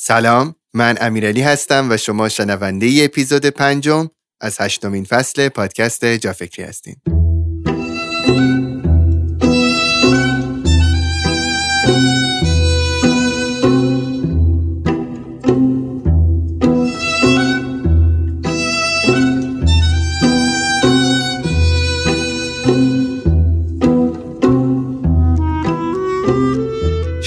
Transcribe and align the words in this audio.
سلام 0.00 0.54
من 0.74 0.96
امیرعلی 1.00 1.40
هستم 1.40 1.90
و 1.90 1.96
شما 1.96 2.28
شنونده 2.28 2.86
ای 2.86 3.04
اپیزود 3.04 3.46
پنجم 3.46 4.10
از 4.40 4.60
هشتمین 4.60 5.04
فصل 5.04 5.48
پادکست 5.48 6.04
جافکری 6.04 6.64
هستین. 6.64 6.96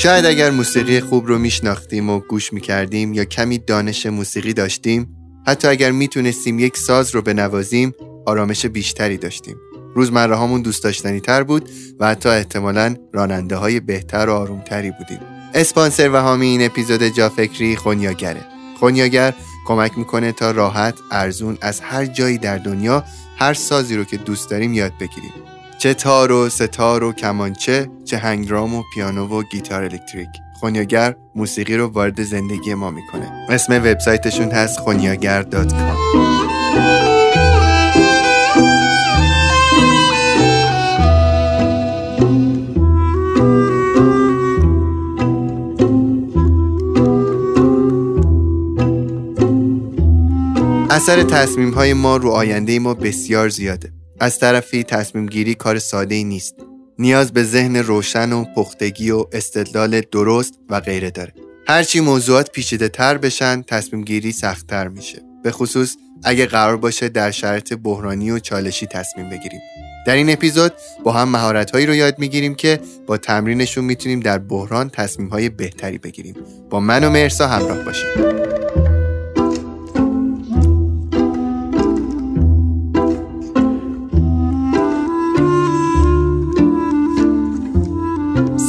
شاید 0.02 0.26
اگر 0.26 0.52
موسیقی 0.52 1.00
خوب 1.00 1.28
رو 1.28 1.40
میشناختیم 1.40 2.10
و 2.10 2.20
گوش 2.20 2.54
می‌کردیم 2.54 3.14
یا 3.14 3.26
کمی 3.26 3.58
دانش 3.58 4.06
موسیقی 4.06 4.54
داشتیم 4.54 5.16
حتی 5.48 5.68
اگر 5.68 5.92
می‌تونستیم 5.92 6.60
یک 6.60 6.78
ساز 6.78 7.16
رو 7.16 7.22
بنوازیم 7.22 7.94
آرامش 8.26 8.66
بیشتری 8.66 9.18
داشتیم. 9.18 9.56
روزمره 9.96 10.36
هامون 10.36 10.62
دوست 10.62 10.84
داشتنی 10.84 11.20
تر 11.20 11.44
بود 11.44 11.70
و 12.00 12.08
حتی 12.08 12.30
احتمالا 12.30 12.96
راننده 13.14 13.56
های 13.56 13.80
بهتر 13.80 14.30
و 14.30 14.34
آرومتری 14.34 14.92
بودیم. 14.92 15.20
اسپانسر 15.54 16.10
و 16.10 16.18
حامی 16.18 16.46
این 16.46 16.66
اپیزود 16.66 17.04
جافکری 17.04 17.76
خونیاگره. 17.76 18.46
خونیاگر 18.80 19.34
کمک 19.68 19.98
می‌کنه 19.98 20.32
تا 20.32 20.52
راحت 20.52 20.96
ارزون 21.12 21.58
از 21.62 21.80
هر 21.80 22.06
جایی 22.06 22.38
در 22.38 22.58
دنیا 22.58 23.04
هر 23.38 23.54
سازی 23.54 23.96
رو 23.96 24.04
که 24.04 24.18
دوست 24.18 24.50
داریم 24.50 24.74
یاد 24.74 24.94
بگیریم. 25.00 25.32
چه 25.82 25.94
تار 25.94 26.32
و 26.32 26.50
ستار 26.50 27.04
و 27.04 27.12
کمانچه 27.12 27.90
چه 28.06 28.18
هنگرام 28.18 28.76
و 28.76 28.84
پیانو 28.94 29.28
و 29.28 29.44
گیتار 29.52 29.84
الکتریک. 29.84 30.30
خونیاگر 30.60 31.16
موسیقی 31.36 31.78
رو 31.78 31.88
وارد 31.88 32.24
زندگی 32.24 32.74
ما 32.74 32.92
می‌کنه. 32.92 33.46
اسم 33.50 33.74
وبسایتشون 33.74 34.52
هست 34.52 34.80
خونیاگر.com 34.80 35.74
اثر 50.90 51.24
تصمیم 51.24 51.72
های 51.72 51.94
ما 51.94 52.18
رو 52.18 52.30
آینده 52.30 52.80
ما 52.80 52.94
بسیار 52.94 53.50
زیاده. 53.50 54.01
از 54.22 54.40
طرفی 54.40 54.84
تصمیم 54.84 55.26
گیری 55.26 55.56
کار 55.56 55.80
ساده 55.80 56.16
ای 56.16 56.24
نیست. 56.24 56.56
نیاز 57.00 57.32
به 57.32 57.44
ذهن 57.44 57.76
روشن 57.76 58.34
و 58.34 58.46
پختگی 58.56 59.12
و 59.12 59.26
استدلال 59.32 60.02
درست 60.02 60.54
و 60.70 60.80
غیره 60.80 61.12
داره. 61.12 61.34
هرچی 61.68 62.00
موضوعات 62.00 62.52
پیچیده 62.52 62.90
تر 62.90 63.18
بشن 63.18 63.62
تصمیم 63.62 64.04
گیری 64.04 64.32
سخت 64.32 64.68
تر 64.68 64.88
میشه. 64.88 65.22
به 65.44 65.52
خصوص 65.52 65.96
اگه 66.24 66.46
قرار 66.46 66.78
باشه 66.78 67.10
در 67.10 67.32
شرط 67.32 67.74
بحرانی 67.74 68.32
و 68.32 68.40
چالشی 68.40 68.86
تصمیم 68.86 69.30
بگیریم. 69.30 69.62
در 70.08 70.16
این 70.16 70.30
اپیزود 70.30 70.74
با 71.04 71.12
هم 71.12 71.30
مهارت 71.30 71.72
هایی 71.72 71.86
رو 71.86 71.96
یاد 71.96 72.20
می‌گیریم 72.20 72.56
که 72.56 72.80
با 73.08 73.18
تمرینشون 73.18 73.86
می‌تونیم 73.86 74.20
در 74.20 74.38
بحران 74.38 74.90
تصمیم 74.90 75.28
های 75.28 75.50
بهتری 75.50 75.98
بگیریم. 75.98 76.36
با 76.70 76.80
من 76.80 77.04
و 77.04 77.10
مرسا 77.10 77.48
همراه 77.48 77.84
باشیم 77.84 78.08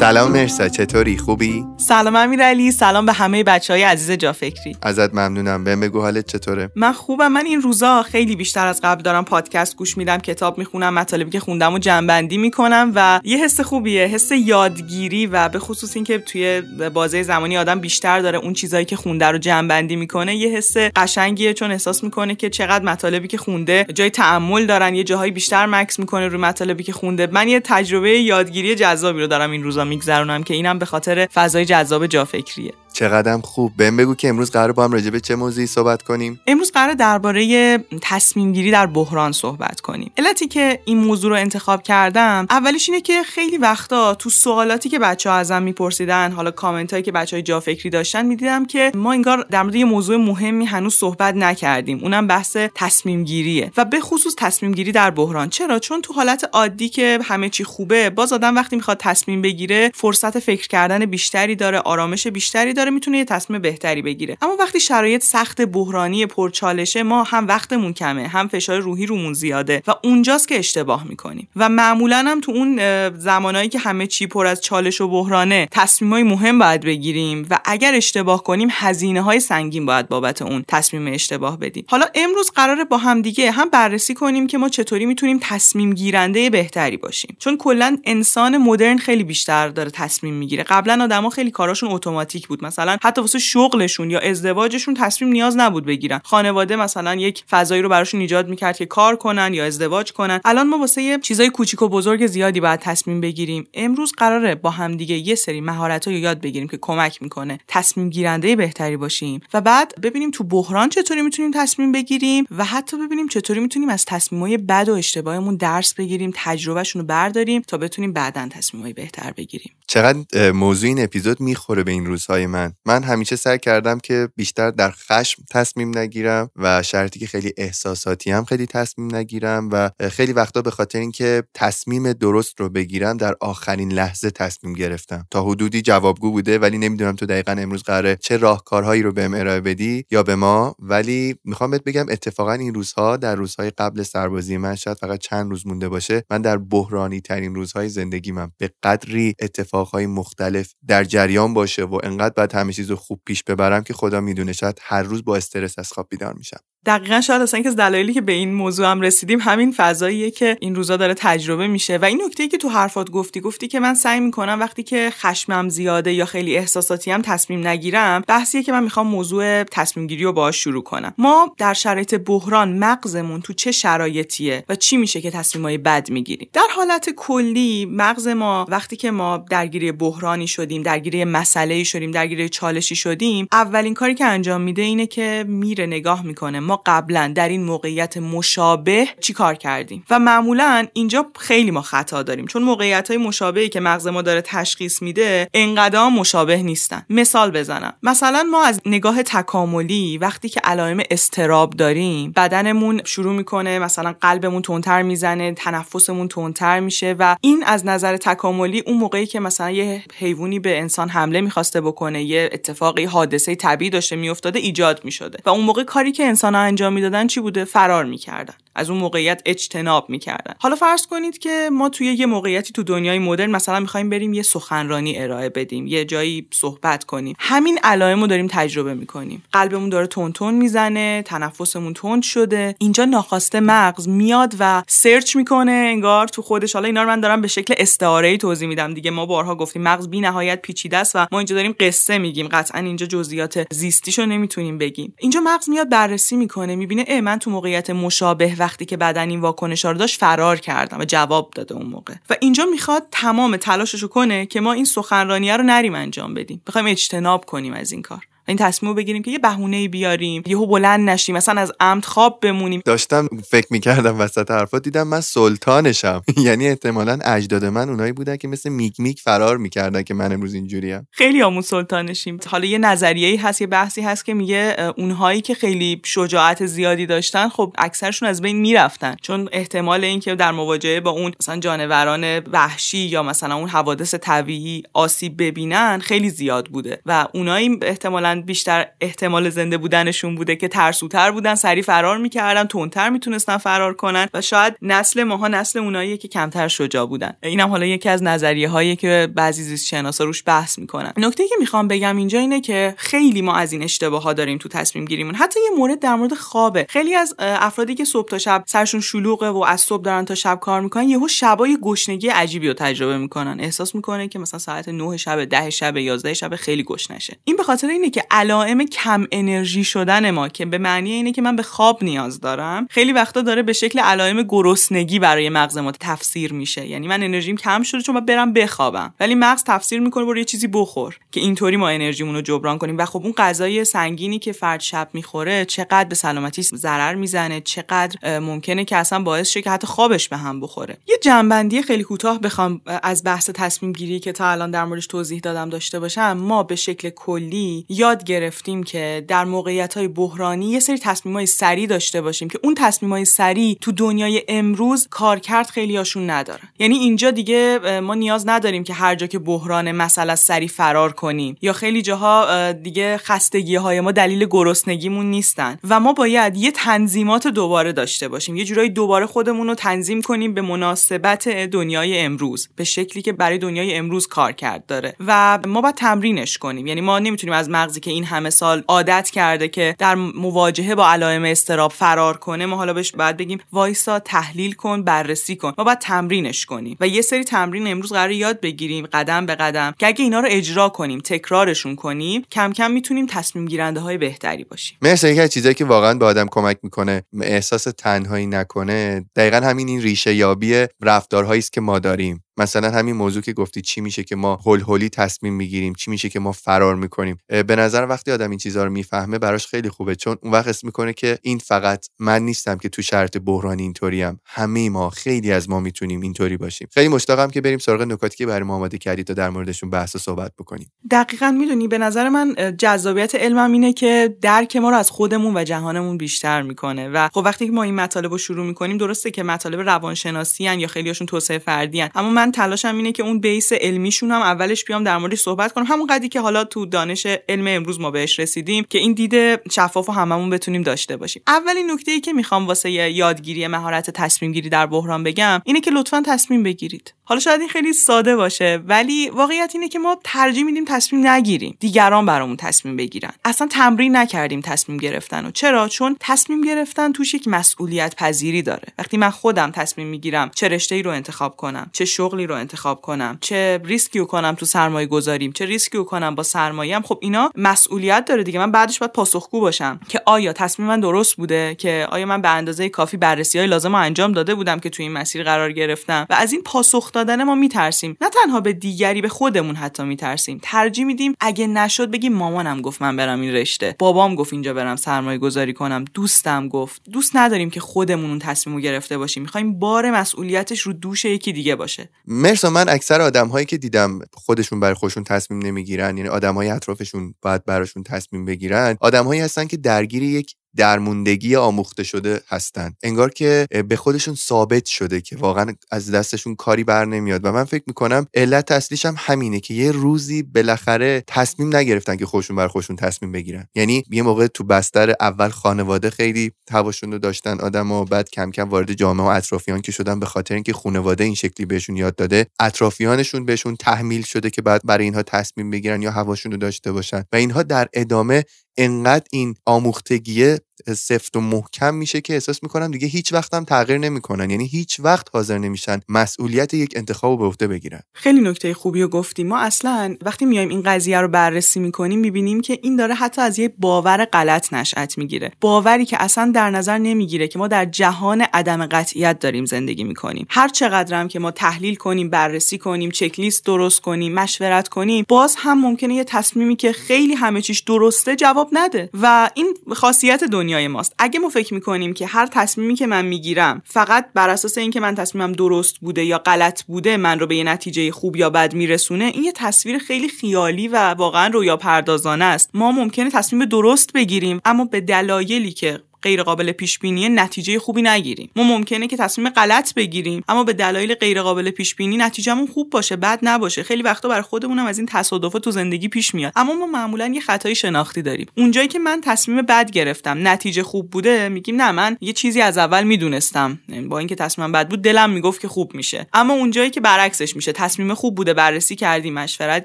سلام 0.03 0.33
مرسا 0.33 0.69
چطوری؟ 0.69 1.19
خوبی؟ 1.19 1.65
سلام 1.77 2.17
امیرعلی 2.17 2.73
سلام 2.73 3.07
به 3.07 3.13
همه 3.13 3.45
بچه 3.45 3.73
های 3.73 3.83
عزیز 3.83 4.11
جافکری. 4.11 4.77
ازت 4.83 5.15
ممنونم. 5.15 5.65
بهم 5.65 5.81
بگو 5.81 6.01
حالت 6.01 6.27
چطوره؟ 6.27 6.71
من 6.77 6.93
خوبم. 6.93 7.33
من 7.33 7.47
این 7.47 7.63
روزا 7.63 8.03
خیلی 8.03 8.37
بیشتر 8.37 8.67
از 8.67 8.81
قبل 8.85 9.03
دارم 9.03 9.25
پادکست 9.25 9.77
گوش 9.77 9.97
میدم 9.97 10.19
کتاب 10.19 10.59
می‌خونم 10.59 10.95
مطالبی 10.95 11.31
که 11.31 11.41
خوندم 11.41 11.75
و 11.75 11.79
جنبندی 11.79 12.37
می‌کنم 12.37 12.93
و 12.95 13.21
یه 13.25 13.45
حس 13.45 13.61
خوبیه 13.61 14.07
حس 14.07 14.31
یادگیری 14.33 15.27
و 15.27 15.49
به 15.49 15.59
خصوص 15.59 15.97
اینکه 15.97 16.19
توی 16.19 16.63
بازه 16.95 17.23
زمانی 17.23 17.59
آدم 17.59 17.81
بیشتر 17.81 18.21
داره 18.21 18.39
اون 18.39 18.53
چیزایی 18.53 18.85
که 18.85 18.97
خونده 18.97 19.27
رو 19.27 19.39
جنبندی 19.39 19.97
می‌کنه 19.97 20.37
یه 20.37 20.49
حس 20.49 20.77
قشنگیه 20.77 21.55
چون 21.55 21.71
احساس 21.71 22.05
می‌کنه 22.05 22.35
که 22.35 22.51
چقدر 22.51 22.85
مطالبی 22.85 23.29
که 23.29 23.39
خونده 23.39 23.87
جای 23.95 24.11
تعمل 24.11 24.67
دارن 24.67 24.95
یه 24.95 25.05
جاهای 25.05 25.31
بیشتر 25.31 25.67
مکس 25.67 25.99
می‌کنه 25.99 26.29
روی 26.29 26.41
مطالبی 26.41 26.85
که 26.85 26.93
خونده. 26.93 27.29
من 27.33 27.49
یه 27.49 27.61
تجربه 27.61 28.19
یادگیری 28.19 28.75
جذابی 28.75 29.21
رو 29.21 29.27
دارم 29.27 29.51
این 29.51 29.63
روزا 29.63 29.92
میگذرونم 29.93 30.43
که 30.43 30.55
اینم 30.55 30.79
به 30.79 30.87
خاطر 30.87 31.29
فضای 31.35 31.65
جذاب 31.65 32.07
جافکریه. 32.07 32.73
چقدرم 32.93 33.41
خوب. 33.41 33.73
بهم 33.77 33.97
بگو 33.97 34.15
که 34.15 34.29
امروز 34.29 34.51
قرار 34.51 34.73
با 34.73 34.85
هم 34.85 34.93
راجع 34.93 35.11
به 35.11 35.21
چه 35.21 35.35
موضوعی 35.35 35.67
صحبت 35.67 36.03
کنیم؟ 36.03 36.41
امروز 36.47 36.73
قرار 36.73 36.95
درباره 36.95 37.79
تصمیم 38.03 38.53
گیری 38.53 38.71
در 38.71 38.87
بحران 38.87 39.33
صحبت 39.33 39.81
کنیم. 39.81 40.13
علتی 40.19 40.49
که 40.49 40.81
این 40.85 40.99
موضوع 40.99 41.31
رو 41.31 41.37
انتخاب 41.37 41.83
کردم 41.83 42.47
اولش 42.51 42.89
اینه 42.89 43.01
که 43.01 43.23
خیلی 43.23 43.59
وقتا 43.59 44.15
تو 44.15 44.31
سوالاتی 44.31 44.89
که 44.89 44.99
بچه 44.99 45.31
ها 45.31 45.37
ازم 45.37 45.63
میپرسیدن 45.63 46.33
حالا 46.33 46.51
کامنت 46.51 46.91
هایی 46.91 47.03
که 47.03 47.13
بچه 47.13 47.37
های 47.37 47.43
جا 47.43 47.61
فکری 47.61 47.91
داشتن 47.91 48.27
می‌دیدم 48.27 48.65
که 48.65 48.93
ما 48.95 49.13
انگار 49.13 49.47
در 49.51 49.63
مورد 49.63 49.75
یه 49.75 49.85
موضوع 49.85 50.17
مهمی 50.17 50.65
هنوز 50.65 50.95
صحبت 50.95 51.35
نکردیم. 51.35 51.99
اونم 52.03 52.27
بحث 52.27 52.57
تصمیم 52.75 53.25
گیریه 53.25 53.73
و 53.77 53.85
به 53.85 54.01
خصوص 54.01 54.35
تصمیم 54.39 54.73
گیری 54.73 54.93
در 54.93 55.11
بحران. 55.11 55.49
چرا؟ 55.49 55.79
چون 55.79 56.03
تو 56.03 56.13
حالت 56.13 56.49
عادی 56.53 56.89
که 56.89 57.19
همه 57.25 57.49
چی 57.49 57.65
خوبه 57.65 58.11
باز 58.11 58.33
آدم 58.33 58.57
وقتی 58.57 58.77
می‌خواد 58.77 58.97
تصمیم 59.01 59.43
بگیره 59.43 59.91
فرصت 59.95 60.39
فکر 60.39 60.69
کردن 60.69 61.07
بیشتری 61.07 61.57
داره 61.57 61.79
آرامش 61.79 62.27
بیشتری 62.27 62.73
داره 62.73 62.82
می‌تونه 62.91 63.19
یه 63.19 63.25
تصمیم 63.25 63.63
بهتری 63.63 64.03
بگیره. 64.03 64.37
اما 64.43 64.57
وقتی 64.59 64.81
شرایط 64.81 65.23
سخت 65.23 65.63
بحرانی 65.63 66.27
پرچالشه 66.27 67.03
ما 67.03 67.23
هم 67.23 67.47
وقتمون 67.47 67.93
کمه 67.93 68.29
هم 68.29 68.49
فشار 68.49 68.79
روحی 68.79 69.07
رومون 69.07 69.33
زیاده 69.33 69.83
و 69.87 69.95
اونجاست 70.05 70.49
که 70.49 70.59
اشتباه 70.59 71.07
می‌کنیم. 71.09 71.49
و 71.57 71.69
معمولا 71.69 72.25
هم 72.27 72.41
تو 72.41 72.53
اون 72.53 72.79
زمانایی 73.19 73.69
که 73.69 73.79
همه 73.79 74.07
چی 74.07 74.27
پر 74.27 74.47
از 74.47 74.61
چالش 74.61 75.01
و 75.01 75.09
بحرانه 75.09 75.69
تصمیمای 75.71 76.23
مهم 76.23 76.59
باید 76.59 76.81
بگیریم 76.81 77.47
و 77.51 77.59
اگر 77.65 77.95
اشتباه 77.95 78.43
کنیم 78.43 78.69
هزینه 78.73 79.23
های 79.23 79.41
سنگین 79.41 79.87
باید 79.87 80.09
بابت 80.09 80.43
اون 80.43 80.65
تصمیم 80.69 81.07
اشتباه 81.15 81.59
بدیم. 81.59 81.85
حالا 81.89 82.07
امروز 82.15 82.51
قراره 82.51 82.85
با 82.85 82.97
هم 82.97 83.23
دیگه 83.23 83.51
هم 83.51 83.69
بررسی 83.69 84.15
کنیم 84.15 84.47
که 84.47 84.59
ما 84.59 84.69
چطوری 84.69 85.07
می‌تونیم 85.07 85.39
تصمیم 85.43 85.93
گیرنده 85.93 86.51
بهتری 86.51 86.97
باشیم. 86.97 87.37
چون 87.39 87.57
کلا 87.57 87.99
انسان 88.05 88.59
مدرن 88.59 88.99
خیلی 88.99 89.25
بیشتر 89.25 89.69
داره 89.69 89.91
تصمیم 89.91 90.35
می‌گیره. 90.35 90.63
قبلا 90.63 91.05
آدما 91.05 91.31
خیلی 91.31 91.51
کاراشون 91.51 91.91
اتوماتیک 91.93 92.49
بود. 92.49 92.65
مثلا 92.73 92.97
حتی 93.03 93.21
واسه 93.21 93.39
شغلشون 93.39 94.11
یا 94.11 94.19
ازدواجشون 94.19 94.95
تصمیم 94.95 95.33
نیاز 95.33 95.57
نبود 95.57 95.87
بگیرن. 95.87 96.21
خانواده 96.25 96.77
مثلا 96.77 97.15
یک 97.15 97.45
فضایی 97.51 97.83
رو 97.83 97.89
براشون 97.89 98.21
ایجاد 98.21 98.49
می‌کرد 98.49 98.77
که 98.77 98.87
کار 98.87 99.17
کنن 99.17 99.55
یا 99.55 99.65
ازدواج 99.65 100.13
کنن. 100.13 100.41
الان 100.45 100.69
ما 100.69 100.79
واسه 100.79 101.19
چیزای 101.19 101.51
کوچیک 101.51 101.83
و 101.83 101.89
بزرگ 101.89 102.27
زیادی 102.27 102.61
باید 102.61 102.81
تصمیم 102.81 103.21
بگیریم. 103.21 103.67
امروز 103.75 104.13
قراره 104.17 104.55
با 104.55 104.71
هم 104.71 104.97
دیگه 104.97 105.17
یه 105.17 105.35
سری 105.35 105.61
مهارت 105.61 106.09
رو 106.09 106.13
یاد 106.13 106.41
بگیریم 106.41 106.69
که 106.69 106.79
کمک 106.81 107.23
می‌کنه 107.23 107.59
تصمیم 107.69 108.11
گیرنده 108.11 108.57
بهتری 108.57 108.97
باشیم 108.97 109.41
و 109.55 109.61
بعد 109.61 110.01
ببینیم 110.03 110.31
تو 110.31 110.45
بحران 110.45 110.89
چطوری 110.89 111.23
می‌تونیم 111.23 111.51
تصمیم 111.55 111.93
بگیریم 111.93 112.45
و 112.51 112.65
حتی 112.65 112.97
ببینیم 112.97 113.29
چطوری 113.29 113.61
می‌تونیم 113.61 113.89
از 113.89 114.05
تصمیمای 114.05 114.57
بد 114.57 114.89
و 114.89 114.95
اشتباهمون 114.95 115.57
درس 115.57 115.95
بگیریم 115.95 116.31
تجربهشون 116.35 117.03
رو 117.03 117.07
برداریم 117.07 117.63
تا 117.63 117.77
بتونیم 117.77 118.13
بعدا 118.13 118.49
تصمیمای 118.51 118.93
بهتر 118.93 119.33
بگیریم. 119.37 119.73
چقدر 119.87 120.53
موضوع 120.53 120.89
این 120.89 121.05
اپیزود 121.05 121.41
می‌خوره 121.41 121.83
به 121.83 121.91
این 121.91 122.07
روزهای 122.07 122.47
من؟ 122.47 122.62
من. 122.87 123.03
همیشه 123.03 123.37
سعی 123.37 123.59
کردم 123.59 123.99
که 123.99 124.29
بیشتر 124.37 124.71
در 124.71 124.91
خشم 124.91 125.43
تصمیم 125.51 125.99
نگیرم 125.99 126.51
و 126.57 126.83
شرطی 126.83 127.19
که 127.19 127.27
خیلی 127.27 127.53
احساساتی 127.57 128.31
هم 128.31 128.45
خیلی 128.45 128.67
تصمیم 128.67 129.15
نگیرم 129.15 129.69
و 129.73 129.91
خیلی 130.11 130.33
وقتا 130.33 130.63
به 130.63 130.71
خاطر 130.71 130.99
اینکه 130.99 131.43
تصمیم 131.55 132.13
درست 132.13 132.61
رو 132.61 132.69
بگیرم 132.69 133.17
در 133.17 133.35
آخرین 133.41 133.93
لحظه 133.93 134.31
تصمیم 134.31 134.73
گرفتم. 134.73 135.27
تا 135.31 135.43
حدودی 135.43 135.83
جوابگو 135.83 136.31
بوده 136.31 136.59
ولی 136.59 136.79
نمی‌دونم 136.79 137.17
تو 137.17 137.27
دقیقا 137.27 137.53
امروز 137.53 137.83
قراره 137.83 138.17
چه 138.17 138.37
راهکارهایی 138.37 139.03
رو 139.03 139.13
بهم 139.13 139.35
ارائه 139.35 139.61
بدی 139.61 140.05
یا 140.11 140.23
به 140.23 140.35
ما. 140.35 140.77
ولی 140.79 141.35
می‌خوام 141.45 141.71
بهت 141.71 141.85
بگم 141.85 142.07
اتفاقا 142.09 142.53
این 142.53 142.75
روزها 142.75 143.17
در 143.17 143.35
روزهای 143.35 143.71
قبل 143.71 144.03
سربازی 144.03 144.57
من 144.57 144.75
شاید 144.75 144.97
فقط 144.97 145.21
چند 145.21 145.51
روز 145.51 145.67
مونده 145.67 145.89
باشه 145.89 146.25
من 146.31 146.43
در 146.43 146.59
بحرانی 146.59 147.21
ترین 147.21 147.55
روزهای 147.55 147.89
زندگی 147.89 148.33
من 148.33 148.51
به 148.59 148.71
قدری 148.83 149.35
اتفاقهای 149.41 150.07
مختلف 150.07 150.75
در 150.87 151.05
جریان 151.05 151.55
باشه 151.55 151.85
و 151.85 151.99
انقدر 152.03 152.35
بعد 152.37 152.52
همه 152.55 152.73
چیز 152.73 152.93
خوب 152.93 153.21
پیش 153.27 153.45
ببرم 153.45 153.83
که 153.85 153.95
خدا 153.95 154.21
می‌دونه 154.21 154.53
شاید 154.53 154.79
هر 154.83 155.03
روز 155.03 155.25
با 155.25 155.37
استرس 155.37 155.79
از 155.79 155.93
خواب 155.93 156.07
بیدار 156.11 156.35
میشم. 156.35 156.61
دقیقا 156.87 157.21
شاید 157.21 157.43
اصلا 157.43 157.61
که 157.63 157.69
از 157.69 157.77
دلایلی 157.77 158.15
که 158.15 158.21
به 158.21 158.33
این 158.33 158.55
موضوع 158.55 158.87
هم 158.87 159.01
رسیدیم 159.01 159.41
همین 159.41 159.73
فضاییه 159.73 160.31
که 160.31 160.57
این 160.61 160.75
روزا 160.75 160.97
داره 160.97 161.15
تجربه 161.15 161.67
میشه. 161.67 161.97
و 161.97 162.05
این 162.05 162.23
نکته 162.27 162.49
که 162.49 162.59
تو 162.59 162.69
حرفات 162.69 163.11
گفتی 163.11 163.41
گفتی 163.41 163.69
که 163.69 163.81
من 163.81 163.95
سعی 163.95 164.21
می‌کنم 164.21 164.57
وقتی 164.61 164.83
که 164.83 165.11
خشمم 165.13 165.69
زیاده 165.69 166.13
یا 166.13 166.25
خیلی 166.25 166.57
احساساتی 166.57 167.11
هم 167.11 167.23
تصمیم 167.23 167.67
نگیرم 167.67 168.23
بحثیه 168.29 168.63
که 168.63 168.73
من 168.73 168.85
می‌خوام 168.85 169.07
موضوع 169.07 169.65
تصمیم 169.65 170.07
گیری 170.07 170.25
رو 170.25 170.33
باهاش 170.33 170.57
شروع 170.57 170.83
کنم. 170.83 171.15
ما 171.19 171.55
در 171.59 171.75
شرایط 171.75 172.15
بحران 172.15 172.79
مغزمون 172.79 173.41
تو 173.41 173.53
چه 173.53 173.73
شرایطیه 173.73 174.65
و 174.69 174.75
چی 174.75 174.97
میشه 174.97 175.21
که 175.21 175.31
تصمیمای 175.31 175.79
بد 175.79 176.11
می‌گیریم؟ 176.11 176.49
در 176.53 176.67
حالت 176.77 177.11
کلی 177.11 177.87
مغز 177.91 178.29
ما 178.29 178.67
وقتی 178.69 178.97
که 178.97 179.11
ما 179.11 179.45
درگیری 179.51 179.93
بحرانی 179.93 180.49
شدیم 180.49 180.83
درگیری 180.83 181.25
مسئله 181.25 181.85
شدیم 181.85 182.11
درگیری 182.11 182.49
چالشی 182.49 182.97
شدیم 182.97 183.49
اولین 183.53 183.95
کاری 183.95 184.15
که 184.15 184.25
انجام 184.25 184.61
میده 184.61 184.83
اینه 184.83 185.07
که 185.07 185.45
میره 185.49 185.87
نگاه 185.87 186.27
می‌کنه. 186.27 186.72
ما 186.73 186.83
قبلا 186.87 187.33
در 187.35 187.49
این 187.49 187.65
موقعیت 187.65 188.17
مشابه 188.17 189.09
چی 189.21 189.33
کار 189.33 189.55
کردیم؟ 189.55 190.05
و 190.11 190.19
معمولا 190.19 190.87
اینجا 190.93 191.27
خیلی 191.39 191.71
ما 191.71 191.83
خطا 191.83 192.23
داریم 192.23 192.47
چون 192.47 192.63
موقعیت 192.63 193.09
های 193.09 193.17
مشابهی 193.17 193.69
که 193.69 193.81
مغز 193.81 194.07
ما 194.07 194.23
داره 194.23 194.41
تشخیص 194.41 195.03
میده 195.03 195.49
انقدر 195.55 196.09
مشابه 196.09 196.57
نیستن. 196.57 197.07
مثال 197.11 197.51
بزنم. 197.51 197.95
مثلا 198.03 198.43
ما 198.51 198.65
از 198.65 198.81
نگاه 198.87 199.23
تکاملی 199.23 200.19
وقتی 200.19 200.49
که 200.49 200.61
علائم 200.65 201.03
استراب 201.11 201.71
داریم 201.71 202.33
بدنمون 202.37 203.01
شروع 203.05 203.35
می‌کنه 203.35 203.79
مثلا 203.79 204.15
قلبمون 204.21 204.63
تندتر 204.63 205.03
می‌زنه 205.03 205.53
تنفسمون 205.53 206.29
تندتر 206.29 206.81
میشه 206.81 207.17
و 207.19 207.37
این 207.41 207.65
از 207.67 207.87
نظر 207.87 208.17
تکاملی 208.17 208.83
اون 208.87 208.99
موقعی 208.99 209.27
که 209.27 209.41
مثلا 209.41 209.71
یه 209.71 210.03
حیوانی 210.19 210.59
به 210.59 210.79
انسان 210.79 211.09
حمله 211.09 211.41
می‌خواسته 211.41 211.81
بکنه 211.81 212.23
یه 212.23 212.51
اتفاقی 212.53 213.05
حادثه 213.05 213.55
طبیعی 213.55 213.91
داشته 213.91 214.17
میافتاده 214.17 214.59
ایجاد 214.59 215.05
می‌شده. 215.05 215.39
و 215.47 215.51
اون 215.51 215.65
موقع 215.65 215.85
کاری 215.85 216.13
که 216.13 216.25
انسان 216.25 216.55
انجام 216.63 216.93
می‌دادن 216.93 217.27
چی 217.27 217.41
بوده؟ 217.41 217.65
فرار 217.65 218.05
می‌کردن. 218.05 218.55
از 218.75 218.91
اون 218.91 218.99
موقعیت 218.99 219.43
اجتناب 219.47 220.11
می‌کردن. 220.11 220.55
حالا 220.59 220.77
فرض 220.77 221.07
کنید 221.07 221.39
که 221.39 221.69
ما 221.73 221.89
توی 221.89 222.07
یه 222.07 222.27
موقعیتی 222.27 222.73
تو 222.73 222.83
دنیای 222.83 223.19
مدرن 223.19 223.51
مثلا 223.51 223.81
می‌خوایم 223.81 224.11
بریم 224.11 224.33
یه 224.33 224.43
سخنرانی 224.43 225.19
ارائه 225.19 225.49
بدیم 225.49 225.87
یه 225.87 226.05
جایی 226.05 226.47
صحبت 226.51 227.05
کنیم. 227.05 227.37
همین 227.39 227.79
علائم 227.83 228.21
رو 228.21 228.27
داریم 228.27 228.47
تجربه 228.51 228.95
می‌کنیم. 228.95 229.43
قلبمون 229.53 229.89
داره 229.89 230.07
تون 230.07 230.33
تون 230.33 230.55
می‌زنه 230.55 231.23
تنفسمون 231.27 231.95
تند 231.95 232.23
شده. 232.23 232.75
اینجا 232.79 233.05
ناخواسته 233.05 233.61
مغز 233.61 234.09
میاد 234.09 234.55
و 234.59 234.83
سرچ 234.87 235.37
می‌کنه 235.37 235.73
انگار 235.73 236.29
تو 236.29 236.43
خودش. 236.43 236.73
حالا 236.73 236.87
اینا 236.87 237.03
رو 237.03 237.09
من 237.09 237.21
دارم 237.21 237.41
به 237.41 237.49
شکل 237.49 237.75
استعاره 237.79 238.29
ای 238.29 238.39
توضیح 238.39 238.69
میدم. 238.69 238.95
دیگه 238.95 239.11
ما 239.11 239.27
بارها 239.27 239.55
گفتیم 239.55 239.83
مغز 239.83 240.09
بی 240.09 240.21
نهایت 240.21 240.63
پیچیده 240.63 240.97
است 240.97 241.17
و 241.17 241.27
ما 241.33 241.39
اینجا 241.39 241.57
داریم 241.57 241.75
قصه 241.81 242.19
میگیم. 242.19 242.49
قطعا 242.49 242.81
اینجا 242.81 243.07
جزئیات 243.07 243.67
زیستیشو 243.73 244.27
نمی‌تونیم 244.27 244.79
بگیم. 244.79 245.15
اینجا 245.19 245.41
مغز 245.41 245.69
میاد 245.69 245.89
بررسی 245.89 246.37
می‌بینه 246.57 247.05
ای 247.09 247.21
من 247.21 247.39
تو 247.39 247.51
موقعیت 247.51 247.91
مشابه 247.91 248.55
وقتی 248.59 248.85
که 248.85 248.97
بدن 248.97 249.31
این 249.31 249.41
واکنش 249.41 249.85
رو 249.85 249.95
داشت 249.95 250.21
فرار 250.21 250.61
کردم 250.61 250.99
و 251.01 251.05
جواب 251.05 251.51
داده 251.55 251.75
اون 251.75 251.87
موقع. 251.87 252.15
و 252.31 252.37
اینجا 252.41 252.65
می‌خواد 252.65 253.07
تمام 253.11 253.57
تلاششو 253.57 254.09
کنه 254.09 254.47
که 254.47 254.61
ما 254.61 254.73
این 254.73 254.85
سخنرانیه 254.85 255.57
رو 255.57 255.63
نریم 255.63 255.95
انجام 255.95 256.35
بدیم. 256.35 256.63
بخوایم 256.67 256.87
اجتناب 256.87 257.45
کنیم 257.45 257.73
از 257.73 257.93
این 257.93 258.03
کار. 258.03 258.27
این 258.53 258.59
تصمیم 258.59 258.95
بگیریم 258.95 259.23
که 259.23 259.31
یه 259.31 259.39
بهونه 259.39 259.89
بیاریم. 259.89 260.43
یهو 260.47 260.67
بلند 260.67 261.11
نشیم 261.11 261.37
مثلا 261.37 261.61
از 261.61 261.73
عمد 261.81 262.05
خواب 262.05 262.39
بمونیم. 262.43 262.83
داشتم 262.85 263.29
فکر 263.49 263.67
می‌کردم 263.71 264.21
وسط 264.21 264.51
حرفات 264.51 264.83
دیدم 264.83 265.09
من 265.09 265.21
سلطانشم. 265.21 266.23
یعنی 266.47 266.69
احتمالا 266.69 267.19
اجداد 267.25 267.65
من 267.65 267.89
اونایی 267.89 268.13
بودن 268.13 268.37
که 268.37 268.49
مثل 268.49 268.71
میگ 268.71 268.93
میگ 268.99 269.17
فرار 269.25 269.57
می‌کردن 269.57 270.03
که 270.03 270.15
من 270.15 270.33
امروز 270.33 270.55
اینجوریم 270.55 271.09
خیلی 271.11 271.41
همون 271.41 271.63
سلطانشیم. 271.63 272.39
حالا 272.47 272.65
یه 272.65 272.79
نظریه‌ای 272.79 273.37
هست 273.37 273.61
یه 273.61 273.67
بحثی 273.67 274.01
هست 274.01 274.25
که 274.25 274.35
میگه 274.35 274.77
اونهایی 274.97 275.41
که 275.41 275.55
خیلی 275.55 276.01
شجاعت 276.05 276.67
زیادی 276.67 277.07
داشتن 277.07 277.49
خب 277.49 277.73
اکثرشون 277.79 278.29
از 278.29 278.43
بین 278.43 278.57
می‌رفتن. 278.57 279.17
چون 279.23 279.49
احتمال 279.53 280.05
اینکه 280.05 280.35
در 280.35 280.53
مواجهه 280.53 281.01
با 281.01 281.11
اون 281.11 281.33
مثلا 281.41 281.57
جانوران 281.61 282.39
وحشی 282.39 282.99
یا 282.99 283.23
مثلا 283.23 283.55
اون 283.55 283.69
حوادث 283.69 284.15
طبیعی 284.15 284.83
آسیب 284.93 285.43
ببینن 285.43 285.99
خیلی 285.99 286.31
زیاد 286.31 286.67
بوده. 286.67 287.01
و 287.07 287.29
اونایی 287.35 287.79
احتمالا 287.83 288.42
بیشتر 288.47 288.87
احتمال 289.01 289.51
زنده 289.51 289.79
بودنشون 289.79 290.35
بوده 290.35 290.57
که 290.57 290.69
ترسوتر 290.69 291.31
بودن 291.31 291.55
سری 291.55 291.83
فرار 291.83 292.19
می‌کردن 292.19 292.65
تندتر 292.65 293.11
می‌تونستن 293.11 293.57
فرار 293.57 293.95
کنن 293.95 294.29
و 294.35 294.41
شاید 294.41 294.75
نسل 294.83 295.23
ماها 295.23 295.49
نسل 295.49 295.79
اونایی 295.79 296.19
که 296.19 296.29
کمتر 296.29 296.69
شجاع 296.69 297.07
بودن. 297.07 297.37
اینم 297.43 297.69
حالا 297.69 297.87
یکی 297.87 298.09
از 298.09 298.23
نظریه 298.23 298.69
هایی 298.69 298.97
که 298.97 299.29
بعضی 299.35 299.63
زیست 299.63 299.87
شناسا 299.87 300.25
روش 300.25 300.43
بحث 300.47 300.79
می‌کنن. 300.79 301.13
نکته 301.17 301.49
که 301.49 301.55
می‌خوام 301.61 301.89
بگم 301.89 302.17
اینجا 302.17 302.39
اینه 302.39 302.61
که 302.61 302.95
خیلی 302.97 303.43
ما 303.43 303.55
از 303.55 303.73
این 303.73 303.83
اشتباه 303.83 304.23
ها 304.23 304.33
داریم 304.33 304.59
تو 304.59 304.69
تصمیم 304.69 305.05
گیریمون. 305.05 305.35
حتی 305.35 305.61
یه 305.61 305.79
مورد 305.79 305.99
در 305.99 306.15
مورد 306.15 306.35
خوابه. 306.35 306.87
خیلی 306.89 307.15
از 307.15 307.35
افرادی 307.39 307.95
که 307.95 308.05
صبح 308.05 308.29
تا 308.29 308.39
شب 308.39 308.65
سرشون 308.67 309.01
شلوغه 309.01 309.49
و 309.49 309.65
از 309.69 309.81
صبح 309.81 310.03
دارن 310.03 310.25
تا 310.25 310.35
شب 310.35 310.59
کار 310.61 310.81
می‌کنن 310.81 311.09
یهو 311.09 311.29
شبای 311.29 311.79
گشنگی 311.83 312.29
عجیبی 312.29 312.69
رو 312.69 312.75
تجربه 312.75 313.19
می‌کنن. 313.19 313.61
احساس 313.61 313.95
می‌کنه 313.95 314.29
که 314.29 314.39
مثلا 314.39 314.59
ساعت 314.59 314.89
9 314.89 315.17
شب 315.17 315.45
10 315.45 315.71
شب 315.71 315.97
11 315.97 316.35
شب 316.35 316.57
خیلی 316.57 316.83
گشنشه. 316.83 317.37
این 317.45 317.57
به 317.57 317.63
خاطر 317.63 317.89
اینه 317.89 318.11
که 318.11 318.22
علائم 318.31 318.87
کم 318.87 319.27
انرژی 319.33 319.85
شدن 319.85 320.31
ما 320.31 320.49
که 320.49 320.65
به 320.65 320.79
معنی 320.79 321.13
اینه 321.13 321.33
که 321.33 321.43
من 321.43 321.57
به 321.57 321.63
خواب 321.63 322.05
نیاز 322.05 322.41
دارم. 322.41 322.87
خیلی 322.91 323.13
وقتا 323.13 323.43
داره 323.43 323.63
به 323.63 323.73
شکل 323.73 323.99
علائم 323.99 324.43
گرسنگی 324.43 325.19
برای 325.19 325.49
مغز 325.49 325.79
ما 325.79 325.93
تفسیر 325.93 326.53
میشه. 326.53 326.87
یعنی 326.87 327.09
من 327.09 327.23
انرژیم 327.23 327.57
کم 327.57 327.83
شده 327.83 328.01
چون 328.03 328.21
برم 328.21 328.53
بخوابم. 328.53 329.15
ولی 329.21 329.35
مغز 329.35 329.65
تفسیر 329.65 330.01
می‌کنه 330.01 330.25
برو 330.25 330.39
یه 330.39 330.45
چیزی 330.45 330.67
بخور. 330.67 331.17
که 331.33 331.41
اینطوری 331.41 331.77
ما 331.77 331.89
انرژیمون 331.89 332.43
جبران 332.43 332.79
کنیم. 332.79 332.99
و 332.99 333.05
خب 333.05 333.21
اون 333.23 333.33
غذای 333.37 333.85
سنگینی 333.85 334.39
که 334.39 334.53
فرد 334.53 334.81
شب 334.81 335.09
می‌خوره 335.13 335.65
چقدر 335.65 336.05
به 336.05 336.15
سلامتی 336.15 336.63
ضرر 336.63 337.15
می‌زنه 337.15 337.61
چقدر 337.61 338.39
ممکنه 338.39 338.85
که 338.85 338.97
اصلا 338.97 339.23
باعث 339.23 339.49
شه 339.49 339.63
که 339.63 339.71
حتی 339.71 339.87
خوابش 339.87 340.29
به 340.29 340.37
هم 340.37 340.61
بخوره. 340.61 340.97
یه 341.09 341.17
جنبندی 341.23 341.83
خیلی 341.83 342.03
کوتاه 342.03 342.41
بخوام 342.41 342.81
از 343.03 343.25
بحث 343.25 343.51
تصمیم 343.51 343.93
گیری 343.93 344.21
که 344.21 344.33
تا 344.33 344.51
الان 344.51 344.71
در 344.71 344.85
موردش 344.85 345.07
توضیح 345.07 345.41
دادم 345.41 345.69
داشته 345.69 346.01
باشم. 346.01 346.33
ما 346.33 346.63
به 346.63 346.77
شکل 346.77 347.11
کلی 347.11 347.87
یاد 348.13 348.25
گرفتیم 348.25 348.83
که 348.83 349.25
در 349.29 349.45
موقعیت 349.45 349.95
های 349.95 350.09
بحرانی 350.09 350.71
یه 350.71 350.81
سری 350.81 350.99
تصمیم 350.99 351.35
های 351.35 351.47
سریع 351.47 351.87
داشته 351.87 352.21
باشیم 352.21 352.49
که 352.49 352.59
اون 352.63 352.75
تصمیم 352.75 353.13
های 353.13 353.25
سریع 353.25 353.77
تو 353.81 353.93
دنیای 353.93 354.43
امروز 354.49 355.09
کارکرد 355.11 355.67
خیلی 355.67 355.97
هاشون 355.97 356.31
ندارن 356.31 356.69
یعنی 356.79 356.95
اینجا 356.95 357.31
دیگه 357.31 357.79
ما 358.03 358.15
نیاز 358.15 358.49
نداریم 358.49 358.85
که 358.85 358.95
هر 358.95 359.15
جا 359.15 359.27
که 359.27 359.39
بحران 359.39 359.93
مسئله 359.93 360.35
سریع 360.35 360.69
فرار 360.69 361.13
کنیم. 361.13 361.57
یا 361.63 361.73
خیلی 361.73 362.03
جاها 362.03 362.73
دیگه 362.73 363.17
خستگی 363.17 363.77
های 363.77 364.01
ما 364.01 364.13
دلیل 364.13 364.47
گرسنگیمون 364.51 365.31
نیستن. 365.31 365.79
و 365.89 366.01
ما 366.01 366.13
باید 366.13 366.57
یه 366.57 366.71
تنظیمات 366.71 367.47
دوباره 367.47 367.93
داشته 367.93 368.29
باشیم. 368.29 368.57
یه 368.57 368.65
جورایی 368.65 368.91
دوباره 368.91 369.27
خودمون 369.27 369.67
رو 369.67 369.75
تنظیم 369.75 370.23
کنیم 370.23 370.55
به 370.55 370.61
مناسبت 370.61 371.49
دنیای 371.49 372.19
امروز 372.19 372.69
به 372.77 372.85
شکلی 372.85 373.23
که 373.23 373.33
برای 373.33 373.59
دنیای 373.59 373.95
امروز 373.95 374.27
کارکرد 374.27 374.87
داره. 374.87 375.15
و 375.27 375.59
ما 375.67 375.81
باید 375.81 375.95
تمرینش 375.95 376.59
کنیم. 376.59 376.87
یعنی 376.87 377.01
ما 377.01 377.19
نمی‌تونیم 377.19 377.55
از 377.55 377.71
مغزی 377.71 378.01
که 378.03 378.11
این 378.11 378.25
همه 378.25 378.51
سال 378.51 378.85
عادت 378.89 379.31
کرده 379.31 379.69
که 379.69 379.95
در 379.99 380.15
مواجهه 380.15 380.95
با 380.95 381.09
علائم 381.09 381.45
استراب 381.45 381.93
فرار 381.93 382.37
کنه 382.37 382.67
ما 382.67 382.77
حالا 382.77 382.93
بهش 382.93 383.13
بعد 383.13 383.37
بگیم 383.37 383.59
وایسا 383.73 384.19
تحلیل 384.19 384.73
کن 384.73 385.03
بررسی 385.03 385.57
کن 385.57 385.73
ما 385.79 385.85
باید 385.85 385.99
تمرینش 385.99 386.67
کنیم. 386.67 386.97
و 387.01 387.09
یه 387.09 387.23
سری 387.23 387.45
تمرین 387.45 387.87
امروز 387.87 388.13
قرار 388.13 388.31
یاد 388.31 388.61
بگیریم 388.61 389.07
قدم 389.07 389.47
به 389.47 389.55
قدم 389.55 389.95
که 389.99 390.07
اگه 390.07 390.25
اینا 390.25 390.41
رو 390.41 390.49
اجرا 390.51 390.89
کنیم 390.89 391.21
تکرارشون 391.21 391.97
کنیم 391.97 392.43
کم 392.51 392.73
کم 392.73 392.91
می‌تونیم 392.91 393.27
تصمیم 393.27 393.67
گیرنده 393.67 394.01
های 394.01 394.19
بهتری 394.19 394.65
باشیم. 394.65 394.99
مرسی 395.03 395.29
یکی 395.29 395.41
از 395.41 395.53
چیزایی 395.53 395.75
که 395.75 395.85
واقعا 395.85 396.15
به 396.15 396.25
آدم 396.25 396.47
کمک 396.51 396.79
می‌کنه 396.83 397.23
احساس 397.43 397.87
تنهایی 397.99 398.47
نکنه 398.47 399.25
دقیقا 399.37 399.57
همین 399.57 399.89
این 399.89 400.03
ریشه 400.03 400.35
یابی 400.35 400.87
رفتارهایی 401.01 401.59
است 401.59 401.73
که 401.73 401.81
ما 401.81 401.99
داریم. 401.99 402.45
مثلا 402.57 402.91
همین 402.91 403.17
موضوع 403.17 403.43
که 403.43 403.53
گفتی 403.53 403.81
چی 403.81 404.01
میشه 404.01 404.25
که 404.25 404.37
ما 404.37 404.57
هول 404.57 404.81
هولی 404.81 405.09
تصمیم 405.09 405.55
می‌گیریم 405.55 405.95
چی 405.95 406.11
میشه 406.11 406.29
که 406.29 406.41
ما 406.41 406.53
فرار 406.53 406.97
می‌کنیم. 406.97 407.39
به 407.49 407.77
نظر 407.77 408.07
وقتی 408.09 408.33
آدم 408.33 408.51
این 408.51 408.59
چیزها 408.59 408.85
رو 408.85 408.91
می‌فهمه 408.91 409.39
براش 409.39 409.67
خیلی 409.67 409.89
خوبه 409.89 410.15
چون 410.15 410.37
اون 410.43 410.53
وقت 410.53 410.69
اسم 410.69 410.87
می‌کنه 410.87 411.13
که 411.13 411.39
این 411.43 411.59
فقط 411.59 412.07
من 412.19 412.43
نیستم 412.43 412.79
که 412.79 412.89
تو 412.89 413.03
شرط 413.03 413.37
بحرانی 413.37 413.83
اینطوریم. 413.83 414.41
همه 414.45 414.91
ما 414.91 415.11
خیلی 415.11 415.53
از 415.53 415.71
ما 415.71 415.81
می‌تونیم 415.81 416.21
اینطوری 416.21 416.57
باشیم. 416.57 416.89
خیلی 416.95 417.09
مشتاقم 417.09 417.51
که 417.51 417.61
بریم 417.61 417.79
سراغ 417.79 418.03
نکاتی 418.03 418.37
که 418.37 418.47
برای 418.47 418.63
ما 418.63 418.75
آماده 418.75 418.99
کردی 418.99 419.25
تا 419.25 419.35
در 419.35 419.51
موردشون 419.51 419.91
بحث 419.91 420.17
و 420.17 420.19
صحبت 420.19 420.53
بکنیم. 420.59 420.93
دقیقا 421.11 421.51
می‌دونی 421.51 421.89
به 421.89 421.99
نظر 421.99 422.29
من 422.29 422.77
جذابیت 422.79 423.35
علمم 423.35 423.73
اینه 423.73 423.93
که 423.93 424.37
درک 424.41 424.77
ما 424.77 424.91
رو 424.91 424.97
از 424.97 425.11
خودمون 425.11 425.57
و 425.57 425.65
جهانمون 425.65 426.19
بیشتر 426.19 426.63
می‌کنه 426.63 427.09
و 427.09 427.29
خب 427.33 427.43
وقتی 427.45 427.67
که 427.67 427.73
ما 427.73 427.83
این 427.83 427.95
مطالب 427.95 428.33
رو 428.33 428.39
شروع 428.39 428.67
می‌کنیم 428.67 428.97
درسته 428.97 429.31
که 429.31 429.43
مطالب 429.43 429.81
روانشناسی 429.81 430.65
یا 430.65 430.89
خیلیاشون 430.89 431.27
توسعه 431.27 431.59
فردی 431.59 432.05
اما 432.15 432.42
من 432.43 432.53
تلاشم 432.53 432.97
اینه 432.97 433.13
که 433.13 433.23
اون 433.23 433.41
بیس 433.41 433.73
علمیشون 433.73 434.31
هم 434.31 434.41
اولش 434.41 434.85
بیام 434.85 435.05
در 435.05 435.19
موردش 435.19 435.41
صحبت 435.41 435.73
کنم. 435.73 435.85
همون 435.85 436.07
قدری 436.07 436.29
که 436.29 436.41
حالا 436.41 436.65
تو 436.65 436.87
دانش 436.87 437.27
علم 437.49 437.67
امروز 437.69 438.01
ما 438.01 438.11
بهش 438.11 438.41
رسیدیم 438.41 438.85
که 438.91 438.99
این 438.99 439.13
دید 439.13 439.35
شفاف 439.73 440.09
و 440.09 440.13
هممون 440.13 440.51
بتونیم 440.51 440.83
داشته 440.83 441.17
باشیم. 441.17 441.43
اولین 441.47 441.91
نکته 441.91 442.13
ای 442.13 442.21
که 442.21 442.33
می‌خوام 442.33 442.67
واسه 442.67 442.91
یادگیری 442.91 443.67
مهارت 443.67 444.11
تصمیم 444.11 444.53
گیری 444.53 444.69
در 444.69 444.87
بحران 444.87 445.23
بگم 445.23 445.63
اینه 445.65 445.81
که 445.81 445.91
لطفا 445.91 446.23
تصمیم 446.27 446.63
بگیرید. 446.63 447.15
حالا 447.25 447.41
شاید 447.41 447.61
این 447.61 447.69
خیلی 447.69 447.93
ساده 447.93 448.37
باشه 448.37 448.81
ولی 448.87 449.31
واقعیت 449.31 449.71
اینه 449.75 449.89
که 449.89 449.99
ما 449.99 450.19
ترجیح 450.25 450.65
میدیم 450.65 450.85
تصمیم 450.85 451.27
نگیریم. 451.27 451.77
دیگران 451.81 452.27
برامون 452.27 452.57
تصمیم 452.57 452.97
بگیرن. 452.97 453.33
اصلا 453.45 453.67
تمرین 453.67 454.17
نکردیم 454.17 454.61
تصمیم 454.61 454.99
گرفتن 454.99 455.47
و. 455.47 455.51
چرا؟ 455.51 455.89
چون 455.89 456.17
تصمیم 456.21 456.61
گرفتن 456.61 457.13
توش 457.13 457.35
یک 457.35 457.49
مسئولیت 457.49 458.17
پذیری 458.17 458.63
داره. 458.63 458.89
وقتی 458.99 459.17
من 459.17 459.31
خودم 459.31 459.71
تصمیم 459.71 460.07
می‌گیرم 460.07 460.51
چه 460.55 460.69
رشته 460.69 460.95
ای 460.95 461.03
رو 461.03 461.11
انتخاب 461.11 461.57
کنم 461.57 461.91
چه 461.93 462.05
شغلی 462.05 462.47
رو 462.47 462.55
انتخاب 462.55 463.01
کنم 463.01 463.39
چه 463.41 463.81
ریسکی 463.85 464.19
رو 464.19 464.25
کنم 464.25 464.55
تو 464.55 464.67
سرمایه 464.67 465.07
گذاریم 465.07 465.53
چه 465.53 465.65
ریسکی 465.65 465.99
رو 465.99 466.05
کنم 466.05 466.35
با 466.35 466.43
سرمایه 466.43 467.01
خب 467.01 467.19
اینا 467.23 467.51
مسئولیت 467.55 468.25
داره 468.25 468.43
دیگه. 468.43 468.59
من 468.59 468.73
بعدش 468.73 468.99
باید 468.99 469.13
پاسخگو 469.13 469.61
باشم 469.61 470.01
که 470.09 470.23
آیا 470.27 470.53
تصمیم 470.53 470.89
من 470.89 471.01
درست 471.01 471.37
بوده 471.37 471.75
که 471.75 472.07
آیا 472.11 472.27
من 472.27 472.43
به 472.43 472.49
اندازه 472.49 472.89
کافی 472.89 473.17
بررسی 473.17 473.59
های 473.59 473.67
لازم 473.67 473.97
رو 473.97 474.03
انجام 474.03 474.33
داده 474.33 474.55
بودم 474.55 474.81
که 474.81 474.91
تو 474.91 475.03
این 475.03 475.13
مسیر 475.13 475.45
قرار 475.45 475.73
گرفتم. 475.73 476.27
و 476.31 476.35
از 476.35 476.53
این 476.53 476.63
پاسخ 476.63 477.13
دادن 477.25 477.45
ما 477.45 477.55
میترسیم. 477.55 478.17
نه 478.21 478.31
تنها 478.31 478.61
به 478.61 478.73
دیگری 478.73 479.23
به 479.23 479.29
خودمون 479.29 479.75
حتی 479.75 480.03
میترسیم. 480.03 480.61
ترجیح 480.63 481.05
میدیم 481.05 481.35
اگه 481.41 481.67
نشد 481.67 482.11
بگیم 482.11 482.33
مامانم 482.33 482.81
گفت 482.81 483.03
من 483.03 483.17
برم 483.17 483.41
این 483.41 483.53
رشته. 483.53 483.97
بابام 483.99 484.35
گفت 484.35 484.53
اینجا 484.53 484.75
برم 484.75 484.97
سرمایه 484.97 485.39
گذاری 485.39 485.73
کنم. 485.73 486.05
دوستم 486.15 486.69
گفت. 486.69 487.03
دوست 487.13 487.37
نداریم 487.37 487.71
که 487.71 487.81
خودمون 487.81 488.31
اون 488.31 488.39
تصمیم 488.39 488.77
رو 488.77 488.83
گرفته 488.83 489.19
باشیم. 489.19 489.43
می‌خوایم 489.43 489.79
بار 489.79 490.11
مسئولیتش 490.11 490.81
رو 490.81 490.93
دوش 490.93 491.25
یکی 491.25 491.53
دیگه 491.53 491.77
باشه. 491.77 492.09
مرسا 492.27 492.71
من 492.71 492.89
اکثر 492.89 493.21
آدم 493.21 493.49
هایی 493.49 493.67
که 493.67 493.79
دیدم 493.79 494.19
خودشون 494.35 494.81
برای 494.81 494.95
خودشون 494.95 495.25
تصمیم 495.25 495.63
نمی‌گیرن 495.67 496.17
یعنی 496.17 496.29
آدم 496.29 496.55
های 496.55 496.69
اطرافشون 496.69 497.35
باید 497.43 497.65
براشون 497.65 498.03
تصمیم 498.03 498.45
بگیرن 498.45 498.97
آدمهایی 499.01 499.41
هستن 499.41 499.67
که 499.67 499.77
درگیر 499.77 500.23
یک 500.23 500.55
درموندگی 500.77 501.57
آموخته 501.57 502.03
شده 502.03 502.41
هستن 502.49 502.95
انگار 503.03 503.31
که 503.31 503.67
به 503.89 503.97
خودشون 503.97 504.35
ثابت 504.35 504.85
شده 504.85 505.21
که 505.21 505.37
واقعا 505.37 505.75
از 505.91 506.11
دستشون 506.11 506.55
کاری 506.55 506.85
بر 506.85 507.05
نمیاد. 507.05 507.41
و 507.45 507.53
من 507.53 507.65
فکر 507.65 507.85
می‌کنم 507.87 508.27
علت 508.35 508.73
اصلیش 508.73 509.07
هم 509.07 509.15
همینه 509.19 509.61
که 509.61 509.75
یه 509.75 509.93
روزی 509.93 510.43
بالاخره 510.43 511.25
تصمیم 511.27 511.77
نگرفتن 511.77 512.17
که 512.17 512.27
خودشون 512.27 512.57
بر 512.57 512.69
خودشون 512.69 512.97
تصمیم 512.97 513.33
بگیرن. 513.33 513.69
یعنی 513.75 514.05
یه 514.11 514.23
موقع 514.23 514.47
تو 514.47 514.65
بستر 514.65 515.15
اول 515.21 515.49
خانواده 515.49 516.11
خیلی 516.11 516.53
هواشون 516.71 517.13
رو 517.13 517.19
داشتن 517.19 517.61
آدم 517.61 517.93
و 517.93 518.05
بعد 518.05 518.31
کم 518.31 518.51
کم 518.51 518.69
وارد 518.69 518.93
جامعه 518.93 519.27
و 519.27 519.29
اطرافیان 519.29 519.81
که 519.81 519.93
شدن 519.93 520.21
به 520.21 520.27
خاطر 520.27 520.55
اینکه 520.55 520.73
خانواده 520.73 521.25
این 521.25 521.35
شکلی 521.35 521.67
بهشون 521.67 521.97
یاد 521.97 522.15
داده 522.15 522.47
اطرافیانشون 522.61 523.45
بهشون 523.45 523.77
تحمیل 523.77 524.23
شده 524.23 524.51
که 524.51 524.63
بعد 524.63 524.81
برای 524.85 525.05
اینها 525.05 525.23
تصمیم 525.23 525.71
بگیرن 525.71 526.03
یا 526.03 526.11
هواشون 526.11 526.53
رو 526.53 526.59
داشته 526.59 526.93
باشن. 526.93 527.25
و 527.33 527.37
اینها 527.37 527.63
در 527.63 527.89
ادامه 527.93 528.45
انقدر 528.77 529.27
این 529.33 529.55
آموختگیه 529.67 530.61
سفت 530.97 531.37
و 531.37 531.41
محکم 531.41 531.95
میشه 531.95 532.21
که 532.21 532.35
احساس 532.35 532.63
می‌کنم 532.63 532.91
دیگه 532.91 533.09
هیچ 533.09 533.33
وقت 533.33 533.55
هم 533.55 533.65
تغییر 533.65 533.99
نمی‌کنن. 533.99 534.51
یعنی 534.51 534.67
هیچ 534.67 535.01
وقت 535.01 535.29
حاضر 535.33 535.59
نمیشن 535.59 536.01
مسئولیت 536.09 536.75
یک 536.75 536.93
انتخاب 536.97 537.39
به 537.39 537.45
عهده 537.45 537.69
بگیرن. 537.69 538.01
خیلی 538.13 538.41
نکته 538.41 538.75
خوبی 538.75 539.03
رو 539.03 539.09
گفتیم 539.09 539.47
ما 539.47 539.59
اصلا 539.59 540.17
وقتی 540.23 540.45
میایم 540.45 540.69
این 540.69 540.83
قضیه 540.83 541.21
رو 541.21 541.29
بررسی 541.29 541.81
می‌کنیم 541.81 542.21
می‌بینیم 542.21 542.61
که 542.61 542.79
این 542.83 542.97
داره 542.97 543.15
حتی 543.15 543.41
از 543.41 543.59
یه 543.59 543.75
باور 543.79 544.25
غلط 544.25 544.73
نشأت 544.73 545.19
می‌گیره. 545.19 545.53
باوری 545.61 546.05
که 546.05 546.23
اصلا 546.23 546.53
در 546.55 546.71
نظر 546.71 546.99
نمی‌گیره 546.99 547.49
که 547.49 547.59
ما 547.59 547.69
در 547.69 547.85
جهان 547.85 548.41
عدم 548.41 548.87
قطعیت 548.87 549.39
داریم 549.39 549.65
زندگی 549.65 550.05
می‌کنیم. 550.05 550.47
هر 550.51 550.69
چقدرم 550.69 551.29
که 551.29 551.39
ما 551.39 551.51
تحلیل 551.51 551.95
کنیم 551.95 552.31
بررسی 552.31 552.79
کنیم 552.79 553.11
چک 553.11 553.41
لیست 553.41 553.65
درست 553.65 554.01
کنیم 554.01 554.35
مشورت 554.35 554.89
کنیم 554.89 555.25
باز 555.29 555.57
هم 555.59 555.81
ممکنه 555.81 556.15
یه 556.15 556.25
تصمیمی 556.25 556.77
که 556.77 556.93
خیلی 556.93 557.35
همه 557.35 557.63
چیش 557.63 557.81
درسته 557.81 558.37
جواب 558.37 558.69
نده. 558.73 559.11
و 559.15 559.51
این 559.55 559.75
خاصیت 559.93 560.45
دنیای 560.63 560.89
ماست. 560.89 561.15
اگه 561.19 561.41
ما 561.41 561.49
فکر 561.49 561.75
می‌کنیم 561.75 562.15
که 562.15 562.27
هر 562.27 562.47
تصمیمی 562.47 562.95
که 562.95 563.07
من 563.07 563.25
می‌گیرم 563.25 563.83
فقط 563.85 564.29
بر 564.35 564.49
اساس 564.49 564.79
اینکه 564.79 565.01
من 565.01 565.15
تصمیمم 565.15 565.53
درست 565.53 565.99
بوده 565.99 566.25
یا 566.25 566.39
غلط 566.39 566.83
بوده 566.83 567.17
من 567.17 567.39
رو 567.39 567.47
به 567.47 567.57
یه 567.57 567.65
نتیجه 567.65 568.13
خوب 568.13 568.37
یا 568.37 568.51
بد 568.51 568.75
میرسونه 568.75 569.25
این 569.25 569.45
یه 569.45 569.53
تصویر 569.53 569.99
خیلی 569.99 570.29
خیالی 570.29 570.89
و 570.89 570.97
واقعا 570.97 571.47
رویا 571.47 571.77
پردازانه 571.77 572.45
است. 572.45 572.71
ما 572.75 572.93
ممکنه 572.93 573.31
تصمیم 573.31 573.65
درست 573.65 574.13
بگیریم 574.13 574.61
اما 574.65 574.85
به 574.85 575.01
دلایلی 575.01 575.73
که 575.73 576.01
غیر 576.23 576.43
قابل 576.43 576.73
پیش 576.73 576.99
بینی 576.99 577.29
نتیجه 577.29 577.79
خوبی 577.79 578.03
نگیریم. 578.03 578.51
ما 578.57 578.63
ممکنه 578.63 579.07
که 579.07 579.17
تصمیم 579.17 579.49
غلط 579.49 579.95
بگیریم 579.95 580.45
اما 580.49 580.65
به 580.65 580.73
دلایل 580.73 581.15
غیر 581.15 581.43
قابل 581.43 581.71
پیش 581.71 581.95
بینی 581.95 582.17
نتیجهمون 582.17 582.67
خوب 582.67 582.91
باشه 582.91 583.17
بد 583.17 583.39
نباشه. 583.43 583.83
خیلی 583.83 584.03
وقتا 584.03 584.29
برای 584.29 584.43
خودمونم 584.43 584.87
از 584.87 584.99
این 584.99 585.07
تصادفات 585.07 585.63
تو 585.63 585.71
زندگی 585.71 586.09
پیش 586.09 586.35
میاد. 586.35 586.53
اما 586.57 586.75
ما 586.75 586.87
معمولا 586.87 587.27
یه 587.35 587.41
خطای 587.41 587.75
شناختی 587.75 588.23
داریم. 588.23 588.47
اونجایی 588.57 588.89
که 588.89 588.99
من 588.99 589.21
تصمیم 589.25 589.63
بد 589.63 589.91
گرفتم 589.91 590.49
نتیجه 590.49 590.83
خوب 590.83 591.11
بوده 591.11 591.49
میگیم 591.49 591.83
نه 591.83 591.93
من 591.93 592.17
یه 592.21 592.33
چیزی 592.33 592.61
از 592.61 592.79
اول 592.79 593.05
می‌دونستم. 593.05 593.79
با 594.09 594.19
اینکه 594.19 594.35
تصمیمم 594.35 594.73
بد 594.73 594.89
بود 594.89 595.03
دلم 595.03 595.31
می‌گفت 595.31 595.61
که 595.61 595.69
خوب 595.69 595.95
میشه. 595.95 596.27
اما 596.33 596.55
اونجایی 596.55 596.91
که 596.91 597.01
برعکسش 597.01 597.57
میشه 597.57 597.73
تصمیم 597.73 598.15
خوب 598.15 598.35
بوده 598.35 598.55
بررسی 598.55 598.97
کردیم 598.97 599.35
مشورت 599.35 599.85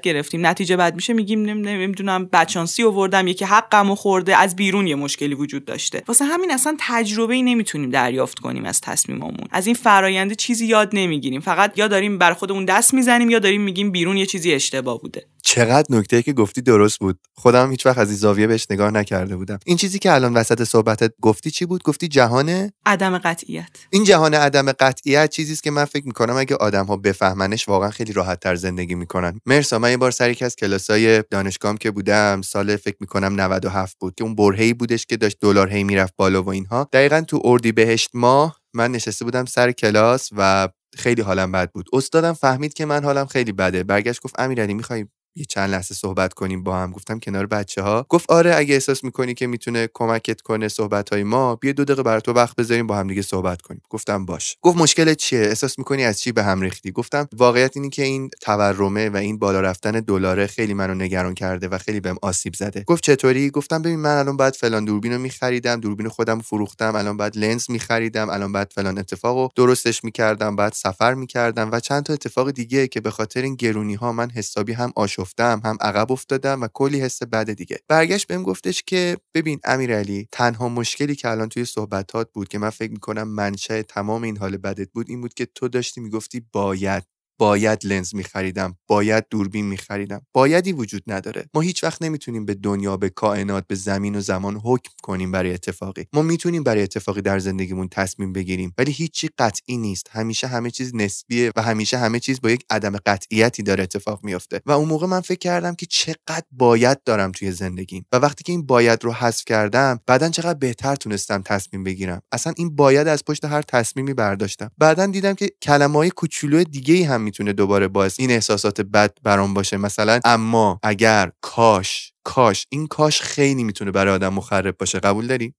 گرفتیم 0.00 0.46
نتیجه 0.46 0.76
بد 0.76 0.94
میشه 0.94 1.12
میگیم 1.12 1.42
نمی‌دونم 1.42 2.24
بچانسی 2.32 2.84
آوردم 2.84 3.26
یکی 3.26 3.44
حقمو 3.44 3.94
خورده 3.94 4.36
از 4.36 4.56
بیرون 4.56 4.86
یه 4.86 4.94
مشکلی 4.94 5.34
وجود 5.34 5.64
داشته. 5.64 6.02
همین 6.28 6.50
اصلا 6.50 6.76
تجربه 6.78 7.34
ای 7.34 7.42
نمی‌تونیم 7.42 7.90
دریافت 7.90 8.38
کنیم 8.38 8.64
از 8.64 8.80
تصمیممون 8.80 9.48
از 9.50 9.66
این 9.66 9.74
فراینده 9.74 10.34
چیزی 10.34 10.66
یاد 10.66 10.90
نمی‌گیریم. 10.92 11.40
فقط 11.40 11.78
یا 11.78 11.88
داریم 11.88 12.18
بر 12.18 12.32
خودمون 12.32 12.64
دست 12.64 12.94
می‌زنیم 12.94 13.30
یا 13.30 13.38
داریم 13.38 13.60
میگیم 13.62 13.90
بیرون 13.90 14.16
یه 14.16 14.26
چیزی 14.26 14.52
اشتباه 14.52 15.00
بوده. 15.00 15.26
چقدر 15.42 15.86
نکته 15.90 16.22
که 16.22 16.32
گفتی 16.32 16.60
درست 16.60 16.98
بود. 16.98 17.18
خودم 17.34 17.70
هیچ 17.70 17.86
وقت 17.86 17.98
از 17.98 18.08
این 18.08 18.16
زاویه 18.16 18.46
بهش 18.46 18.66
نگاه 18.70 18.90
نکرده 18.90 19.36
بودم. 19.36 19.58
این 19.66 19.76
چیزی 19.76 19.98
که 19.98 20.12
الان 20.12 20.34
وسط 20.34 20.64
صحبتت 20.64 21.12
گفتی 21.22 21.50
چی 21.50 21.66
بود؟ 21.66 21.82
گفتی 21.82 22.08
جهان 22.08 22.70
عدم 22.86 23.18
قطعیت. 23.18 23.68
این 23.90 24.04
جهان 24.04 24.34
عدم 24.34 24.72
قطعیت 24.72 25.30
چیزی 25.30 25.52
است 25.52 25.62
که 25.62 25.70
من 25.70 25.84
فکر 25.84 26.06
می‌کنم 26.06 26.36
اگه 26.36 26.56
آدم 26.56 26.86
ها 26.86 26.96
بفهمنش 26.96 27.68
واقعا 27.68 27.90
خیلی 27.90 28.12
راحت 28.12 28.40
تر 28.40 28.54
زندگی 28.54 28.94
می‌کنن. 28.94 29.40
مرسا 29.46 29.78
من 29.78 29.90
یه 29.90 29.96
بار 29.96 30.10
سر 30.10 30.34
از 30.40 30.56
کلاسای 30.56 31.22
دانشگاهم 31.30 31.76
که 31.76 31.90
بودم 31.90 32.42
سال 32.42 32.76
فکر 32.76 32.96
می‌کنم 33.00 33.40
97 33.40 33.96
بود 34.00 34.14
که 34.14 34.24
اون 34.24 34.34
برهه‌ای 34.34 34.74
بودش 34.74 35.06
که 35.06 35.16
داشت 35.16 35.36
دلار 35.40 35.70
هی 35.70 35.84
می‌رفت 35.84 36.14
بالا 36.16 36.42
و 36.42 36.48
اینها. 36.48 36.88
دقیقا 36.92 37.20
تو 37.20 37.40
اردی 37.44 37.72
بهشت 37.72 38.10
ماه 38.14 38.60
من 38.74 38.92
نشسته 38.92 39.24
بودم 39.24 39.44
سر 39.44 39.72
کلاس 39.72 40.28
و 40.36 40.68
خیلی 40.96 41.22
حالم 41.22 41.52
بد 41.52 41.70
بود. 41.72 41.88
استادم 41.92 42.32
فهمید 42.32 42.74
که 42.74 42.84
من 42.84 43.04
حالم 43.04 43.26
خیلی 43.26 43.52
بده. 43.52 43.84
برگشت 43.84 44.22
گفت 44.22 44.40
امیرعلی 44.40 44.74
می‌خوای 44.74 45.06
یه 45.38 45.44
چند 45.44 45.70
لحظه 45.70 45.94
صحبت 45.94 46.34
کنیم 46.34 46.62
با 46.62 46.76
هم. 46.76 46.92
گفتم 46.92 47.18
کنار 47.18 47.46
بچه 47.46 47.82
ها 47.82 48.06
گفت 48.08 48.30
آره 48.30 48.56
اگه 48.56 48.74
احساس 48.74 49.04
می‌کنی 49.04 49.34
که 49.34 49.46
می‌تونه 49.46 49.88
کمکت 49.94 50.40
کنه 50.40 50.68
صحبت 50.68 51.12
های 51.12 51.22
ما 51.22 51.56
بیا 51.56 51.72
دو 51.72 51.84
دقیقه 51.84 52.02
برای 52.02 52.20
تو 52.20 52.32
وقت 52.32 52.56
بذاریم 52.56 52.86
با 52.86 52.96
هم 52.96 53.08
دیگه 53.08 53.22
صحبت 53.22 53.62
کنیم. 53.62 53.82
گفتم 53.90 54.26
باش 54.26 54.56
گفت 54.62 54.78
مشکل 54.78 55.14
چیه؟ 55.14 55.40
احساس 55.40 55.78
می‌کنی 55.78 56.04
از 56.04 56.20
چی 56.20 56.32
به 56.32 56.42
هم 56.42 56.60
ریختی؟ 56.60 56.90
گفتم 56.90 57.28
واقعیت 57.36 57.76
اینی 57.76 57.90
که 57.90 58.02
این 58.02 58.30
تورمه 58.40 59.08
و 59.10 59.16
این 59.16 59.38
بالا 59.38 59.60
رفتن 59.60 59.92
دلاره 59.92 60.46
خیلی 60.46 60.74
منو 60.74 60.94
نگران 60.94 61.34
کرده 61.34 61.68
و 61.68 61.78
خیلی 61.78 62.00
بهم 62.00 62.16
آسیب 62.22 62.54
زده. 62.54 62.84
گفت 62.86 63.02
چطوری؟ 63.04 63.50
گفتم 63.50 63.82
ببین 63.82 64.00
من 64.00 64.18
الان 64.18 64.36
باید 64.36 64.56
فلان 64.56 64.84
دوربین 64.84 65.12
رو 65.12 65.18
میخریدم 65.18 65.80
دوربین 65.80 66.08
خودم 66.08 66.40
فروختم 66.40 66.96
الان 66.96 67.16
باید 67.16 67.36
لنز 67.36 67.70
میخریدم 67.70 68.30
الان 68.30 68.52
باید 68.52 68.72
فلان 68.72 68.98
اتفاقو 68.98 69.48
درستش 69.56 70.04
می‌کردم 70.04 70.56
بعد 70.56 70.72
سفر 70.72 71.14
می‌کردم 71.14 71.68
و 71.72 71.80
چند 71.80 72.02
تا 72.02 72.12
اتفاق 72.12 72.50
دیگه 72.50 72.88
که 72.88 73.00
به 73.00 73.10
خاطر 73.10 73.42
این 73.42 73.54
گرونی 73.54 73.94
ها 73.94 74.12
من 74.12 74.30
حسابی 74.30 74.72
هم 74.72 74.92
آشفتم 75.28 75.60
هم 75.64 75.78
عقب 75.80 76.12
افتادم 76.12 76.62
و 76.62 76.68
کلی 76.74 77.00
حس 77.00 77.22
بد 77.22 77.50
دیگه. 77.52 77.78
برگشت 77.88 78.26
بهم 78.26 78.42
گفتش 78.42 78.82
که 78.82 79.16
ببین 79.34 79.60
امیرعلی 79.64 80.28
تنها 80.32 80.68
مشکلی 80.68 81.14
که 81.16 81.28
الان 81.30 81.48
توی 81.48 81.64
صحبتات 81.64 82.32
بود 82.32 82.48
که 82.48 82.58
من 82.58 82.70
فکر 82.70 82.90
می‌کنم 82.92 83.28
منشأ 83.28 83.82
تمام 83.82 84.22
این 84.22 84.36
حال 84.36 84.56
بدت 84.56 84.88
بود 84.92 85.06
این 85.10 85.20
بود 85.20 85.34
که 85.34 85.46
تو 85.54 85.68
داشتی 85.68 86.00
می‌گفتی 86.00 86.42
باید 86.52 87.04
باید 87.38 87.86
لنز 87.86 88.14
میخریدم 88.14 88.76
باید 88.86 89.24
دوربین 89.30 89.66
میخریدم. 89.66 90.22
بایدی 90.32 90.72
وجود 90.72 91.02
نداره. 91.06 91.48
ما 91.54 91.60
هیچ 91.60 91.84
وقت 91.84 92.02
نمی‌تونیم 92.02 92.44
به 92.44 92.54
دنیا 92.54 92.96
به 92.96 93.08
کائنات 93.08 93.66
به 93.66 93.74
زمین 93.74 94.14
و 94.14 94.20
زمان 94.20 94.56
حکم 94.64 94.90
کنیم 95.02 95.32
برای 95.32 95.52
اتفاقی. 95.54 96.04
ما 96.12 96.22
می‌تونیم 96.22 96.62
برای 96.62 96.82
اتفاقی 96.82 97.22
در 97.22 97.38
زندگیمون 97.38 97.88
تصمیم 97.88 98.32
بگیریم 98.32 98.74
ولی 98.78 98.92
هیچی 98.92 99.28
قطعی 99.38 99.76
نیست. 99.76 100.06
همیشه 100.10 100.46
همه 100.46 100.70
چیز 100.70 100.94
نسبیه 100.94 101.52
و 101.56 101.62
همیشه 101.62 101.98
همه 101.98 102.20
چیز 102.20 102.40
با 102.40 102.50
یک 102.50 102.64
عدم 102.70 102.96
قطعیتی 103.06 103.62
داره 103.62 103.82
اتفاق 103.82 104.24
میافته. 104.24 104.60
و 104.66 104.72
اون 104.72 104.88
موقع 104.88 105.06
من 105.06 105.20
فکر 105.20 105.38
کردم 105.38 105.74
که 105.74 105.86
چقدر 105.86 106.44
باید 106.50 107.02
دارم 107.04 107.32
توی 107.32 107.52
زندگیم. 107.52 108.06
و 108.12 108.16
وقتی 108.16 108.44
که 108.44 108.52
این 108.52 108.66
باید 108.66 109.04
رو 109.04 109.12
حذف 109.12 109.44
کردم 109.44 110.00
بعدا 110.06 110.28
چقدر 110.28 110.58
بهتر 110.58 110.96
تونستم 110.96 111.42
تصمیم 111.42 111.84
بگیرم. 111.84 112.22
اصلا 112.32 112.52
این 112.56 112.76
باید 112.76 113.08
از 113.08 113.24
پشت 113.24 113.44
هر 113.44 113.62
تصمیمی 113.62 114.14
برداشتم. 114.14 114.70
بعدا 114.78 115.06
دیدم 115.06 115.34
که 115.34 115.50
کلمه 115.62 116.10
کوچولو 116.10 116.64
دیگه 116.64 117.06
هم 117.06 117.27
می‌تونه 117.28 117.52
دوباره 117.52 117.88
باعث 117.88 118.20
این 118.20 118.30
احساسات 118.30 118.80
بد 118.80 119.12
برام 119.22 119.54
باشه. 119.54 119.76
مثلا 119.76 120.20
اما 120.24 120.80
اگر 120.82 121.30
کاش 121.40 122.12
کاش 122.24 122.66
این 122.70 122.86
کاش 122.86 123.20
خیلی 123.22 123.64
می‌تونه 123.64 123.90
برای 123.90 124.14
آدم 124.14 124.34
مخرب 124.34 124.76
باشه. 124.78 124.98
قبول 125.00 125.26
داری؟ 125.26 125.54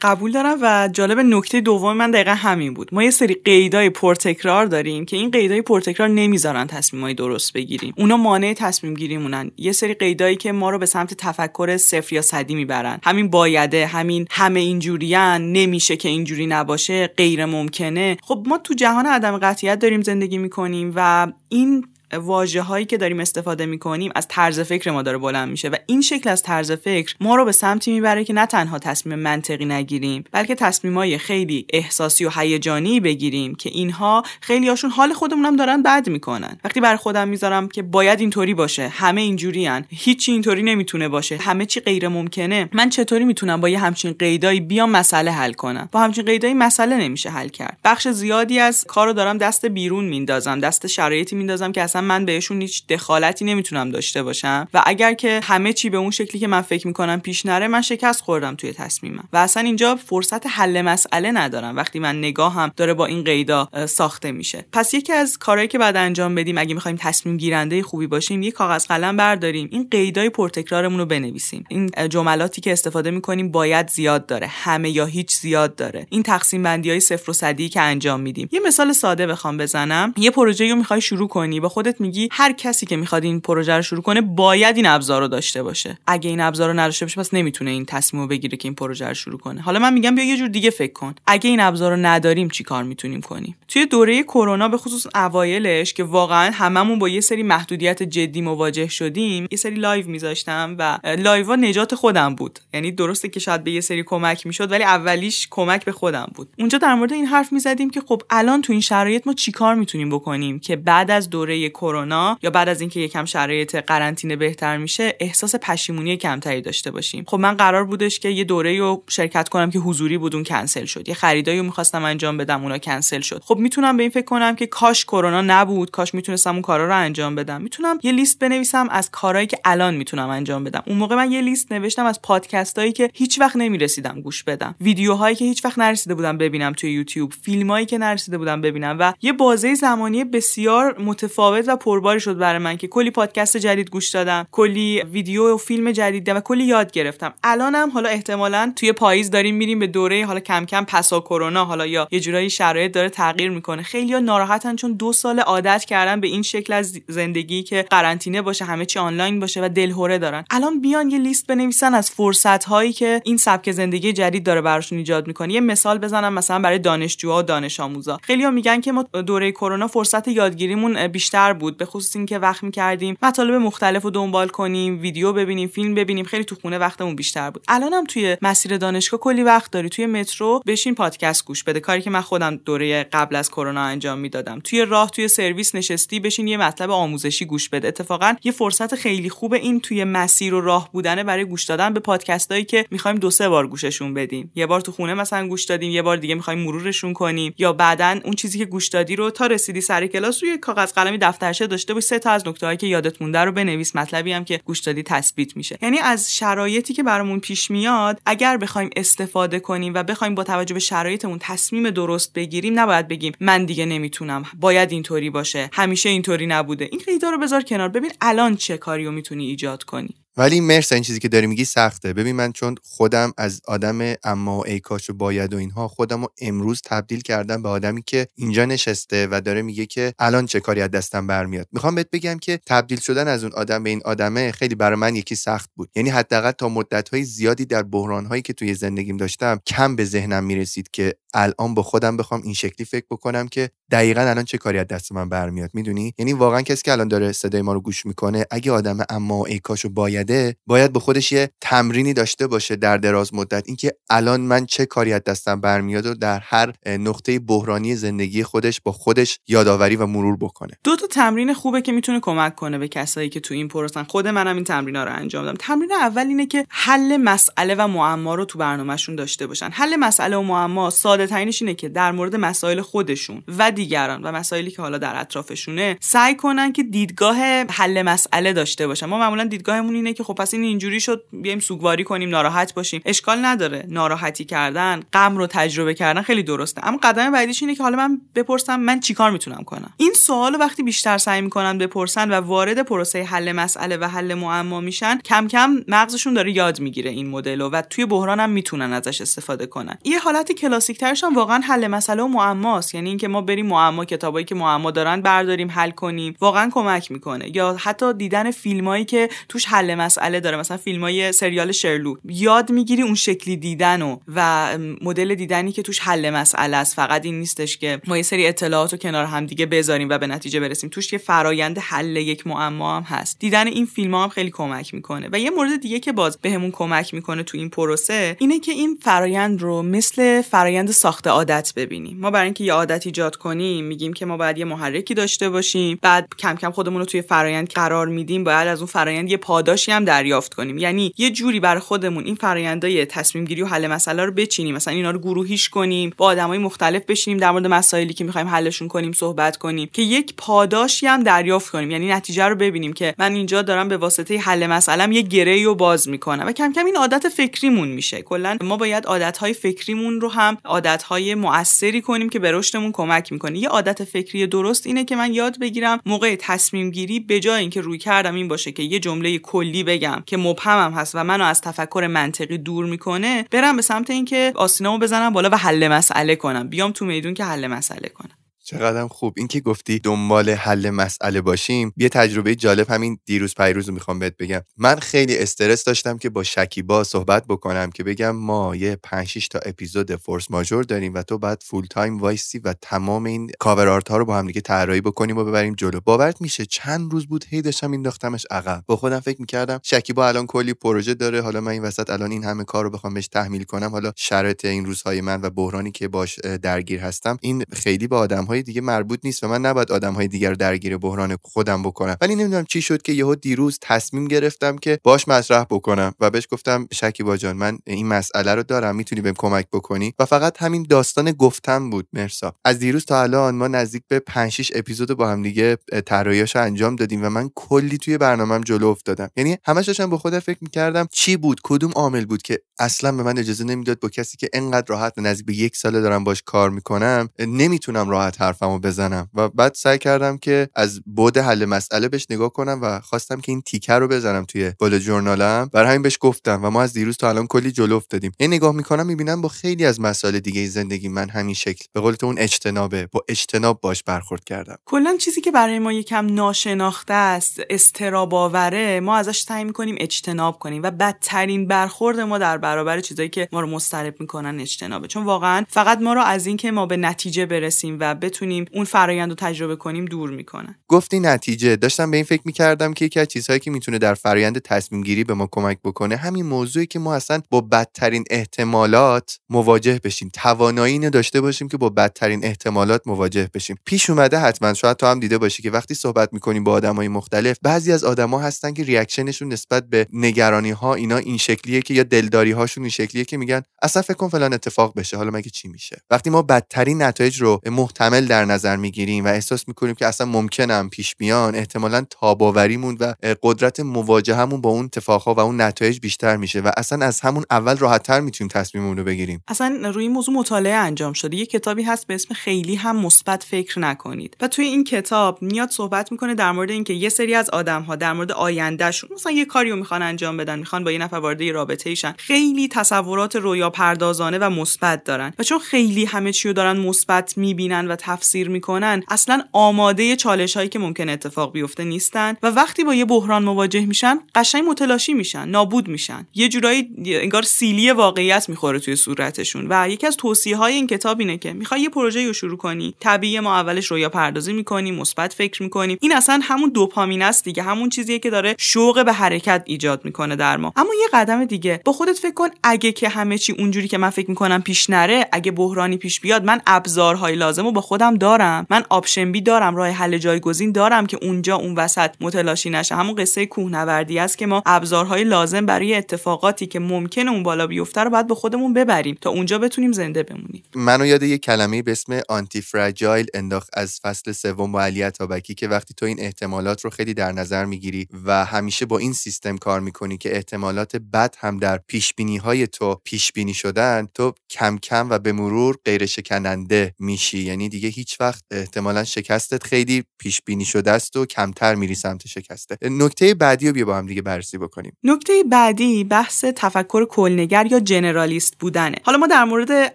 قبول 0.00 0.32
دارم 0.32 0.58
و 0.62 0.88
جالب 0.92 1.18
نکته 1.18 1.60
دوم 1.60 1.96
من 1.96 2.10
دقیقا 2.10 2.34
همین 2.34 2.74
بود. 2.74 2.94
ما 2.94 3.02
یه 3.02 3.10
سری 3.10 3.34
قیدای 3.34 3.90
پرتکرار 3.90 4.66
داریم 4.66 5.04
که 5.04 5.16
این 5.16 5.30
قیدای 5.30 5.62
پرتکرار 5.62 6.08
نمی‌ذارن 6.08 6.66
تصمیمای 6.66 7.14
درست 7.14 7.52
بگیریم. 7.52 7.94
اونا 7.96 8.16
مانع 8.16 8.54
تصمیم 8.54 8.94
گیریمونن 8.94 9.50
یه 9.56 9.72
سری 9.72 9.94
قیدایی 9.94 10.36
که 10.36 10.52
ما 10.52 10.70
رو 10.70 10.78
به 10.78 10.86
سمت 10.86 11.14
تفکر 11.14 11.76
صفر 11.76 12.14
یا 12.14 12.22
صدی 12.22 12.54
می‌برن. 12.54 13.00
همین 13.04 13.30
بایده 13.30 13.86
همین 13.86 14.26
همه 14.30 14.60
اینجوریان 14.60 15.52
نمیشه 15.52 15.96
که 15.96 16.08
اینجوری 16.08 16.46
نباشه 16.46 17.06
غیر 17.06 17.46
ممکنه 17.46 18.16
خب 18.22 18.44
ما 18.46 18.58
تو 18.58 18.74
جهان 18.74 19.06
عدم 19.06 19.38
قطعیت 19.38 19.78
داریم 19.78 20.02
زندگی 20.02 20.38
می‌کنیم 20.38 20.92
و 20.96 21.32
این 21.48 21.84
واژه 22.16 22.62
هایی 22.62 22.84
که 22.86 22.96
داریم 22.96 23.20
استفاده 23.20 23.66
می‌کنیم 23.66 24.12
از 24.14 24.28
طرز 24.28 24.60
فکر 24.60 24.90
ما 24.90 25.02
داره 25.02 25.18
بلند 25.18 25.48
میشه 25.48 25.68
و 25.68 25.76
این 25.86 26.00
شکل 26.00 26.30
از 26.30 26.42
طرز 26.42 26.72
فکر 26.72 27.14
ما 27.20 27.36
رو 27.36 27.44
به 27.44 27.52
سمتی 27.52 27.92
می‌بره 27.92 28.24
که 28.24 28.32
نه 28.32 28.46
تنها 28.46 28.78
تصمیم 28.78 29.18
منطقی 29.18 29.64
نگیریم 29.64 30.24
بلکه 30.32 30.54
تصمیمای 30.54 31.18
خیلی 31.18 31.66
احساسی 31.72 32.24
و 32.24 32.30
هیجانی 32.30 33.00
بگیریم 33.00 33.54
که 33.54 33.70
اینها 33.70 34.22
خیلی 34.40 34.68
هاشون 34.68 34.90
حال 34.90 35.12
خودمونم 35.12 35.56
دارن 35.56 35.82
بد 35.82 36.08
می‌کنن. 36.08 36.58
وقتی 36.64 36.80
بر 36.80 36.96
خودم 36.96 37.28
می‌ذارم 37.28 37.68
که 37.68 37.82
باید 37.82 38.20
اینطوری 38.20 38.54
باشه 38.54 38.88
همه 38.88 39.20
اینجوریان 39.20 39.84
هیچی 39.90 40.32
اینطوری 40.32 40.62
نمی‌تونه 40.62 41.08
باشه 41.08 41.36
همه 41.36 41.66
چی 41.66 41.80
غیر 41.80 42.08
ممکنه 42.08 42.68
من 42.72 42.90
چطوری 42.90 43.24
می‌تونم 43.24 43.60
با 43.60 43.68
یه 43.68 43.78
همچین 43.78 44.12
قیدایی 44.18 44.60
بیام 44.60 44.90
مسئله 44.90 45.30
حل 45.30 45.52
کنم؟ 45.52 45.88
با 45.92 46.00
همچین 46.00 46.24
قیدایی 46.24 46.54
مسئله 46.54 46.96
نمیشه 46.96 47.30
حل 47.30 47.48
کرد. 47.48 47.78
بخش 47.84 48.08
زیادی 48.08 48.58
از 48.58 48.84
کارو 48.84 49.12
دارم 49.12 49.38
دست 49.38 49.66
بیرون 49.66 50.04
میندازم 50.04 50.60
دست 50.60 50.86
شرایطی 50.86 51.36
میندازم 51.36 51.72
که 51.72 51.82
اصلا 51.82 52.02
من 52.06 52.24
بهشون 52.24 52.60
هیچ 52.60 52.86
دخالتی 52.86 53.44
نمی‌تونم 53.44 53.90
داشته 53.90 54.22
باشم 54.22 54.68
و 54.74 54.82
اگر 54.86 55.14
که 55.14 55.40
همه 55.42 55.72
چی 55.72 55.90
به 55.90 55.96
اون 55.96 56.10
شکلی 56.10 56.40
که 56.40 56.46
من 56.46 56.60
فکر 56.60 56.86
می‌کنم 56.86 57.20
پیش 57.20 57.46
نره 57.46 57.68
من 57.68 57.82
شکست 57.82 58.20
خوردم 58.20 58.54
توی 58.54 58.72
تصمیمم. 58.72 59.28
و 59.32 59.36
اصلا 59.36 59.62
اینجا 59.62 59.96
فرصت 59.96 60.46
حل 60.46 60.82
مسئله 60.82 61.32
ندارم. 61.32 61.76
وقتی 61.76 61.98
من 61.98 62.18
نگاهم 62.18 62.72
داره 62.76 62.94
با 62.94 63.06
این 63.06 63.24
قیدا 63.24 63.68
ساخته 63.86 64.32
میشه. 64.32 64.66
پس 64.72 64.94
یکی 64.94 65.12
از 65.12 65.38
کارهایی 65.38 65.68
که 65.68 65.78
باید 65.78 65.96
انجام 65.96 66.34
بدیم 66.34 66.58
اگه 66.58 66.74
می‌خوایم 66.74 66.96
تصمیم 67.00 67.36
گیرنده 67.36 67.82
خوبی 67.82 68.06
باشیم 68.06 68.42
یه 68.42 68.50
کاغذ 68.50 68.86
قلم 68.86 69.16
برداریم. 69.16 69.68
این 69.72 69.88
قیدای 69.90 70.30
پرتکرارمون 70.30 70.98
رو 70.98 71.06
بنویسیم. 71.06 71.64
این 71.68 71.90
جملاتی 72.08 72.60
که 72.60 72.72
استفاده 72.72 73.10
می‌کنیم 73.10 73.50
باید 73.50 73.88
زیاد 73.88 74.26
داره. 74.26 74.46
همه 74.46 74.90
یا 74.90 75.06
هیچ 75.06 75.34
زیاد 75.34 75.74
داره. 75.74 76.06
این 76.10 76.22
تقسیم 76.22 76.62
بندی 76.62 76.90
های 76.90 77.00
صفر 77.00 77.30
و 77.30 77.34
صدی 77.34 77.68
که 77.68 77.80
انجام 77.80 78.20
میدیم. 78.20 78.48
یه 78.52 78.60
مثال 78.66 78.92
ساده 78.92 79.26
بخوام 79.26 79.56
بزنم. 79.56 80.14
یه 80.16 80.30
پروژه 80.30 80.70
رو 80.70 80.76
می‌خوای 80.76 81.00
شروع 81.00 81.28
کنی 81.28 81.60
با 81.60 81.68
خودت 81.86 82.00
میگی 82.00 82.28
هر 82.32 82.52
کسی 82.52 82.86
که 82.86 82.96
می‌خواد 82.96 83.24
این 83.24 83.40
پروژه 83.40 83.72
رو 83.72 83.82
شروع 83.82 84.02
کنه 84.02 84.20
باید 84.20 84.76
این 84.76 84.86
ابزار 84.86 85.20
رو 85.20 85.28
داشته 85.28 85.62
باشه. 85.62 85.98
اگه 86.06 86.30
این 86.30 86.40
ابزار 86.40 86.68
رو 86.68 86.80
نداشته 86.80 87.04
باشه 87.04 87.20
پس 87.20 87.34
نمی‌تونه 87.34 87.70
این 87.70 87.84
تصمیم 87.84 88.22
رو 88.22 88.28
بگیره 88.28 88.56
که 88.56 88.68
این 88.68 88.74
پروژه 88.74 89.08
رو 89.08 89.14
شروع 89.14 89.38
کنه. 89.38 89.60
حالا 89.60 89.78
من 89.78 89.92
میگم 89.92 90.14
بیا 90.14 90.24
یه 90.24 90.36
جور 90.36 90.48
دیگه 90.48 90.70
فکر 90.70 90.92
کن. 90.92 91.14
اگه 91.26 91.50
این 91.50 91.60
ابزار 91.60 91.90
رو 91.90 91.96
نداریم 91.96 92.48
چیکار 92.48 92.82
می‌تونیم 92.84 93.20
کنیم؟ 93.20 93.56
توی 93.68 93.86
دوره 93.86 94.22
کرونا 94.22 94.68
به 94.68 94.76
خصوص 94.76 95.06
اوایلش 95.14 95.92
که 95.92 96.04
واقعا 96.04 96.50
هممون 96.50 96.98
با 96.98 97.08
یه 97.08 97.20
سری 97.20 97.42
محدودیت 97.42 98.02
جدی 98.02 98.40
مواجه 98.40 98.88
شدیم 98.88 99.48
یه 99.50 99.58
سری 99.58 99.74
live 99.74 100.08
میذاشتم 100.08 100.76
و 100.78 100.98
live 101.18 101.56
نجات 101.56 101.94
خودم 101.94 102.34
بود. 102.34 102.58
یعنی 102.74 102.92
درسته 102.92 103.28
که 103.28 103.40
شاید 103.40 103.64
به 103.64 103.70
یه 103.70 103.80
سری 103.80 104.02
کمک 104.02 104.46
می‌شد 104.46 104.72
ولی 104.72 104.84
اولیش 104.84 105.48
کمک 105.50 105.84
به 105.84 105.92
خودم 105.92 106.30
بود. 106.34 106.48
اونجا 106.58 106.78
در 106.78 106.94
مورد 106.94 107.12
این 107.12 107.26
حرف 107.26 107.52
می‌زدیم 107.52 107.90
که 107.90 108.00
خب 108.00 108.22
الان 108.30 108.62
تو 108.62 108.72
این 108.72 108.82
شرایط 108.82 109.26
ما 109.26 109.32
چیکار 109.32 109.74
می‌تونیم 109.74 110.10
بکنیم 110.10 110.58
که 110.58 110.76
بعد 110.76 111.10
از 111.10 111.30
دوره 111.30 111.68
کرونا 111.76 112.38
یا 112.42 112.50
بعد 112.50 112.68
از 112.68 112.80
اینکه 112.80 113.00
یکم 113.00 113.24
شرایط 113.24 113.76
قرنطینه 113.76 114.36
بهتر 114.36 114.76
میشه 114.76 115.16
احساس 115.20 115.54
پشیمونی 115.54 116.16
کمتری 116.16 116.60
داشته 116.60 116.90
باشیم. 116.90 117.24
خب 117.26 117.38
من 117.38 117.54
قرار 117.54 117.84
بودش 117.84 118.18
که 118.18 118.28
یه 118.28 118.44
دوره 118.44 118.78
رو 118.78 119.02
شرکت 119.08 119.48
کنم 119.48 119.70
که 119.70 119.78
حضوری 119.78 120.18
بود 120.18 120.34
اون 120.34 120.44
کنسل 120.44 120.84
شد. 120.84 121.08
یه 121.08 121.14
خریدایی 121.14 121.62
می‌خواستم 121.62 122.04
انجام 122.04 122.36
بدم 122.36 122.62
اونا 122.62 122.78
کنسل 122.78 123.20
شد. 123.20 123.42
خب 123.44 123.56
می‌تونم 123.58 123.96
به 123.96 124.02
این 124.02 124.10
فکر 124.10 124.24
کنم 124.24 124.56
که 124.56 124.66
کاش 124.66 125.04
کرونا 125.04 125.42
نبود 125.42 125.90
کاش 125.90 126.14
می‌تونستم 126.14 126.52
اون 126.52 126.62
کارا 126.62 126.86
رو 126.86 126.96
انجام 126.96 127.34
بدم. 127.34 127.62
می‌تونم 127.62 127.98
یه 128.02 128.12
لیست 128.12 128.38
بنویسم 128.38 128.88
از 128.90 129.10
کارهایی 129.10 129.46
که 129.46 129.58
الان 129.64 129.94
می‌تونم 129.94 130.28
انجام 130.28 130.64
بدم. 130.64 130.82
اون 130.86 130.98
موقع 130.98 131.16
من 131.16 131.32
یه 131.32 131.40
لیست 131.40 131.72
نوشتم 131.72 132.06
از 132.06 132.22
پادکستایی 132.22 132.92
که 132.92 133.10
هیچ 133.14 133.40
وقت 133.40 133.56
نمی‌رسیدم 133.56 134.20
گوش 134.20 134.42
بدم. 134.42 134.74
ویدیوهایی 134.80 135.36
که 135.36 135.44
هیچ 135.44 135.64
وقت 135.64 135.78
نرسیده 135.78 136.14
بودم 136.14 136.38
ببینم 136.38 136.72
توی 136.72 136.92
یوتیوب. 136.92 137.32
فیلمایی 137.42 137.86
که 137.86 137.98
نرسیده 137.98 138.38
بودم 138.38 138.60
ببینم. 138.60 138.96
و 139.00 139.12
یه 139.22 139.32
بازه 139.32 139.74
زمانی 139.74 140.24
بسیار 140.24 140.98
متفاوت 140.98 141.65
و 141.68 141.76
پرباری 141.76 142.20
شد 142.20 142.38
برای 142.38 142.58
من 142.58 142.76
که 142.76 142.88
کلی 142.88 143.10
پادکست 143.10 143.56
جدید 143.56 143.90
گوش 143.90 144.08
دادم 144.08 144.46
کلی 144.52 145.02
ویدیو 145.02 145.54
و 145.54 145.56
فیلم 145.56 145.92
جدید 145.92 146.24
دیدم 146.24 146.36
و 146.36 146.40
کلی 146.40 146.64
یاد 146.64 146.92
گرفتم. 146.92 147.34
الانم 147.44 147.90
حالا 147.90 148.08
احتمالا 148.08 148.72
توی 148.76 148.92
پاییز 148.92 149.30
داریم 149.30 149.54
میریم 149.54 149.78
به 149.78 149.86
دوره 149.86 150.26
حالا 150.26 150.40
کم 150.40 150.64
کم 150.64 150.84
پسا 150.84 151.20
کرونا 151.20 151.64
حالا 151.64 151.86
یا 151.86 152.08
یه 152.10 152.20
جورایی 152.20 152.50
شرایط 152.50 152.92
داره 152.92 153.08
تغییر 153.08 153.50
می‌کنه. 153.50 153.82
خیلی 153.82 154.20
ناراحتن 154.20 154.76
چون 154.76 154.92
دو 154.92 155.12
سال 155.12 155.40
عادت 155.40 155.84
کردن 155.84 156.20
به 156.20 156.26
این 156.26 156.42
شکل 156.42 156.72
از 156.72 157.00
زندگی 157.08 157.62
که 157.62 157.86
قرنطینه 157.90 158.42
باشه 158.42 158.64
همه 158.64 158.86
چی 158.86 158.98
آنلاین 158.98 159.40
باشه 159.40 159.64
و 159.64 159.68
دلهوره 159.68 160.18
دارن. 160.18 160.44
الان 160.50 160.80
بیان 160.80 161.10
یه 161.10 161.18
لیست 161.18 161.46
بنویسن 161.46 161.94
از 161.94 162.10
فرصت 162.10 162.64
هایی 162.64 162.92
که 162.92 163.20
این 163.24 163.36
سبک 163.36 163.72
زندگی 163.72 164.12
جدید 164.12 164.44
داره 164.44 164.60
براشون 164.60 164.98
ایجاد 164.98 165.26
می‌کنه. 165.26 165.54
یه 165.54 165.60
مثال 165.60 165.98
بزنم 165.98 166.32
مثلا 166.32 166.58
برای 166.58 166.78
دانشجوها 166.78 167.38
و 167.38 167.42
دانش 167.42 167.80
آموزا 167.80 168.18
خیلی 168.22 168.44
ها 168.44 168.50
میگن 168.50 168.80
که 168.80 168.92
ما 168.92 169.02
دوره 169.02 169.52
کرونا 169.52 169.88
فرصت 169.88 170.28
یادگیریمون 170.28 171.08
بیشتر 171.08 171.52
بود 171.58 171.76
به 171.76 171.84
خصوص 171.84 172.16
اینکه 172.16 172.38
وقت 172.38 172.62
می‌کردیم 172.62 173.16
مطالب 173.22 173.54
مختلف 173.54 174.02
رو 174.02 174.10
دنبال 174.10 174.48
کنیم 174.48 175.00
ویدیو 175.00 175.32
ببینیم 175.32 175.68
فیلم 175.68 175.94
ببینیم 175.94 176.24
خیلی 176.24 176.44
تو 176.44 176.54
خونه 176.54 176.78
وقتمون 176.78 177.16
بیشتر 177.16 177.50
بود. 177.50 177.64
الانم 177.68 178.04
توی 178.04 178.36
مسیر 178.42 178.76
دانشگاه 178.76 179.20
کلی 179.20 179.42
وقت 179.42 179.70
داری. 179.70 179.88
توی 179.88 180.06
مترو 180.06 180.62
بشین 180.66 180.94
پادکست 180.94 181.44
گوش 181.44 181.64
بده. 181.64 181.80
کاری 181.80 182.02
که 182.02 182.10
من 182.10 182.20
خودم 182.20 182.56
دوره 182.56 183.04
قبل 183.04 183.36
از 183.36 183.50
کرونا 183.50 183.82
انجام 183.82 184.18
می‌دادم. 184.18 184.60
توی 184.60 184.84
راه 184.84 185.10
توی 185.10 185.28
سرویس 185.28 185.74
نشستی 185.74 186.20
بشین 186.20 186.48
یه 186.48 186.56
مطلب 186.56 186.90
آموزشی 186.90 187.44
گوش 187.44 187.68
بده. 187.68 187.88
اتفاقا 187.88 188.34
یه 188.44 188.52
فرصت 188.52 188.94
خیلی 188.94 189.30
خوبه 189.30 189.56
این 189.56 189.80
توی 189.80 190.04
مسیر 190.04 190.54
و 190.54 190.60
راه 190.60 190.88
بودنه 190.92 191.24
برای 191.24 191.44
گوش 191.44 191.64
دادن 191.64 191.94
به 191.94 192.00
پادکستایی 192.00 192.64
که 192.64 192.86
می‌خوایم 192.90 193.16
دو 193.16 193.30
سه 193.30 193.48
بار 193.48 193.66
گوششون 193.66 194.14
بدیم. 194.14 194.52
یه 194.54 194.66
بار 194.66 194.80
تو 194.80 194.92
خونه 194.92 195.14
مثلا 195.14 195.48
گوش 195.48 195.64
دادیم 195.64 195.90
یه 195.90 196.02
بار 196.02 196.16
دیگه 196.16 196.34
می‌خوایم 196.34 196.58
مرورشون 196.58 197.12
کنیم. 197.12 197.54
یا 197.58 197.72
بعدا 197.72 198.20
اون 198.24 198.34
چیزی 198.34 198.58
که 198.58 198.64
گوش 198.64 198.88
دادی 198.88 199.16
رو 199.16 199.30
تا 199.30 199.46
رسیدی 199.46 199.80
سر 199.80 200.06
کلاس 200.06 200.42
روی 200.42 200.58
کاغذ 200.58 200.92
قلمی 200.92 201.18
دفترچه 201.46 201.66
داشته 201.66 201.94
باش. 201.94 202.02
سه 202.02 202.18
تا 202.18 202.30
از 202.30 202.48
نکته‌هایی 202.48 202.76
که 202.76 202.86
یادت 202.86 203.22
مونده 203.22 203.38
رو 203.38 203.52
بنویس. 203.52 203.96
مطلبی 203.96 204.32
هم 204.32 204.44
که 204.44 204.60
گوش 204.64 204.80
دادی 204.80 205.02
تثبیت 205.02 205.56
میشه. 205.56 205.78
یعنی 205.82 205.98
از 205.98 206.36
شرایطی 206.36 206.94
که 206.94 207.02
برامون 207.02 207.40
پیش 207.40 207.70
میاد 207.70 208.20
اگر 208.26 208.56
بخوایم 208.56 208.90
استفاده 208.96 209.60
کنیم 209.60 209.94
و 209.94 210.02
بخوایم 210.02 210.34
با 210.34 210.44
توجه 210.44 210.74
به 210.74 210.80
شرایطمون 210.80 211.38
تصمیم 211.40 211.90
درست 211.90 212.32
بگیریم 212.32 212.80
نباید 212.80 213.08
بگیم 213.08 213.32
من 213.40 213.64
دیگه 213.64 213.86
نمی‌تونم. 213.86 214.44
باید 214.60 214.92
اینطوری 214.92 215.30
باشه. 215.30 215.70
همیشه 215.72 216.08
اینطوری 216.08 216.46
نبوده. 216.46 216.88
این 216.92 217.00
قیدا 217.06 217.30
رو 217.30 217.38
بذار 217.38 217.62
کنار. 217.62 217.88
ببین 217.88 218.12
الان 218.20 218.56
چه 218.56 218.76
کاریو 218.76 219.10
می‌تونی 219.10 219.46
ایجاد 219.46 219.84
کنی. 219.84 220.14
ولی 220.38 220.60
مرس 220.60 220.92
این 220.92 221.02
چیزی 221.02 221.18
که 221.18 221.28
داری 221.28 221.46
میگی 221.46 221.64
سخته. 221.64 222.12
ببین 222.12 222.36
من 222.36 222.52
چون 222.52 222.74
خودم 222.82 223.32
از 223.38 223.60
آدم 223.66 224.14
اما 224.24 224.64
ای 224.64 224.80
کاش 224.80 225.10
و 225.10 225.12
باید 225.12 225.54
و 225.54 225.56
اینها 225.56 225.88
خودم 225.88 226.20
رو 226.22 226.28
امروز 226.40 226.82
تبدیل 226.84 227.20
کردم 227.20 227.62
به 227.62 227.68
آدمی 227.68 228.02
که 228.02 228.26
اینجا 228.34 228.64
نشسته 228.64 229.28
و 229.30 229.40
داره 229.40 229.62
میگه 229.62 229.86
که 229.86 230.12
الان 230.18 230.46
چه 230.46 230.60
کاری 230.60 230.80
از 230.80 230.90
دستم 230.90 231.26
برمیاد. 231.26 231.68
می‌خوام 231.72 231.94
بهت 231.94 232.10
بگم 232.10 232.38
که 232.38 232.60
تبدیل 232.66 233.00
شدن 233.00 233.28
از 233.28 233.44
اون 233.44 233.52
آدم 233.52 233.82
به 233.82 233.90
این 233.90 234.02
آدمه 234.04 234.52
خیلی 234.52 234.74
برای 234.74 234.98
من 234.98 235.16
یکی 235.16 235.34
سخت 235.34 235.70
بود. 235.76 235.90
یعنی 235.96 236.10
حداقل 236.10 236.50
تا 236.50 236.68
مدت 236.68 237.08
های 237.08 237.24
زیادی 237.24 237.64
در 237.64 237.82
بحران 237.82 238.26
هایی 238.26 238.42
که 238.42 238.52
توی 238.52 238.74
زندگیم 238.74 239.16
داشتم 239.16 239.60
کم 239.66 239.96
به 239.96 240.04
ذهنم 240.04 240.44
می‌رسید 240.44 240.90
که 240.92 241.14
الان 241.34 241.74
با 241.74 241.82
خودم 241.82 242.16
بخوام 242.16 242.42
این 242.42 242.54
شکلی 242.54 242.86
فکر 242.86 243.06
بکنم 243.10 243.48
که 243.48 243.70
دقیقا 243.90 244.20
الان 244.20 244.44
چه 244.44 244.58
کاری 244.58 244.78
از 244.78 244.86
دست 244.86 245.12
من 245.12 245.28
برمیاد. 245.28 245.70
می‌دونی؟ 245.74 246.14
یعنی 246.18 246.32
واقعا 246.32 246.62
کسی 246.62 246.82
که 246.82 246.92
الان 246.92 247.08
داره 247.08 247.32
صدای 247.32 247.62
ما 247.62 247.72
رو 247.72 247.80
گوش 247.80 248.06
می‌کنه 248.06 248.46
اگه 248.50 248.72
آدم 248.72 248.98
اما 249.08 249.46
ای 249.46 249.58
کاشو 249.58 249.88
بایده 249.88 250.25
باید 250.25 250.25
به 250.26 251.00
خودش 251.00 251.32
یه 251.32 251.50
تمرینی 251.60 252.14
داشته 252.14 252.46
باشه 252.46 252.76
در 252.76 252.96
دراز 252.96 253.34
مدت. 253.34 253.64
اینکه 253.66 253.92
الان 254.10 254.40
من 254.40 254.66
چه 254.66 254.86
کاری 254.86 255.12
از 255.12 255.24
دستم 255.24 255.60
برمیاد 255.60 256.06
و 256.06 256.14
در 256.14 256.38
هر 256.38 256.72
نقطه 256.86 257.38
بحرانی 257.38 257.96
زندگی 257.96 258.42
خودش 258.42 258.80
با 258.80 258.92
خودش 258.92 259.38
یادآوری 259.48 259.96
و 259.96 260.06
مرور 260.06 260.36
بکنه. 260.36 260.72
دو 260.84 260.96
تا 260.96 261.06
تمرین 261.06 261.54
خوبه 261.54 261.82
که 261.82 261.92
می‌تونه 261.92 262.20
کمک 262.20 262.54
کنه 262.54 262.78
به 262.78 262.88
کسایی 262.88 263.28
که 263.28 263.40
تو 263.40 263.54
این 263.54 263.68
پروسن. 263.68 264.02
خود 264.02 264.28
منم 264.28 264.56
این 264.56 264.64
تمرینا 264.64 265.04
رو 265.04 265.12
انجام 265.12 265.44
دادم. 265.44 265.56
تمرین 265.60 265.92
اول 265.92 266.26
اینه 266.26 266.46
که 266.46 266.66
حل 266.68 267.16
مسئله 267.16 267.74
و 267.74 267.86
معما 267.86 268.34
رو 268.34 268.44
تو 268.44 268.58
برنامهشون 268.58 269.16
داشته 269.16 269.46
باشن. 269.46 269.70
حل 269.72 269.96
مسئله 269.96 270.36
و 270.36 270.42
معما 270.42 270.90
ساده 270.90 271.26
ترینش 271.26 271.62
اینه 271.62 271.74
که 271.74 271.88
در 271.88 272.12
مورد 272.12 272.36
مسائل 272.36 272.80
خودشون 272.80 273.42
و 273.58 273.70
دیگران 273.70 274.22
و 274.22 274.32
مسائلی 274.32 274.70
که 274.70 274.82
حالا 274.82 274.98
در 274.98 275.20
اطرافشونه 275.20 275.98
سعی 276.00 276.36
کنن 276.36 276.72
که 276.72 276.82
دیدگاه 276.82 277.36
حل 277.70 278.02
مسئله 278.02 278.52
داشته 278.52 278.86
باشن. 278.86 279.06
ما 279.06 279.18
معمولا 279.18 279.44
دیدگاهمون 279.44 279.94
اینه 279.94 280.12
که 280.16 280.24
خب 280.24 280.34
پس 280.34 280.54
این 280.54 280.62
اینجوری 280.62 281.00
شد 281.00 281.24
بیایم 281.32 281.60
سوگواری 281.60 282.04
کنیم 282.04 282.28
ناراحت 282.28 282.74
باشیم. 282.74 283.02
اشکال 283.04 283.44
نداره. 283.44 283.86
ناراحتی 283.88 284.44
کردن 284.44 285.02
غم 285.12 285.36
رو 285.36 285.46
تجربه 285.46 285.94
کردن 285.94 286.22
خیلی 286.22 286.42
درسته. 286.42 286.86
اما 286.86 286.98
قدم 287.02 287.32
بعدیش 287.32 287.62
اینه 287.62 287.74
که 287.74 287.82
حالا 287.82 287.96
من 287.96 288.20
بپرسم 288.34 288.80
من 288.80 289.00
چیکار 289.00 289.30
می‌تونم 289.30 289.64
کنم؟ 289.64 289.92
این 289.96 290.12
سوال 290.12 290.56
وقتی 290.60 290.82
بیشتر 290.82 291.18
سعی 291.18 291.40
می‌کنن 291.40 291.78
بپرسن 291.78 292.30
و 292.30 292.34
وارد 292.34 292.82
پروسه 292.82 293.22
حل 293.22 293.52
مسئله 293.52 293.96
و 293.96 294.04
حل 294.04 294.34
معما 294.34 294.80
میشن 294.80 295.18
کم 295.18 295.48
کم 295.48 295.76
مغزشون 295.88 296.34
داره 296.34 296.52
یاد 296.52 296.80
می‌گیره 296.80 297.10
این 297.10 297.28
مدل 297.28 297.60
و 297.60 297.82
توی 297.82 298.06
بحران 298.06 298.40
هم 298.40 298.50
می‌تونن 298.50 298.92
ازش 298.92 299.20
استفاده 299.20 299.66
کنن. 299.66 299.98
یه 300.04 300.18
حالت 300.18 300.52
کلاسیک 300.52 300.98
ترش 300.98 301.24
هم 301.24 301.34
واقعا 301.34 301.58
حل 301.58 301.86
مسئله 301.86 302.22
و 302.22 302.28
معماست. 302.28 302.94
یعنی 302.94 303.08
اینکه 303.08 303.28
ما 303.28 303.40
بریم 303.40 303.66
معما 303.66 304.04
کتابایی 304.04 304.44
که 304.44 304.54
معما 304.54 304.90
دارن 304.90 305.20
برداریم 305.20 305.70
حل 305.70 305.90
کنیم. 305.90 306.36
واقعا 306.40 306.70
کمک 306.72 307.10
می‌کنه. 307.10 307.56
یا 307.56 307.76
حتی 307.78 308.12
دیدن 308.12 308.50
فیلمایی 308.50 309.04
که 309.04 309.28
توش 309.48 309.66
حل 309.66 309.94
مسئله 310.06 310.40
داره. 310.40 310.56
مثلا 310.56 310.76
فیلمای 310.76 311.32
سریال 311.32 311.72
شرلو. 311.72 312.14
یاد 312.24 312.70
می‌گیری 312.70 313.02
اون 313.02 313.14
شکلی 313.14 313.56
دیدن 313.56 314.02
و 314.02 314.16
و 314.34 314.68
مدل 315.02 315.34
دیدنی 315.34 315.72
که 315.72 315.82
توش 315.82 315.98
حل 315.98 316.30
مسئله 316.30 316.76
است. 316.76 316.94
فقط 316.94 317.24
این 317.24 317.38
نیستش 317.38 317.78
که 317.78 318.00
ما 318.06 318.16
یه 318.16 318.22
سری 318.22 318.46
اطلاعات 318.46 318.92
رو 318.92 318.98
کنار 318.98 319.24
هم 319.24 319.46
دیگه 319.46 319.66
بذاریم 319.66 320.08
و 320.08 320.18
به 320.18 320.26
نتیجه 320.26 320.60
برسیم. 320.60 320.90
توش 320.90 321.12
یه 321.12 321.18
فرایند 321.18 321.78
حل 321.78 322.16
یک 322.16 322.46
معما 322.46 322.96
هم 322.96 323.02
هست. 323.02 323.38
دیدن 323.38 323.66
این 323.66 323.86
فیلم 323.86 324.14
ها 324.14 324.22
هم 324.22 324.28
خیلی 324.28 324.50
کمک 324.50 324.94
می‌کنه. 324.94 325.28
و 325.32 325.38
یه 325.38 325.50
مورد 325.50 325.80
دیگه 325.80 326.00
که 326.00 326.12
باز 326.12 326.38
بهمون 326.42 326.70
کمک 326.70 327.14
می‌کنه 327.14 327.42
تو 327.42 327.58
این 327.58 327.70
پروسه 327.70 328.36
اینه 328.40 328.58
که 328.60 328.72
این 328.72 328.98
فرایند 329.02 329.62
رو 329.62 329.82
مثل 329.82 330.42
فرایند 330.42 330.90
ساخت 330.90 331.26
عادت 331.26 331.72
ببینیم. 331.76 332.18
ما 332.20 332.30
برای 332.30 332.44
اینکه 332.44 332.64
یه 332.64 332.72
عادت 332.72 333.06
ایجاد 333.06 333.36
کنیم 333.36 333.84
میگیم 333.84 334.12
که 334.12 334.26
ما 334.26 334.36
باید 334.36 334.58
یه 334.58 334.64
محرکی 334.64 335.14
داشته 335.14 335.48
باشیم. 335.50 335.98
بعد 336.02 336.28
کم 336.38 336.54
کم 336.54 336.70
خودمون 336.70 336.98
رو 336.98 337.04
توی 337.04 337.22
فرایند 337.22 337.68
قرار 337.68 338.06
میدیم. 338.06 338.44
باید 338.44 338.68
از 338.68 338.78
اون 338.78 338.86
فرایند 338.86 339.30
یه 339.30 339.36
پاداشی 339.36 339.92
هم 339.96 340.04
دریافت 340.04 340.54
کنیم. 340.54 340.78
یعنی 340.78 341.12
یه 341.18 341.30
جوری 341.30 341.60
برای 341.60 341.80
خودمون 341.80 342.24
این 342.24 342.34
فرایندای 342.34 343.04
تصمیم 343.04 343.44
گیری 343.44 343.62
و 343.62 343.66
حل 343.66 343.86
مسئله 343.86 344.24
رو 344.24 344.32
بچینیم. 344.32 344.74
مثلا 344.74 344.94
اینا 344.94 345.10
رو 345.10 345.18
گروهیش 345.18 345.68
کنیم 345.68 346.12
با 346.16 346.26
آدمای 346.26 346.58
مختلف 346.58 347.02
بشینیم 347.08 347.38
در 347.38 347.50
مورد 347.50 347.66
مسائلی 347.66 348.14
که 348.14 348.24
می‌خوایم 348.24 348.48
حلشون 348.48 348.88
کنیم 348.88 349.12
صحبت 349.12 349.56
کنیم. 349.56 349.88
که 349.92 350.02
یک 350.02 350.34
پاداشی 350.36 351.06
هم 351.06 351.22
دریافت 351.22 351.70
کنیم. 351.70 351.90
یعنی 351.90 352.08
نتیجه 352.08 352.44
رو 352.44 352.54
ببینیم 352.54 352.92
که 352.92 353.14
من 353.18 353.34
اینجا 353.34 353.62
دارم 353.62 353.88
به 353.88 353.96
واسطه 353.96 354.38
حل 354.38 354.66
مسئله 354.66 355.14
یه 355.14 355.22
گره 355.22 355.64
رو 355.64 355.74
باز 355.74 356.08
می‌کنم. 356.08 356.46
و 356.46 356.52
کم 356.52 356.72
کم 356.72 356.86
این 356.86 356.96
عادت 356.96 357.28
فکریمون 357.28 357.88
میشه. 357.88 358.22
کلا 358.22 358.56
ما 358.60 358.76
باید 358.76 359.06
عادتهای 359.06 359.52
فکریمون 359.52 360.20
رو 360.20 360.28
هم 360.28 360.58
عادتهای 360.64 361.34
موثری 361.34 362.00
کنیم 362.00 362.28
که 362.28 362.38
به 362.38 362.52
رشدمون 362.52 362.92
کمک 362.92 363.32
می‌کنه. 363.32 363.58
یه 363.58 363.68
عادت 363.68 364.04
فکری 364.04 364.46
درست 364.46 364.86
اینه 364.86 365.04
که 365.04 365.16
من 365.16 365.34
یاد 365.34 365.58
بگیرم 365.58 366.00
موقع 366.06 366.36
تصمیم 366.38 366.90
گیری 366.90 367.20
به 367.20 367.40
جای 367.40 367.60
اینکه 367.60 367.80
روی 367.80 367.98
کردم 367.98 368.34
این 368.34 368.48
باشه 368.48 368.72
که 368.72 368.82
یه 368.82 368.98
جمله 368.98 369.38
کلی 369.38 369.75
بگم 369.84 370.22
که 370.26 370.36
مبهمم 370.36 370.92
هست 370.92 371.14
و 371.14 371.24
منو 371.24 371.44
از 371.44 371.60
تفکر 371.60 372.06
منطقی 372.10 372.58
دور 372.58 372.86
می‌کنه 372.86 373.46
برم 373.50 373.76
به 373.76 373.82
سمت 373.82 374.10
اینکه 374.10 374.52
آسینامو 374.54 374.98
بزنم 374.98 375.32
بالا 375.32 375.48
و 375.52 375.56
حل 375.56 375.88
مسئله 375.88 376.36
کنم. 376.36 376.68
بیام 376.68 376.92
تو 376.92 377.04
میدون 377.04 377.34
که 377.34 377.44
حل 377.44 377.66
مسئله 377.66 378.08
کنم. 378.08 378.45
چقدر 378.66 379.06
خوب. 379.06 379.34
این 379.36 379.48
که 379.48 379.60
گفتی 379.60 379.98
دنبال 379.98 380.50
حل 380.50 380.90
مسئله 380.90 381.40
باشیم 381.40 381.92
یه 381.96 382.08
تجربه 382.08 382.54
جالب 382.54 382.90
همین 382.90 383.18
دیروز 383.24 383.54
پریروز 383.54 383.88
رو 383.88 383.94
می‌خوام 383.94 384.18
بهت 384.18 384.36
بگم. 384.36 384.60
من 384.76 384.96
خیلی 384.96 385.38
استرس 385.38 385.84
داشتم 385.84 386.18
که 386.18 386.30
با 386.30 386.42
شکیبا 386.42 387.04
صحبت 387.04 387.44
بکنم 387.48 387.90
که 387.90 388.04
بگم 388.04 388.30
ما 388.30 388.76
یه 388.76 388.96
5 389.02 389.48
تا 389.48 389.58
اپیزود 389.58 390.16
force 390.16 390.50
majeure 390.50 390.84
داریم 390.84 391.14
و 391.14 391.22
تو 391.22 391.38
باید 391.38 391.62
full 391.64 391.86
time 391.90 392.18
وایسی 392.18 392.58
و 392.58 392.74
تمام 392.82 393.24
این 393.24 393.50
cover 393.58 393.88
art 393.88 394.08
ها 394.08 394.16
رو 394.16 394.24
با 394.24 394.38
هم 394.38 394.46
دیگه 394.46 394.60
طراحی 394.60 395.00
بکنیم 395.00 395.38
و 395.38 395.44
ببریم 395.44 395.74
جلو. 395.74 396.00
باورت 396.00 396.40
میشه 396.40 396.66
چند 396.66 397.12
روز 397.12 397.26
بود 397.26 397.44
هی 397.48 397.62
داشتم 397.62 397.92
مینداختمش 397.92 398.46
عقب. 398.50 398.84
با 398.86 398.96
خودم 398.96 399.20
فکر 399.20 399.40
می‌کردم 399.40 399.80
شکیبا 399.82 400.28
الان 400.28 400.46
کلی 400.46 400.74
پروژه 400.74 401.14
داره 401.14 401.40
حالا 401.40 401.60
من 401.60 401.72
این 401.72 401.82
وسط 401.82 402.10
الان 402.10 402.30
این 402.30 402.44
همه 402.44 402.64
کار 402.64 402.84
رو 402.84 402.90
بخوام 402.90 403.14
بهش 403.14 403.28
تحمیل 403.28 403.64
کنم. 403.64 403.90
حالا 403.90 404.12
شرایط 404.16 404.64
این 404.64 404.86
روزهای 404.86 405.20
من 405.20 405.40
و 405.40 405.50
بحرانی 405.50 405.90
که 405.90 406.08
باش 406.08 406.38
درگیر 406.38 407.00
هستم 407.00 407.36
این 407.40 407.64
خیلی 407.72 408.06
با 408.06 408.26
آدم 408.56 408.62
دیگه 408.62 408.80
مربوط 408.80 409.20
نیست 409.24 409.44
و 409.44 409.48
من 409.48 409.60
نباید 409.60 409.92
آدم 409.92 410.14
های 410.14 410.28
دیگر 410.28 410.50
رو 410.50 410.56
درگیر 410.56 410.96
بحران 410.98 411.36
خودم 411.42 411.82
بکنم. 411.82 412.16
ولی 412.20 412.34
نمی‌دونم 412.34 412.64
چی 412.64 412.82
شد 412.82 413.02
که 413.02 413.12
یهو 413.12 413.34
دیروز 413.34 413.78
تصمیم 413.82 414.28
گرفتم 414.28 414.76
که 414.76 414.98
باش 415.02 415.28
مطرح 415.28 415.64
بکنم 415.64 416.14
و 416.20 416.30
بهش 416.30 416.46
گفتم 416.50 416.88
شکیبا 416.92 417.36
جان 417.36 417.56
من 417.56 417.78
این 417.86 418.06
مسئله 418.06 418.54
رو 418.54 418.62
دارم 418.62 418.96
می‌تونی 418.96 419.20
بهم 419.20 419.34
کمک 419.38 419.66
بکنی؟ 419.72 420.14
و 420.18 420.24
فقط 420.24 420.62
همین 420.62 420.86
داستان 420.90 421.32
گفتم 421.32 421.90
بود 421.90 422.08
مرسا. 422.12 422.54
از 422.64 422.78
دیروز 422.78 423.04
تا 423.04 423.22
الان 423.22 423.54
ما 423.54 423.68
نزدیک 423.68 424.02
به 424.08 424.18
5 424.18 424.52
6 424.52 424.70
اپیزود 424.74 425.12
با 425.12 425.28
هم 425.28 425.42
دیگه 425.42 425.76
طراحیاشو 426.06 426.62
انجام 426.62 426.96
دادیم 426.96 427.24
و 427.24 427.30
من 427.30 427.50
کلی 427.54 427.98
توی 427.98 428.18
برنامه‌ام 428.18 428.60
جلو 428.60 428.86
افتادم. 428.86 429.30
یعنی 429.36 429.58
همش 429.64 429.86
داشتم 429.86 430.10
با 430.10 430.18
خودم 430.18 430.38
فکر 430.38 430.58
می‌کردم 430.60 431.08
چی 431.12 431.36
بود 431.36 431.60
کدوم 431.64 431.90
عامل 431.90 432.24
بود 432.24 432.42
که 432.42 432.62
اصلا 432.78 433.12
به 433.12 433.22
من 433.22 433.38
اجازه 433.38 433.64
نمی‌داد 433.64 434.00
با 434.00 434.08
کسی 434.08 434.36
که 434.36 434.48
انقدر 434.52 434.86
راحت 434.88 435.18
نزدیک 435.18 435.46
به 435.46 435.54
یک 435.54 435.76
ساله 435.76 436.00
دارم 436.00 436.24
باش 436.24 436.42
کار 436.46 436.70
می‌کنم 436.70 437.28
نمی‌تونم 437.38 438.10
راحت 438.10 438.36
حرفمو 438.46 438.78
بزنم. 438.78 439.28
و 439.34 439.48
بعد 439.48 439.74
سعی 439.74 439.98
کردم 439.98 440.38
که 440.38 440.68
از 440.74 441.00
بود 441.06 441.38
حل 441.38 441.64
مسئله 441.64 442.08
بهش 442.08 442.26
نگاه 442.30 442.52
کنم 442.52 442.78
و 442.82 443.00
خواستم 443.00 443.40
که 443.40 443.52
این 443.52 443.62
تیکه 443.62 443.92
رو 443.92 444.08
بزنم 444.08 444.44
توی 444.44 444.72
بال 444.78 444.98
جورنالم. 444.98 445.70
برای 445.72 445.88
همین 445.88 446.02
بهش 446.02 446.18
گفتم 446.20 446.64
و 446.64 446.70
ما 446.70 446.82
از 446.82 446.92
دیروز 446.92 447.16
تا 447.16 447.28
الان 447.28 447.46
کلی 447.46 447.72
جلو 447.72 447.96
افتادیم. 447.96 448.32
این 448.38 448.52
نگاه 448.52 448.72
می‌کنم 448.72 449.06
می‌بینم 449.06 449.42
با 449.42 449.48
خیلی 449.48 449.84
از 449.84 450.00
مسائل 450.00 450.38
دیگه 450.38 450.66
زندگی 450.66 451.08
من 451.08 451.28
همین 451.28 451.54
شکل. 451.54 451.84
به 451.92 452.00
قول 452.00 452.16
اون 452.22 452.38
اجتنابه 452.38 453.08
با 453.12 453.24
اجتناب 453.28 453.80
باش 453.80 454.02
برخورد 454.02 454.44
کردم. 454.44 454.76
کلا 454.84 455.16
چیزی 455.20 455.40
که 455.40 455.50
برای 455.50 455.78
ما 455.78 455.92
یکم 455.92 456.26
ناشناخته 456.26 457.14
است 457.14 457.60
استراب 457.70 458.34
آوره 458.34 459.00
ما 459.00 459.16
ازش 459.16 459.40
سعی 459.40 459.64
می‌کنیم 459.64 459.96
اجتناب 459.98 460.58
کنیم 460.58 460.82
و 460.82 460.90
بدترین 460.90 461.66
برخورد 461.66 462.20
ما 462.20 462.38
در 462.38 462.58
برابر 462.58 463.00
چیزایی 463.00 463.28
که 463.28 463.48
ما 463.52 463.60
رو 463.60 463.66
مضطرب 463.66 464.20
می‌کنن 464.20 464.60
اجتنابه. 464.60 465.08
چون 465.08 465.24
واقعا 465.24 465.64
فقط 465.68 465.98
ما 466.00 466.12
رو 466.12 466.20
از 466.20 466.46
اینکه 466.46 466.70
ما 466.70 466.86
به 466.86 466.96
نتیجه 466.96 467.46
برسیم 467.46 467.96
و 468.00 468.14
بتونیم 468.36 468.64
اون 468.72 468.84
فرایند 468.84 469.28
رو 469.28 469.34
تجربه 469.34 469.76
کنیم 469.76 470.04
دور 470.04 470.30
می‌کنن 470.30 470.74
گفتی 470.88 471.20
نتیجه. 471.20 471.76
داشتم 471.76 472.10
به 472.10 472.16
این 472.16 472.26
فکر 472.26 472.42
می‌کردم 472.44 472.92
که 472.92 473.04
یکی 473.04 473.20
از 473.20 473.28
چیزهایی 473.28 473.60
که 473.60 473.70
می‌تونه 473.70 473.98
در 473.98 474.14
فرایند 474.14 474.58
تصمیم 474.58 475.02
گیری 475.02 475.24
به 475.24 475.34
ما 475.34 475.48
کمک 475.52 475.78
بکنه 475.84 476.16
همین 476.16 476.46
موضوعی 476.46 476.86
که 476.86 476.98
ما 476.98 477.14
اصلا 477.14 477.42
با 477.50 477.60
بدترین 477.60 478.24
احتمالات 478.30 479.38
مواجه 479.50 480.00
بشیم. 480.04 480.30
توانایی 480.32 480.98
داشته 481.10 481.40
باشیم 481.40 481.68
که 481.68 481.76
با 481.76 481.88
بدترین 481.88 482.44
احتمالات 482.44 483.02
مواجه 483.06 483.48
بشیم. 483.54 483.76
پیش 483.84 484.10
اومده 484.10 484.38
حتما 484.38 484.74
شاید 484.74 484.96
تو 484.96 485.06
هم 485.06 485.20
دیده 485.20 485.38
باشی 485.38 485.62
که 485.62 485.70
وقتی 485.70 485.94
صحبت 485.94 486.32
می‌کنیم 486.32 486.64
با 486.64 486.72
آدمای 486.72 487.08
مختلف 487.08 487.56
بعضی 487.62 487.92
از 487.92 488.04
آدما 488.04 488.38
هستن 488.40 488.72
که 488.72 488.84
ریاکشنشون 488.84 489.52
نسبت 489.52 489.88
به 489.88 490.06
نگرانی 490.12 490.70
ها 490.70 490.94
اینا 490.94 491.16
این 491.16 491.36
شکلیه 491.36 491.82
که 491.82 491.94
یا 491.94 492.02
دلداری 492.02 492.52
هاشون 492.52 492.84
این 492.84 492.90
شکلیه 492.90 493.24
که 493.24 493.36
میگن 493.36 493.62
اصلا 493.82 494.02
فکر 494.02 494.14
کن 494.16 494.28
فلان 494.28 494.52
اتفاق 494.52 494.94
بشه 494.94 495.16
حالا 495.16 495.30
مگه 495.30 495.50
چی 495.50 495.68
میشه؟ 495.68 495.96
وقتی 496.10 496.30
ما 496.30 496.42
بدترین 496.42 497.02
نتایج 497.02 497.40
رو 497.40 497.60
محتمل 497.66 498.25
در 498.26 498.44
نظر 498.44 498.76
می‌گیریم 498.76 499.24
و 499.24 499.28
احساس 499.28 499.68
می‌کنیم 499.68 499.94
که 499.94 500.06
اصلا 500.06 500.26
ممکنم 500.26 500.88
پیش 500.90 501.16
بیان. 501.16 501.54
احتمالا 501.54 502.06
تاباوریمون 502.10 502.96
و 503.00 503.14
قدرت 503.42 503.80
مواجهمون 503.80 504.60
با 504.60 504.70
اون 504.70 504.84
اتفاقها 504.84 505.34
و 505.34 505.40
اون 505.40 505.60
نتایج 505.60 506.00
بیشتر 506.00 506.36
میشه 506.36 506.60
و 506.60 506.70
اصلا 506.76 507.06
از 507.06 507.20
همون 507.20 507.44
اول 507.50 507.76
راحتتر 507.76 508.20
می‌تونیم 508.20 508.48
تصمیممون 508.48 508.96
رو 508.96 509.04
بگیریم. 509.04 509.42
اصلا 509.48 509.90
روی 509.94 510.02
این 510.02 510.12
موضوع 510.12 510.34
مطالعه 510.34 510.74
انجام 510.74 511.12
شده. 511.12 511.36
یه 511.36 511.46
کتابی 511.46 511.82
هست 511.82 512.06
به 512.06 512.14
اسم 512.14 512.34
خیلی 512.34 512.74
هم 512.74 512.96
مثبت 512.96 513.42
فکر 513.42 513.78
نکنید. 513.78 514.36
و 514.40 514.48
توی 514.48 514.64
این 514.64 514.84
کتاب 514.84 515.42
میاد 515.42 515.70
صحبت 515.70 516.12
می‌کنه 516.12 516.34
در 516.34 516.52
مورد 516.52 516.70
اینکه 516.70 516.92
یه 516.92 517.08
سری 517.08 517.34
از 517.34 517.50
آدم 517.50 517.82
ها 517.82 517.96
در 517.96 518.12
مورد 518.12 518.32
آیندهشون 518.32 519.10
مثلا 519.14 519.32
یه 519.32 519.44
کاری 519.44 519.70
رو 519.70 519.76
می‌خوان 519.76 520.02
انجام 520.02 520.36
بدن 520.36 520.58
می‌خوان 520.58 520.84
با 520.84 520.92
یه 520.92 520.98
نفر 520.98 521.16
وارد 521.16 521.42
رابطه 521.42 521.90
ایشن 521.90 522.14
خیلی 522.18 522.68
تصورات 522.68 523.36
رویا 523.36 523.70
پردازانه 523.70 524.38
و 524.38 524.50
مثبت 524.50 525.04
دارن. 525.04 525.32
و 525.38 525.42
چون 525.42 525.58
خیلی 525.58 526.04
همه 526.04 526.32
چی 526.32 526.48
رو 526.48 526.54
دارن 526.54 526.76
مثبت 526.76 527.38
می‌بینن 527.38 527.88
و 527.88 527.96
تفسیر 528.06 528.48
می‌کنن 528.48 529.02
اصلا 529.08 529.42
آماده 529.52 530.16
چالش 530.16 530.56
هایی 530.56 530.68
که 530.68 530.78
ممکن 530.78 531.08
اتفاق 531.08 531.52
بیفته 531.52 531.84
نیستن 531.84 532.36
و 532.42 532.50
وقتی 532.50 532.84
با 532.84 532.94
یه 532.94 533.04
بحران 533.04 533.44
مواجه 533.44 533.86
میشن 533.86 534.18
قشنگ 534.34 534.64
متلاشی 534.68 535.14
میشن 535.14 535.48
نابود 535.48 535.88
میشن. 535.88 536.26
یه 536.34 536.48
جورایی 536.48 536.88
انگار 537.06 537.42
سیلی 537.42 537.90
واقعیت 537.90 538.48
می‌خوره 538.48 538.78
توی 538.78 538.96
صورتشون 538.96 539.66
و 539.70 539.88
یکی 539.88 540.06
از 540.06 540.16
توصیه 540.16 540.56
های 540.56 540.74
این 540.74 540.86
کتاب 540.86 541.20
اینه 541.20 541.38
که 541.38 541.52
می‌خوای 541.52 541.80
یه 541.80 541.88
پروژه 541.88 542.26
رو 542.26 542.32
شروع 542.32 542.56
کنی. 542.56 542.94
طبیعی 543.00 543.40
ما 543.40 543.54
اولش 543.54 543.86
رویا 543.86 544.08
پردازی 544.08 544.52
می‌کنیم 544.52 544.94
مثبت 544.94 545.32
فکر 545.32 545.62
می‌کنیم. 545.62 545.98
این 546.00 546.12
اصلا 546.12 546.40
همون 546.42 546.70
دوپامین 546.70 547.22
است 547.22 547.44
دیگه 547.44 547.62
همون 547.62 547.88
چیزیه 547.88 548.18
که 548.18 548.30
داره 548.30 548.54
شوق 548.58 549.04
به 549.04 549.12
حرکت 549.12 549.62
ایجاد 549.66 550.04
می‌کنه 550.04 550.36
در 550.36 550.56
ما. 550.56 550.72
اما 550.76 550.90
یه 551.00 551.08
قدم 551.12 551.44
دیگه 551.44 551.80
با 551.84 551.92
خودت 551.92 552.18
فکر 552.18 552.34
کن 552.34 552.48
اگه 552.62 552.92
که 552.92 553.08
همه 553.08 553.38
چی 553.38 553.52
اونجوری 553.52 553.88
که 553.88 553.98
من 553.98 554.10
فکر 554.10 554.30
می‌کنم 554.30 554.62
پیش 554.62 554.90
نره 554.90 555.28
اگه 555.32 555.52
بحرانی 555.52 555.96
پیش 555.96 556.20
بیاد 556.20 556.44
من 556.44 556.60
ابزارهای 556.66 557.36
لازم 557.36 557.64
رو 557.64 557.72
با 557.72 557.80
خودم 557.96 558.14
دارم. 558.14 558.66
من 558.70 558.84
option 558.90 559.32
B 559.32 559.40
دارم 559.40 559.76
راه 559.76 559.88
حل 559.88 560.18
جایگزین 560.18 560.72
دارم 560.72 561.06
که 561.06 561.18
اونجا 561.22 561.56
اون 561.56 561.74
وسط 561.74 562.10
متلاشی 562.20 562.70
نشه. 562.70 562.94
همون 562.94 563.14
قصه 563.14 563.46
کوهنوردی 563.46 564.18
است 564.18 564.38
که 564.38 564.46
ما 564.46 564.62
ابزارهای 564.66 565.24
لازم 565.24 565.66
برای 565.66 565.94
اتفاقاتی 565.94 566.66
که 566.66 566.78
ممکنه 566.78 567.30
اون 567.30 567.42
بالا 567.42 567.66
بیفته 567.66 568.00
رو 568.00 568.10
باید 568.10 568.26
به 568.26 568.34
خودمون 568.34 568.74
ببریم 568.74 569.16
تا 569.20 569.30
اونجا 569.30 569.58
بتونیم 569.58 569.92
زنده 569.92 570.22
بمونیم. 570.22 570.62
منو 570.74 571.06
یاد 571.06 571.22
یه 571.22 571.38
کلمه 571.38 571.82
به 571.82 571.92
اسم 571.92 572.20
آنتی 572.28 572.60
فراجایل 572.60 573.26
انداخت 573.34 573.68
از 573.72 574.00
فصل 574.02 574.32
سوم 574.32 574.72
با 574.72 574.82
علی 574.82 575.02
عطابکی 575.02 575.54
که 575.54 575.68
وقتی 575.68 575.94
تو 575.94 576.06
این 576.06 576.20
احتمالات 576.20 576.84
رو 576.84 576.90
خیلی 576.90 577.14
در 577.14 577.32
نظر 577.32 577.64
می‌گیری 577.64 578.08
و 578.24 578.44
همیشه 578.44 578.86
با 578.86 578.98
این 578.98 579.12
سیستم 579.12 579.56
کار 579.56 579.80
می‌کنی 579.80 580.18
که 580.18 580.36
احتمالات 580.36 580.96
بد 580.96 581.34
هم 581.38 581.58
در 581.58 581.80
پیش 581.86 582.14
بینی 582.14 582.36
های 582.36 582.66
تو 582.66 583.00
پیش 583.04 583.32
بینی 583.32 583.54
شدن 583.54 584.08
تو 584.14 584.32
کم 584.50 584.78
کم 584.78 585.10
و 585.10 585.18
به 585.18 585.32
مرور 585.32 585.76
غیر 585.84 586.06
شکننده 586.06 586.94
میشی. 586.98 587.38
یعنی 587.38 587.68
هیچ 587.88 588.20
وقت 588.20 588.44
احتمالا 588.50 589.04
شکستت 589.04 589.64
خیلی 589.64 590.04
پیش 590.18 590.40
بینی 590.46 590.64
شده 590.64 590.90
است 590.90 591.16
و 591.16 591.26
کمتر 591.26 591.74
میری 591.74 591.94
سمت 591.94 592.26
شکسته. 592.26 592.76
نکته 592.82 593.34
بعدی 593.34 593.66
رو 593.66 593.72
بیا 593.72 593.84
با 593.84 593.96
هم 593.96 594.06
دیگه 594.06 594.22
بررسی 594.22 594.58
بکنیم. 594.58 594.96
نکته 595.04 595.44
بعدی 595.50 596.04
بحث 596.04 596.44
تفکر 596.44 597.04
کل‌نگر 597.04 597.66
یا 597.66 597.80
generalist 597.80 598.54
بودنه. 598.58 598.96
حالا 599.02 599.18
ما 599.18 599.26
در 599.26 599.44
مورد 599.44 599.94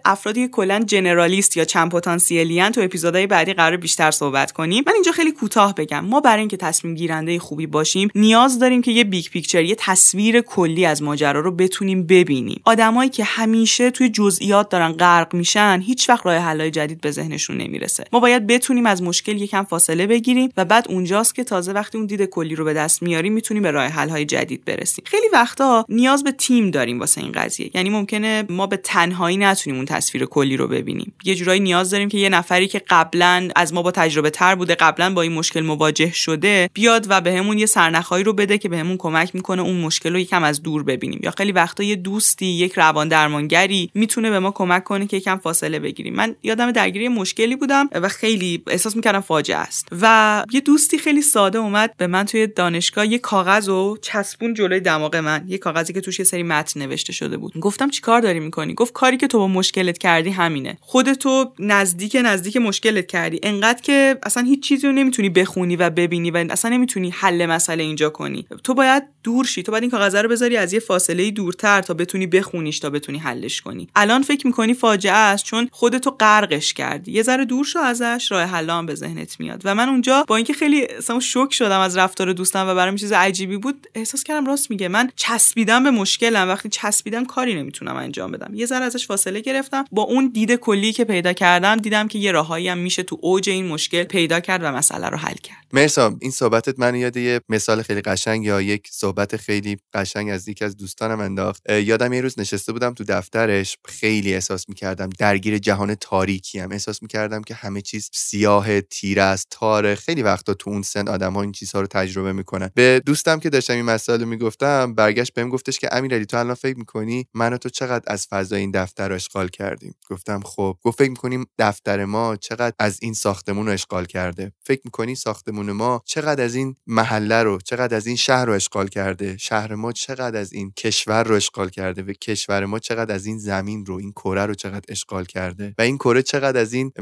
افرادی 0.04 0.42
که 0.42 0.48
کلا 0.48 0.80
generalist 0.86 1.56
یا 1.56 1.64
چند 1.64 1.90
پتانسیلیان 1.90 2.72
تو 2.72 2.80
اپیزودهای 2.80 3.26
بعدی 3.26 3.52
قرار 3.52 3.76
بیشتر 3.76 4.10
صحبت 4.10 4.52
کنیم. 4.52 4.84
من 4.86 4.92
اینجا 4.92 5.12
خیلی 5.12 5.32
کوتاه 5.32 5.74
بگم. 5.74 6.04
ما 6.04 6.20
برای 6.20 6.40
اینکه 6.40 6.56
تصمیم 6.56 6.94
گیرنده 6.94 7.38
خوبی 7.38 7.66
باشیم 7.66 8.08
نیاز 8.14 8.58
داریم 8.58 8.82
که 8.82 8.90
یه 8.90 9.04
big 9.04 9.26
picture 9.26 9.64
یه 9.64 9.74
تصویر 9.78 10.40
کلی 10.40 10.86
از 10.86 11.02
ماجرا 11.02 11.40
رو 11.40 11.50
بتونیم 11.50 12.06
ببینیم. 12.06 12.60
آدمایی 12.64 13.10
که 13.10 13.24
همیشه 13.24 13.90
توی 13.90 14.08
جزئیات 14.08 14.68
دارن 14.68 14.92
غرق 14.92 15.34
میشن 15.34 15.82
هیچ 15.86 16.08
وقت 16.08 16.26
راه 16.26 16.36
حلای 16.36 16.70
جدید 16.70 17.00
به 17.00 17.10
ذهنشون 17.10 17.60
نمی‌رسه 17.82 18.04
ما 18.12 18.20
باید 18.20 18.46
بتونیم 18.46 18.86
از 18.86 19.02
مشکل 19.02 19.42
یکم 19.42 19.64
فاصله 19.64 20.06
بگیریم 20.06 20.52
و 20.56 20.64
بعد 20.64 20.86
اونجاست 20.88 21.34
که 21.34 21.44
تازه 21.44 21.72
وقتی 21.72 21.98
اون 21.98 22.06
دید 22.06 22.22
کلی 22.22 22.54
رو 22.54 22.64
به 22.64 22.74
دست 22.74 23.02
میاریم 23.02 23.32
می‌تونیم 23.32 23.62
به 23.62 23.70
راه 23.70 23.86
حل 23.86 24.08
های 24.08 24.24
جدید 24.24 24.64
برسیم. 24.64 25.04
خیلی 25.06 25.26
وقتا 25.32 25.84
نیاز 25.88 26.24
به 26.24 26.32
تیم 26.32 26.70
داریم 26.70 27.00
واسه 27.00 27.20
این 27.20 27.32
قضیه. 27.32 27.70
یعنی 27.74 27.90
ممکنه 27.90 28.44
ما 28.48 28.66
به 28.66 28.76
تنهایی 28.76 29.36
نتونیم 29.36 29.76
اون 29.76 29.86
تصویر 29.86 30.24
کلی 30.24 30.56
رو 30.56 30.68
ببینیم. 30.68 31.12
یه 31.24 31.34
جورایی 31.34 31.60
نیاز 31.60 31.90
داریم 31.90 32.08
که 32.08 32.18
یه 32.18 32.28
نفری 32.28 32.68
که 32.68 32.82
قبلا 32.88 33.48
از 33.56 33.74
ما 33.74 33.82
با 33.82 33.90
تجربه 33.90 34.30
تر 34.30 34.54
بوده 34.54 34.74
قبلا 34.74 35.14
با 35.14 35.22
این 35.22 35.32
مشکل 35.32 35.60
مواجه 35.60 36.12
شده 36.12 36.70
بیاد 36.74 37.06
و 37.08 37.20
بهمون 37.20 37.58
یه 37.58 37.66
سرنخهایی 37.66 38.24
رو 38.24 38.32
بده 38.32 38.58
که 38.58 38.68
بهمون 38.68 38.96
کمک 38.96 39.34
می‌کنه 39.34 39.62
اون 39.62 39.80
مشکل 39.80 40.12
رو 40.12 40.18
یکم 40.18 40.44
از 40.44 40.62
دور 40.62 40.82
ببینیم. 40.82 41.20
یا 41.22 41.30
خیلی 41.30 41.52
وقتا 41.52 41.82
یه 41.82 41.96
دوستی 41.96 42.46
یک 42.46 42.72
روان 42.72 43.08
درمانگری 43.08 43.90
می‌تونه 43.94 44.30
به 44.30 44.38
ما 44.38 44.50
کمک 44.50 44.84
کنه 44.84 45.06
که 45.06 45.16
یکم 45.16 45.36
فاصله 45.36 45.78
بگیریم. 45.78 46.14
من 46.14 46.36
یادم 46.42 46.70
درگیری 46.72 47.08
مشکلی 47.08 47.56
بودم 47.72 48.02
و 48.02 48.08
خیلی 48.08 48.62
احساس 48.66 48.96
می‌کردم 48.96 49.20
فاجعه 49.20 49.56
است. 49.56 49.88
و 50.00 50.44
یه 50.52 50.60
دوستی 50.60 50.98
خیلی 50.98 51.22
ساده 51.22 51.58
اومد 51.58 51.94
به 51.96 52.06
من 52.06 52.24
توی 52.24 52.46
دانشگاه 52.46 53.06
یه 53.06 53.18
کاغذ 53.18 53.68
و 53.68 53.96
چسبون 53.96 54.54
جلوی 54.54 54.80
دماغ 54.80 55.16
من. 55.16 55.44
یه 55.48 55.58
کاغذی 55.58 55.92
که 55.92 56.00
توش 56.00 56.18
یه 56.18 56.24
سری 56.24 56.42
متن 56.42 56.80
نوشته 56.80 57.12
شده 57.12 57.36
بود. 57.36 57.58
گفتم 57.58 57.90
چیکار 57.90 58.20
داری 58.20 58.40
می‌کنی؟ 58.40 58.74
گفت 58.74 58.92
کاری 58.92 59.16
که 59.16 59.26
تو 59.26 59.38
با 59.38 59.48
مشکلت 59.48 59.98
کردی 59.98 60.30
همینه. 60.30 60.78
خودتو 60.80 61.52
نزدیک 61.58 62.16
نزدیک 62.24 62.56
مشکلت 62.56 63.06
کردی. 63.06 63.40
انقدر 63.42 63.82
که 63.82 64.18
اصلا 64.22 64.42
هیچ 64.42 64.62
چیزی 64.62 64.86
رو 64.86 64.92
نمی‌تونی 64.92 65.28
بخونی 65.28 65.76
و 65.76 65.90
ببینی 65.90 66.30
و 66.30 66.46
اصلا 66.50 66.70
نمی‌تونی 66.70 67.10
حل 67.10 67.46
مسئله 67.46 67.82
اینجا 67.82 68.10
کنی. 68.10 68.46
تو 68.64 68.74
باید 68.74 69.02
دور 69.24 69.44
شی. 69.44 69.62
تو 69.62 69.72
باید 69.72 69.82
این 69.82 69.90
کاغذ 69.90 70.14
رو 70.14 70.28
بذاری 70.28 70.56
از 70.56 70.72
یه 70.72 70.80
فاصله 70.80 71.30
دورتر 71.30 71.82
تا 71.82 71.94
بتونی 71.94 72.26
بخونیش 72.26 72.78
تا 72.78 72.90
بتونی 72.90 73.18
حلش 73.18 73.60
کنی. 73.60 73.88
الان 73.96 74.22
فکر 74.22 74.46
می‌کنی 74.46 74.74
فاجعه 74.74 75.12
است 75.12 75.44
چون 75.44 75.68
خودتو 75.72 76.10
غرقش 76.10 76.72
کردی. 76.72 77.12
یه 77.12 77.22
ذره 77.22 77.44
شو 77.64 77.78
ازش 77.78 78.26
راه 78.30 78.42
حل 78.42 78.86
به 78.86 78.94
ذهنت 78.94 79.40
میاد. 79.40 79.62
و 79.64 79.74
من 79.74 79.88
اونجا 79.88 80.24
با 80.28 80.36
اینکه 80.36 80.52
خیلی 80.52 80.86
اصلا 80.86 81.20
شوک 81.20 81.52
شدم 81.52 81.80
از 81.80 81.96
رفتار 81.96 82.32
دوستم 82.32 82.66
و 82.68 82.74
برام 82.74 82.96
چیز 82.96 83.12
عجیبی 83.12 83.56
بود 83.56 83.86
احساس 83.94 84.24
کردم 84.24 84.46
راست 84.46 84.70
میگه. 84.70 84.88
من 84.88 85.10
چسبیدم 85.16 85.84
به 85.84 85.90
مشکلم 85.90 86.48
وقتی 86.48 86.68
چسبیدم 86.68 87.24
کاری 87.24 87.54
نمی‌تونم 87.54 87.96
انجام 87.96 88.30
بدم. 88.30 88.54
یه 88.54 88.66
ذره 88.66 88.84
ازش 88.84 89.06
فاصله 89.06 89.40
گرفتم. 89.40 89.84
با 89.92 90.02
اون 90.02 90.30
دید 90.34 90.54
کلی 90.54 90.92
که 90.92 91.04
پیدا 91.04 91.32
کردم 91.32 91.76
دیدم 91.76 92.08
که 92.08 92.18
یه 92.18 92.32
راهایی 92.32 92.68
هم 92.68 92.78
میشه 92.78 93.02
تو 93.02 93.18
اوج 93.20 93.50
این 93.50 93.66
مشکل 93.66 94.04
پیدا 94.04 94.40
کرد 94.40 94.62
و 94.62 94.72
مسئله 94.72 95.08
رو 95.08 95.16
حل 95.16 95.34
کرد. 95.34 95.66
مرسا 95.72 96.16
این 96.20 96.30
صحبتت 96.30 96.78
من 96.78 96.94
یاد 96.94 97.16
یه 97.16 97.40
مثال 97.48 97.82
خیلی 97.82 98.00
قشنگ 98.00 98.44
یا 98.44 98.62
یک 98.62 98.88
صحبت 98.90 99.36
خیلی 99.36 99.76
قشنگ 99.94 100.30
از 100.30 100.48
یکی 100.48 100.64
از 100.64 100.76
دوستانم 100.76 101.20
انداخت. 101.20 101.70
یادم 101.70 102.12
یه 102.12 102.20
روز 102.20 102.38
نشسته 102.38 102.72
بودم 102.72 102.94
تو 102.94 103.04
دفترش 103.04 103.76
خیلی 103.84 104.34
احساس 104.34 104.68
می‌کردم 104.68 105.10
درگیر 105.18 105.58
جهان 105.58 105.94
تاریکی 105.94 106.58
هم 106.58 106.72
احساس 106.72 107.02
می‌کردم 107.02 107.42
همه 107.52 107.80
چیز 107.80 108.10
سیاه 108.12 108.80
تیره 108.80 109.22
است 109.22 109.46
تاره. 109.50 109.94
خیلی 109.94 110.22
وقتا 110.22 110.54
تو 110.54 110.70
اون 110.70 110.82
سن 110.82 111.08
آدم 111.08 111.32
ها 111.32 111.42
این 111.42 111.52
چیزها 111.52 111.80
رو 111.80 111.86
تجربه 111.86 112.32
می‌کنن. 112.32 112.70
به 112.74 113.02
دوستم 113.06 113.40
که 113.40 113.50
داشتم 113.50 113.74
این 113.74 113.84
مسائل 113.84 114.24
می‌گفتم 114.24 114.94
برگشت 114.94 115.34
بهم 115.34 115.48
گفتش 115.48 115.78
که 115.78 115.88
امیرعلی 115.92 116.26
تو 116.26 116.36
الان 116.36 116.54
فکر 116.54 116.78
می‌کنی 116.78 117.26
من 117.34 117.52
و 117.52 117.56
تو 117.56 117.68
چقدر 117.68 118.04
از 118.06 118.26
فضای 118.30 118.60
این 118.60 118.70
دفتر 118.70 119.08
رو 119.08 119.14
اشغال 119.14 119.48
کردیم؟ 119.48 119.94
گفتم 120.10 120.40
خب. 120.44 120.78
گفت 120.82 120.98
فکر 120.98 121.10
می‌کنیم 121.10 121.46
دفتر 121.58 122.04
ما 122.04 122.36
چقدر 122.36 122.74
از 122.78 122.98
این 123.02 123.14
ساختمون 123.14 123.66
رو 123.66 123.72
اشغال 123.72 124.04
کرده؟ 124.04 124.52
فکر 124.64 124.80
می‌کنی 124.84 125.14
ساختمون 125.14 125.72
ما 125.72 126.02
چقدر 126.04 126.44
از 126.44 126.54
این 126.54 126.76
محله 126.86 127.42
رو 127.42 127.58
چقدر 127.64 127.96
از 127.96 128.06
این 128.06 128.16
شهر 128.16 128.44
رو 128.44 128.52
اشغال 128.52 128.88
کرده؟ 128.88 129.36
شهر 129.36 129.74
ما 129.74 129.92
چقدر 129.92 130.40
از 130.40 130.52
این 130.52 130.72
کشور 130.76 131.24
رو 131.24 131.34
اشغال 131.34 131.68
کرده؟ 131.68 132.02
و 132.02 132.12
کشور 132.12 132.66
ما 132.66 132.78
چقدر 132.78 133.14
از 133.14 133.26
این 133.26 133.38
زمین 133.38 133.86
رو 133.86 133.94
این 133.94 134.12
کره 134.12 134.46
رو 134.46 134.54
چقدر 134.54 134.84
اشغال 134.88 135.24
کرده؟ 135.24 135.74
و 135.78 135.82
این 135.82 135.98
کره 135.98 136.22
چقدر 136.22 136.60
از 136.60 136.72
این 136.72 136.92